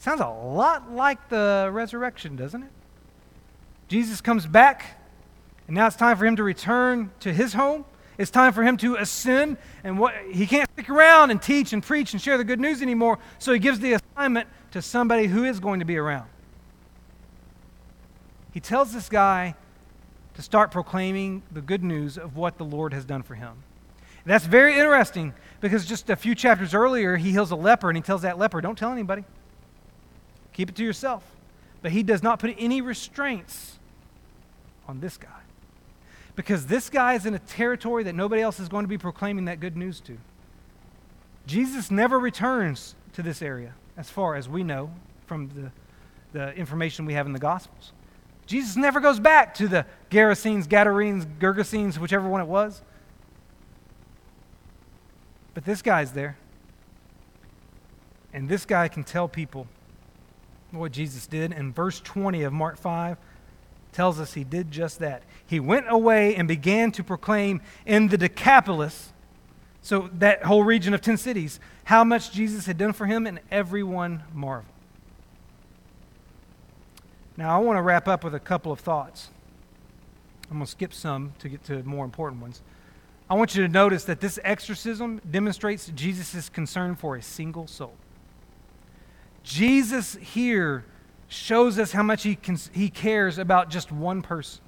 Sounds 0.09 0.23
a 0.23 0.27
lot 0.27 0.91
like 0.91 1.29
the 1.29 1.69
resurrection, 1.71 2.35
doesn't 2.35 2.63
it? 2.63 2.71
Jesus 3.89 4.23
comes 4.23 4.47
back, 4.47 4.99
and 5.67 5.77
now 5.77 5.87
it's 5.87 5.97
time 5.97 6.17
for 6.17 6.25
him 6.25 6.35
to 6.37 6.43
return 6.43 7.11
to 7.21 7.31
his 7.31 7.53
home. 7.53 7.85
It's 8.17 8.31
time 8.31 8.55
for 8.55 8.63
him 8.63 8.79
to 8.79 8.97
ascend, 8.97 9.59
and 9.85 9.99
what, 9.99 10.15
he 10.33 10.47
can't 10.47 10.67
stick 10.73 10.89
around 10.89 11.31
and 11.31 11.43
teach 11.43 11.75
and 11.75 11.83
preach 11.83 12.15
and 12.15 12.23
share 12.23 12.39
the 12.39 12.45
good 12.45 12.59
news 12.59 12.81
anymore, 12.81 13.19
so 13.39 13.53
he 13.53 13.59
gives 13.59 13.81
the 13.81 14.01
assignment 14.17 14.49
to 14.71 14.81
somebody 14.81 15.27
who 15.27 15.45
is 15.45 15.61
going 15.61 15.81
to 15.81 15.85
be 15.85 15.99
around. 15.99 16.31
He 18.55 18.61
tells 18.61 18.95
this 18.95 19.11
guy 19.11 19.57
to 20.37 20.41
start 20.41 20.71
proclaiming 20.71 21.43
the 21.53 21.61
good 21.61 21.85
news 21.85 22.17
of 22.17 22.35
what 22.35 22.57
the 22.57 22.65
Lord 22.65 22.95
has 22.95 23.05
done 23.05 23.23
for 23.23 23.35
him. 23.35 23.63
That's 24.25 24.47
very 24.47 24.79
interesting 24.79 25.35
because 25.61 25.85
just 25.85 26.09
a 26.09 26.17
few 26.17 26.35
chapters 26.35 26.73
earlier, 26.73 27.19
he 27.19 27.31
heals 27.31 27.51
a 27.51 27.57
leper, 27.57 27.91
and 27.91 27.97
he 27.99 28.03
tells 28.03 28.23
that 28.23 28.39
leper, 28.39 28.63
Don't 28.63 28.79
tell 28.79 28.91
anybody. 28.91 29.27
Keep 30.59 30.71
it 30.71 30.75
to 30.75 30.85
yourself. 30.85 31.23
But 31.83 31.93
he 31.93 32.03
does 32.03 32.21
not 32.21 32.41
put 32.41 32.53
any 32.59 32.81
restraints 32.81 33.79
on 34.89 34.99
this 34.99 35.17
guy. 35.17 35.29
Because 36.35 36.67
this 36.67 36.91
guy 36.91 37.15
is 37.15 37.27
in 37.27 37.35
a 37.35 37.39
territory 37.39 38.03
that 38.03 38.17
nobody 38.17 38.43
else 38.43 38.59
is 38.59 38.69
going 38.69 38.83
to 38.83 38.89
be 38.89 38.99
proclaiming 38.99 39.45
that 39.45 39.61
good 39.61 39.77
news 39.77 40.01
to. 40.01 40.19
Jesus 41.47 41.93
never 41.93 42.19
returns 42.19 42.97
to 43.13 43.23
this 43.23 43.41
area, 43.41 43.73
as 43.97 44.11
far 44.11 44.35
as 44.35 44.49
we 44.49 44.65
know 44.65 44.91
from 45.27 45.49
the, 45.51 45.71
the 46.37 46.53
information 46.57 47.07
we 47.07 47.15
have 47.15 47.27
in 47.27 47.33
the 47.33 47.39
Gospels. 47.39 47.93
Jesus 48.45 48.75
never 48.75 48.99
goes 48.99 49.21
back 49.21 49.55
to 49.55 49.69
the 49.69 49.87
Gerasenes, 50.11 50.69
Gadarenes, 50.69 51.25
Gergesenes, 51.39 51.99
whichever 51.99 52.29
one 52.29 52.41
it 52.41 52.49
was. 52.49 52.83
But 55.55 55.65
this 55.65 55.83
guy's 55.83 56.11
there. 56.11 56.37
And 58.33 58.49
this 58.49 58.65
guy 58.65 58.89
can 58.89 59.05
tell 59.05 59.29
people 59.29 59.69
what 60.71 60.93
Jesus 60.93 61.27
did. 61.27 61.53
And 61.53 61.75
verse 61.75 62.01
20 62.01 62.43
of 62.43 62.53
Mark 62.53 62.79
5 62.79 63.17
tells 63.93 64.21
us 64.21 64.35
he 64.35 64.45
did 64.45 64.71
just 64.71 64.99
that. 64.99 65.23
He 65.47 65.61
went 65.61 65.87
away 65.89 66.37
and 66.37 66.47
began 66.47 66.93
to 66.93 67.03
proclaim 67.03 67.61
in 67.87 68.09
the 68.09 68.19
Decapolis, 68.19 69.13
so 69.81 70.11
that 70.15 70.45
whole 70.45 70.63
region 70.63 70.93
of 70.93 71.01
10 71.01 71.17
cities, 71.17 71.59
how 71.85 72.05
much 72.05 72.31
Jesus 72.31 72.67
had 72.67 72.77
done 72.77 72.93
for 72.93 73.07
him, 73.07 73.27
and 73.27 73.41
everyone 73.51 74.23
marveled. 74.35 74.75
Now, 77.37 77.55
I 77.55 77.63
want 77.63 77.77
to 77.77 77.83
wrap 77.83 78.09
up 78.09 78.25
with 78.25 78.35
a 78.35 78.41
couple 78.41 78.73
of 78.73 78.81
thoughts. 78.81 79.31
I'm 80.51 80.59
going 80.59 80.67
to 80.67 80.71
skip 80.71 80.93
some 80.93 81.33
to 81.39 81.49
get 81.49 81.65
to 81.65 81.83
more 81.85 82.05
important 82.05 82.43
ones. 82.43 82.63
I 83.31 83.35
want 83.35 83.55
you 83.55 83.63
to 83.63 83.69
notice 83.69 84.05
that 84.05 84.21
this 84.21 84.39
exorcism 84.43 85.21
demonstrates 85.31 85.91
Jesus' 85.95 86.49
concern 86.49 86.97
for 86.97 87.17
a 87.17 87.23
single 87.23 87.67
soul. 87.67 87.95
Jesus 89.49 90.15
here 90.21 90.85
shows 91.27 91.79
us 91.79 91.93
how 91.93 92.03
much 92.03 92.23
he, 92.23 92.37
can, 92.37 92.59
he 92.75 92.91
cares 92.91 93.39
about 93.39 93.71
just 93.71 93.91
one 93.91 94.21
person. 94.21 94.61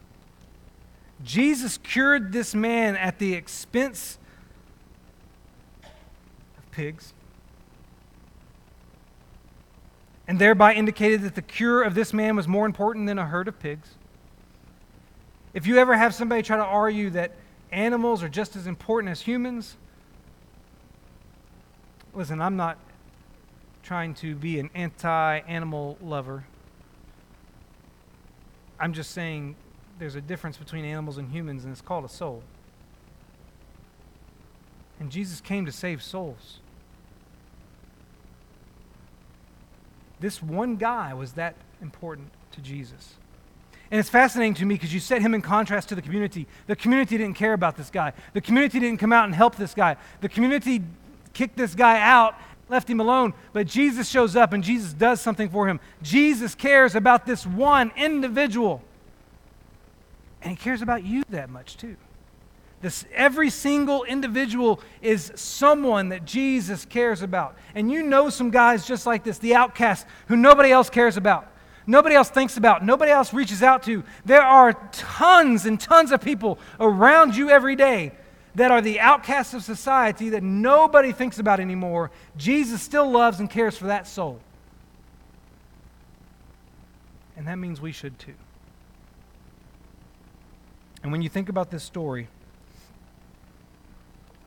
Jesus 1.22 1.76
cured 1.76 2.32
this 2.32 2.54
man 2.54 2.96
at 2.96 3.18
the 3.18 3.34
expense 3.34 4.16
of 5.84 6.70
pigs, 6.70 7.12
and 10.26 10.38
thereby 10.38 10.72
indicated 10.72 11.20
that 11.22 11.34
the 11.34 11.42
cure 11.42 11.82
of 11.82 11.94
this 11.94 12.14
man 12.14 12.34
was 12.34 12.48
more 12.48 12.64
important 12.64 13.06
than 13.06 13.18
a 13.18 13.26
herd 13.26 13.48
of 13.48 13.60
pigs. 13.60 13.96
If 15.52 15.66
you 15.66 15.76
ever 15.76 15.94
have 15.94 16.14
somebody 16.14 16.42
try 16.42 16.56
to 16.56 16.64
argue 16.64 17.10
that 17.10 17.32
animals 17.70 18.22
are 18.22 18.30
just 18.30 18.56
as 18.56 18.66
important 18.66 19.10
as 19.10 19.20
humans, 19.20 19.76
listen, 22.14 22.40
I'm 22.40 22.56
not 22.56 22.78
trying 23.90 24.14
to 24.14 24.36
be 24.36 24.60
an 24.60 24.70
anti 24.72 25.38
animal 25.48 25.98
lover. 26.00 26.44
I'm 28.78 28.92
just 28.92 29.10
saying 29.10 29.56
there's 29.98 30.14
a 30.14 30.20
difference 30.20 30.56
between 30.56 30.84
animals 30.84 31.18
and 31.18 31.28
humans, 31.28 31.64
and 31.64 31.72
it's 31.72 31.80
called 31.80 32.04
a 32.04 32.08
soul. 32.08 32.44
And 35.00 35.10
Jesus 35.10 35.40
came 35.40 35.66
to 35.66 35.72
save 35.72 36.04
souls. 36.04 36.60
This 40.20 40.40
one 40.40 40.76
guy 40.76 41.12
was 41.12 41.32
that 41.32 41.56
important 41.82 42.28
to 42.52 42.60
Jesus. 42.60 43.14
And 43.90 43.98
it's 43.98 44.08
fascinating 44.08 44.54
to 44.54 44.66
me 44.66 44.76
because 44.76 44.94
you 44.94 45.00
set 45.00 45.20
him 45.20 45.34
in 45.34 45.42
contrast 45.42 45.88
to 45.88 45.96
the 45.96 46.02
community. 46.02 46.46
The 46.68 46.76
community 46.76 47.18
didn't 47.18 47.34
care 47.34 47.54
about 47.54 47.76
this 47.76 47.90
guy. 47.90 48.12
The 48.34 48.40
community 48.40 48.78
didn't 48.78 49.00
come 49.00 49.12
out 49.12 49.24
and 49.24 49.34
help 49.34 49.56
this 49.56 49.74
guy. 49.74 49.96
The 50.20 50.28
community 50.28 50.80
kicked 51.32 51.56
this 51.56 51.74
guy 51.74 52.00
out, 52.00 52.34
left 52.70 52.88
him 52.88 53.00
alone. 53.00 53.34
But 53.52 53.66
Jesus 53.66 54.08
shows 54.08 54.36
up 54.36 54.52
and 54.52 54.64
Jesus 54.64 54.92
does 54.92 55.20
something 55.20 55.48
for 55.48 55.68
him. 55.68 55.80
Jesus 56.02 56.54
cares 56.54 56.94
about 56.94 57.26
this 57.26 57.46
one 57.46 57.92
individual. 57.96 58.82
And 60.42 60.50
he 60.50 60.56
cares 60.56 60.80
about 60.80 61.04
you 61.04 61.22
that 61.30 61.50
much 61.50 61.76
too. 61.76 61.96
This, 62.80 63.04
every 63.12 63.50
single 63.50 64.04
individual 64.04 64.80
is 65.02 65.32
someone 65.34 66.08
that 66.10 66.24
Jesus 66.24 66.86
cares 66.86 67.20
about. 67.20 67.56
And 67.74 67.90
you 67.90 68.02
know 68.02 68.30
some 68.30 68.50
guys 68.50 68.86
just 68.86 69.04
like 69.04 69.22
this, 69.22 69.36
the 69.36 69.54
outcast, 69.54 70.06
who 70.28 70.36
nobody 70.36 70.70
else 70.70 70.88
cares 70.88 71.16
about 71.18 71.48
nobody 71.86 72.14
else 72.14 72.30
thinks 72.30 72.56
about, 72.56 72.84
nobody 72.84 73.10
else 73.10 73.34
reaches 73.34 73.64
out 73.64 73.82
to. 73.82 74.04
There 74.24 74.42
are 74.42 74.74
tons 74.92 75.66
and 75.66 75.78
tons 75.78 76.12
of 76.12 76.20
people 76.20 76.58
around 76.78 77.36
you 77.36 77.50
every 77.50 77.74
day 77.74 78.12
that 78.54 78.70
are 78.70 78.80
the 78.80 79.00
outcasts 79.00 79.54
of 79.54 79.62
society 79.62 80.30
that 80.30 80.42
nobody 80.42 81.12
thinks 81.12 81.38
about 81.38 81.60
anymore. 81.60 82.10
Jesus 82.36 82.82
still 82.82 83.10
loves 83.10 83.40
and 83.40 83.48
cares 83.48 83.76
for 83.76 83.86
that 83.86 84.06
soul. 84.06 84.40
And 87.36 87.46
that 87.46 87.56
means 87.56 87.80
we 87.80 87.92
should 87.92 88.18
too. 88.18 88.34
And 91.02 91.12
when 91.12 91.22
you 91.22 91.28
think 91.28 91.48
about 91.48 91.70
this 91.70 91.82
story, 91.82 92.28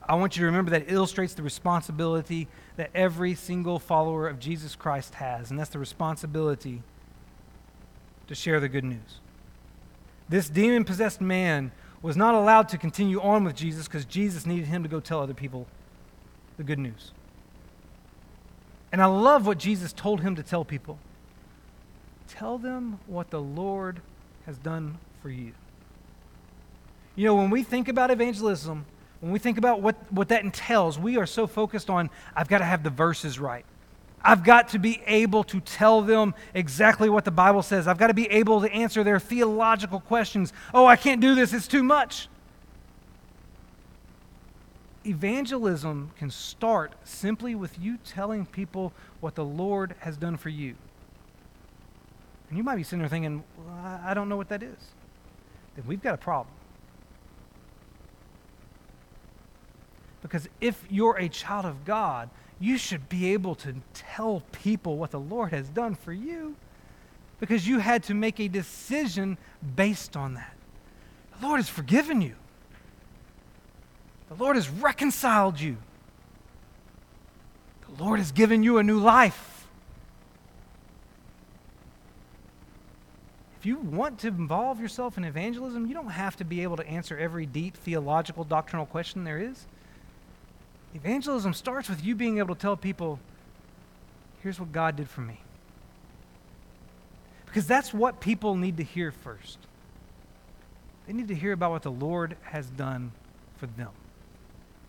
I 0.06 0.14
want 0.16 0.36
you 0.36 0.40
to 0.40 0.46
remember 0.46 0.70
that 0.72 0.82
it 0.82 0.92
illustrates 0.92 1.34
the 1.34 1.42
responsibility 1.42 2.46
that 2.76 2.90
every 2.94 3.34
single 3.34 3.78
follower 3.78 4.28
of 4.28 4.38
Jesus 4.38 4.76
Christ 4.76 5.14
has, 5.14 5.50
and 5.50 5.58
that's 5.58 5.70
the 5.70 5.78
responsibility 5.78 6.82
to 8.26 8.34
share 8.34 8.60
the 8.60 8.68
good 8.68 8.84
news. 8.84 9.20
This 10.28 10.48
demon 10.48 10.84
possessed 10.84 11.20
man 11.20 11.72
was 12.04 12.18
not 12.18 12.34
allowed 12.34 12.68
to 12.68 12.76
continue 12.76 13.18
on 13.18 13.44
with 13.44 13.56
Jesus 13.56 13.86
because 13.88 14.04
Jesus 14.04 14.44
needed 14.44 14.66
him 14.66 14.82
to 14.82 14.90
go 14.90 15.00
tell 15.00 15.20
other 15.20 15.32
people 15.32 15.66
the 16.58 16.62
good 16.62 16.78
news. 16.78 17.12
And 18.92 19.00
I 19.00 19.06
love 19.06 19.46
what 19.46 19.56
Jesus 19.56 19.90
told 19.90 20.20
him 20.20 20.36
to 20.36 20.42
tell 20.42 20.66
people 20.66 20.98
tell 22.28 22.58
them 22.58 22.98
what 23.06 23.30
the 23.30 23.40
Lord 23.40 24.00
has 24.44 24.58
done 24.58 24.98
for 25.22 25.30
you. 25.30 25.52
You 27.16 27.24
know, 27.24 27.36
when 27.36 27.48
we 27.48 27.62
think 27.62 27.88
about 27.88 28.10
evangelism, 28.10 28.84
when 29.20 29.32
we 29.32 29.38
think 29.38 29.56
about 29.56 29.80
what, 29.80 29.96
what 30.12 30.28
that 30.28 30.44
entails, 30.44 30.98
we 30.98 31.16
are 31.16 31.26
so 31.26 31.46
focused 31.46 31.88
on, 31.88 32.10
I've 32.36 32.48
got 32.48 32.58
to 32.58 32.64
have 32.64 32.82
the 32.82 32.90
verses 32.90 33.38
right. 33.38 33.64
I've 34.24 34.42
got 34.42 34.68
to 34.70 34.78
be 34.78 35.02
able 35.06 35.44
to 35.44 35.60
tell 35.60 36.00
them 36.00 36.34
exactly 36.54 37.10
what 37.10 37.26
the 37.26 37.30
Bible 37.30 37.62
says. 37.62 37.86
I've 37.86 37.98
got 37.98 38.06
to 38.06 38.14
be 38.14 38.26
able 38.30 38.62
to 38.62 38.72
answer 38.72 39.04
their 39.04 39.20
theological 39.20 40.00
questions. 40.00 40.52
Oh, 40.72 40.86
I 40.86 40.96
can't 40.96 41.20
do 41.20 41.34
this, 41.34 41.52
it's 41.52 41.68
too 41.68 41.82
much. 41.82 42.28
Evangelism 45.06 46.12
can 46.16 46.30
start 46.30 46.94
simply 47.04 47.54
with 47.54 47.78
you 47.78 47.98
telling 47.98 48.46
people 48.46 48.94
what 49.20 49.34
the 49.34 49.44
Lord 49.44 49.94
has 50.00 50.16
done 50.16 50.38
for 50.38 50.48
you. 50.48 50.74
And 52.48 52.56
you 52.56 52.64
might 52.64 52.76
be 52.76 52.82
sitting 52.82 53.00
there 53.00 53.08
thinking, 53.08 53.44
well, 53.58 54.00
I 54.02 54.14
don't 54.14 54.30
know 54.30 54.36
what 54.36 54.48
that 54.48 54.62
is. 54.62 54.78
Then 55.76 55.84
we've 55.86 56.02
got 56.02 56.14
a 56.14 56.18
problem. 56.18 56.54
Because 60.22 60.48
if 60.62 60.82
you're 60.88 61.18
a 61.18 61.28
child 61.28 61.66
of 61.66 61.84
God, 61.84 62.30
you 62.60 62.78
should 62.78 63.08
be 63.08 63.32
able 63.32 63.54
to 63.56 63.74
tell 63.92 64.42
people 64.52 64.96
what 64.96 65.10
the 65.10 65.20
Lord 65.20 65.50
has 65.52 65.68
done 65.68 65.94
for 65.94 66.12
you 66.12 66.56
because 67.40 67.66
you 67.66 67.78
had 67.78 68.02
to 68.04 68.14
make 68.14 68.40
a 68.40 68.48
decision 68.48 69.36
based 69.76 70.16
on 70.16 70.34
that. 70.34 70.54
The 71.38 71.46
Lord 71.46 71.58
has 71.58 71.68
forgiven 71.68 72.22
you, 72.22 72.34
the 74.28 74.34
Lord 74.36 74.56
has 74.56 74.68
reconciled 74.68 75.60
you, 75.60 75.76
the 77.88 78.02
Lord 78.02 78.18
has 78.18 78.32
given 78.32 78.62
you 78.62 78.78
a 78.78 78.82
new 78.82 78.98
life. 78.98 79.66
If 83.58 83.66
you 83.66 83.78
want 83.78 84.18
to 84.20 84.28
involve 84.28 84.78
yourself 84.78 85.16
in 85.16 85.24
evangelism, 85.24 85.86
you 85.86 85.94
don't 85.94 86.10
have 86.10 86.36
to 86.36 86.44
be 86.44 86.62
able 86.62 86.76
to 86.76 86.86
answer 86.86 87.16
every 87.16 87.46
deep 87.46 87.74
theological, 87.74 88.44
doctrinal 88.44 88.84
question 88.84 89.24
there 89.24 89.38
is. 89.38 89.66
Evangelism 90.94 91.52
starts 91.52 91.88
with 91.88 92.04
you 92.04 92.14
being 92.14 92.38
able 92.38 92.54
to 92.54 92.60
tell 92.60 92.76
people, 92.76 93.18
here's 94.42 94.60
what 94.60 94.72
God 94.72 94.96
did 94.96 95.08
for 95.08 95.20
me. 95.20 95.40
Because 97.46 97.66
that's 97.66 97.92
what 97.92 98.20
people 98.20 98.56
need 98.56 98.76
to 98.76 98.84
hear 98.84 99.10
first. 99.10 99.58
They 101.06 101.12
need 101.12 101.28
to 101.28 101.34
hear 101.34 101.52
about 101.52 101.72
what 101.72 101.82
the 101.82 101.90
Lord 101.90 102.36
has 102.42 102.66
done 102.70 103.12
for 103.56 103.66
them. 103.66 103.90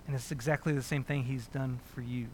And 0.08 0.16
it's 0.16 0.32
exactly 0.32 0.74
the 0.74 0.84
same 0.84 1.04
thing 1.04 1.24
He's 1.24 1.48
done 1.48 1.80
for 1.94 2.02
you. 2.02 2.28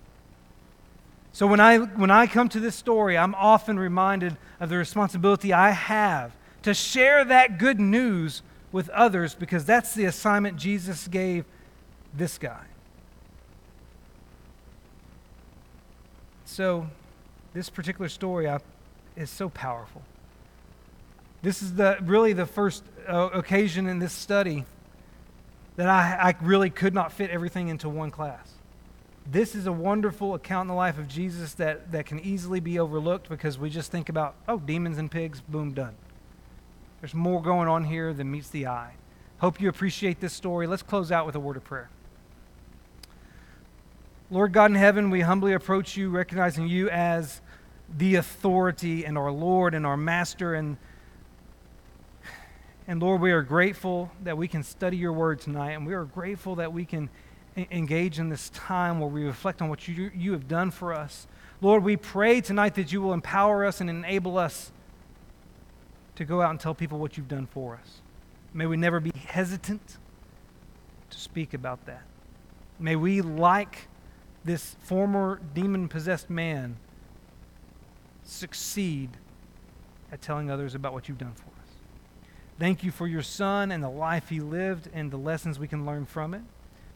So 1.34 1.48
when 1.48 1.62
I, 1.62 1.78
when 1.78 2.12
I 2.12 2.28
come 2.28 2.50
to 2.50 2.60
this 2.60 2.76
story, 2.76 3.18
I'm 3.18 3.34
often 3.36 3.80
reminded 3.80 4.36
of 4.60 4.70
the 4.70 4.78
responsibility 4.78 5.54
I 5.54 5.72
have 5.72 6.34
to 6.64 6.74
share 6.74 7.24
that 7.26 7.58
good 7.58 7.80
news 7.80 8.42
with 8.72 8.90
others 8.90 9.34
because 9.34 9.64
that's 9.66 9.96
the 9.96 10.06
assignment 10.06 10.58
Jesus 10.58 11.08
gave 11.08 11.46
this 12.14 12.38
guy. 12.38 12.66
So, 16.52 16.90
this 17.54 17.70
particular 17.70 18.10
story 18.10 18.50
I, 18.50 18.60
is 19.16 19.30
so 19.30 19.48
powerful. 19.48 20.02
This 21.42 21.62
is 21.62 21.76
the, 21.76 21.98
really 22.02 22.34
the 22.34 22.46
first 22.46 22.84
uh, 23.08 23.30
occasion 23.32 23.88
in 23.88 24.00
this 24.00 24.12
study 24.12 24.66
that 25.78 25.88
I, 25.88 26.32
I 26.32 26.36
really 26.42 26.70
could 26.70 26.94
not 26.94 27.14
fit 27.14 27.30
everything 27.30 27.70
into 27.70 27.88
one 27.88 28.12
class. 28.12 28.52
This 29.26 29.56
is 29.56 29.66
a 29.66 29.72
wonderful 29.72 30.34
account 30.34 30.66
in 30.66 30.68
the 30.68 30.74
life 30.74 30.98
of 30.98 31.08
Jesus 31.08 31.54
that, 31.54 31.94
that 31.94 32.06
can 32.06 32.20
easily 32.20 32.60
be 32.60 32.80
overlooked 32.80 33.30
because 33.30 33.58
we 33.58 33.70
just 33.70 33.90
think 33.90 34.10
about, 34.10 34.36
oh, 34.50 34.60
demons 34.60 34.98
and 34.98 35.10
pigs, 35.10 35.40
boom, 35.40 35.72
done. 35.72 35.96
There's 37.00 37.14
more 37.14 37.42
going 37.42 37.70
on 37.70 37.86
here 37.86 38.14
than 38.14 38.30
meets 38.30 38.50
the 38.50 38.68
eye. 38.68 38.96
Hope 39.38 39.62
you 39.62 39.70
appreciate 39.70 40.20
this 40.20 40.34
story. 40.34 40.68
Let's 40.68 40.84
close 40.84 41.14
out 41.14 41.26
with 41.26 41.36
a 41.36 41.40
word 41.40 41.56
of 41.56 41.64
prayer. 41.64 41.90
Lord 44.34 44.54
God 44.54 44.72
in 44.72 44.76
heaven, 44.76 45.10
we 45.10 45.20
humbly 45.20 45.52
approach 45.52 45.98
you, 45.98 46.10
recognizing 46.10 46.66
you 46.66 46.90
as 46.90 47.42
the 47.98 48.16
authority 48.16 49.06
and 49.06 49.18
our 49.18 49.30
Lord 49.30 49.74
and 49.74 49.86
our 49.86 49.98
Master. 49.98 50.54
And, 50.54 50.78
and 52.88 53.02
Lord, 53.02 53.20
we 53.20 53.34
are 53.34 53.42
grateful 53.42 54.10
that 54.24 54.38
we 54.38 54.48
can 54.48 54.64
study 54.64 54.96
your 54.96 55.12
word 55.12 55.42
tonight, 55.42 55.72
and 55.72 55.86
we 55.86 55.94
are 55.94 56.06
grateful 56.06 56.56
that 56.56 56.72
we 56.72 56.86
can 56.86 57.10
engage 57.58 58.20
in 58.20 58.30
this 58.30 58.50
time 58.52 59.02
where 59.02 59.10
we 59.10 59.26
reflect 59.26 59.62
on 59.62 59.68
what 59.68 59.86
you, 59.90 60.10
you 60.16 60.32
have 60.32 60.48
done 60.48 60.72
for 60.72 60.94
us. 60.94 61.28
Lord, 61.60 61.84
we 61.84 61.98
pray 61.98 62.40
tonight 62.40 62.76
that 62.76 62.94
you 62.94 63.02
will 63.02 63.12
empower 63.12 63.66
us 63.66 63.82
and 63.82 63.90
enable 63.90 64.38
us 64.38 64.72
to 66.16 66.24
go 66.24 66.42
out 66.42 66.52
and 66.52 66.60
tell 66.60 66.74
people 66.74 67.00
what 67.00 67.18
you've 67.18 67.28
done 67.28 67.48
for 67.48 67.76
us. 67.76 68.00
May 68.54 68.66
we 68.66 68.78
never 68.78 69.02
be 69.02 69.12
hesitant 69.28 69.98
to 71.10 71.20
speak 71.20 71.54
about 71.54 71.86
that. 71.86 72.04
May 72.80 72.96
we, 72.96 73.22
like 73.22 73.90
this 74.44 74.76
former 74.84 75.40
demon 75.54 75.88
possessed 75.88 76.30
man 76.30 76.78
succeed 78.24 79.10
at 80.12 80.22
telling 80.22 80.50
others 80.50 80.76
about 80.76 80.94
what 80.94 81.08
you've 81.08 81.18
done 81.18 81.34
for 81.34 81.44
us. 81.44 81.70
Thank 82.60 82.84
you 82.84 82.92
for 82.92 83.08
your 83.08 83.22
son 83.22 83.72
and 83.72 83.84
the 83.84 83.90
life 83.90 84.30
he 84.30 84.40
lived 84.40 84.90
and 84.94 85.12
the 85.12 85.18
lessons 85.18 85.58
we 85.58 85.68
can 85.68 85.86
learn 85.86 86.06
from 86.06 86.34
it. 86.34 86.42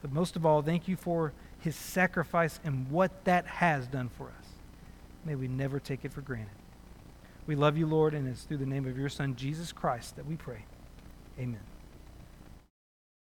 But 0.01 0.11
most 0.11 0.35
of 0.35 0.45
all, 0.45 0.61
thank 0.61 0.87
you 0.87 0.95
for 0.95 1.33
his 1.59 1.75
sacrifice 1.75 2.59
and 2.63 2.89
what 2.91 3.25
that 3.25 3.45
has 3.47 3.87
done 3.87 4.09
for 4.09 4.25
us. 4.25 4.45
May 5.25 5.35
we 5.35 5.47
never 5.47 5.79
take 5.79 6.05
it 6.05 6.13
for 6.13 6.21
granted. 6.21 6.49
We 7.47 7.55
love 7.55 7.77
you, 7.77 7.87
Lord, 7.87 8.13
and 8.13 8.27
it's 8.27 8.43
through 8.43 8.57
the 8.57 8.65
name 8.65 8.85
of 8.85 8.97
your 8.97 9.09
Son, 9.09 9.35
Jesus 9.35 9.71
Christ, 9.71 10.15
that 10.15 10.25
we 10.25 10.35
pray. 10.35 10.65
Amen. 11.39 11.59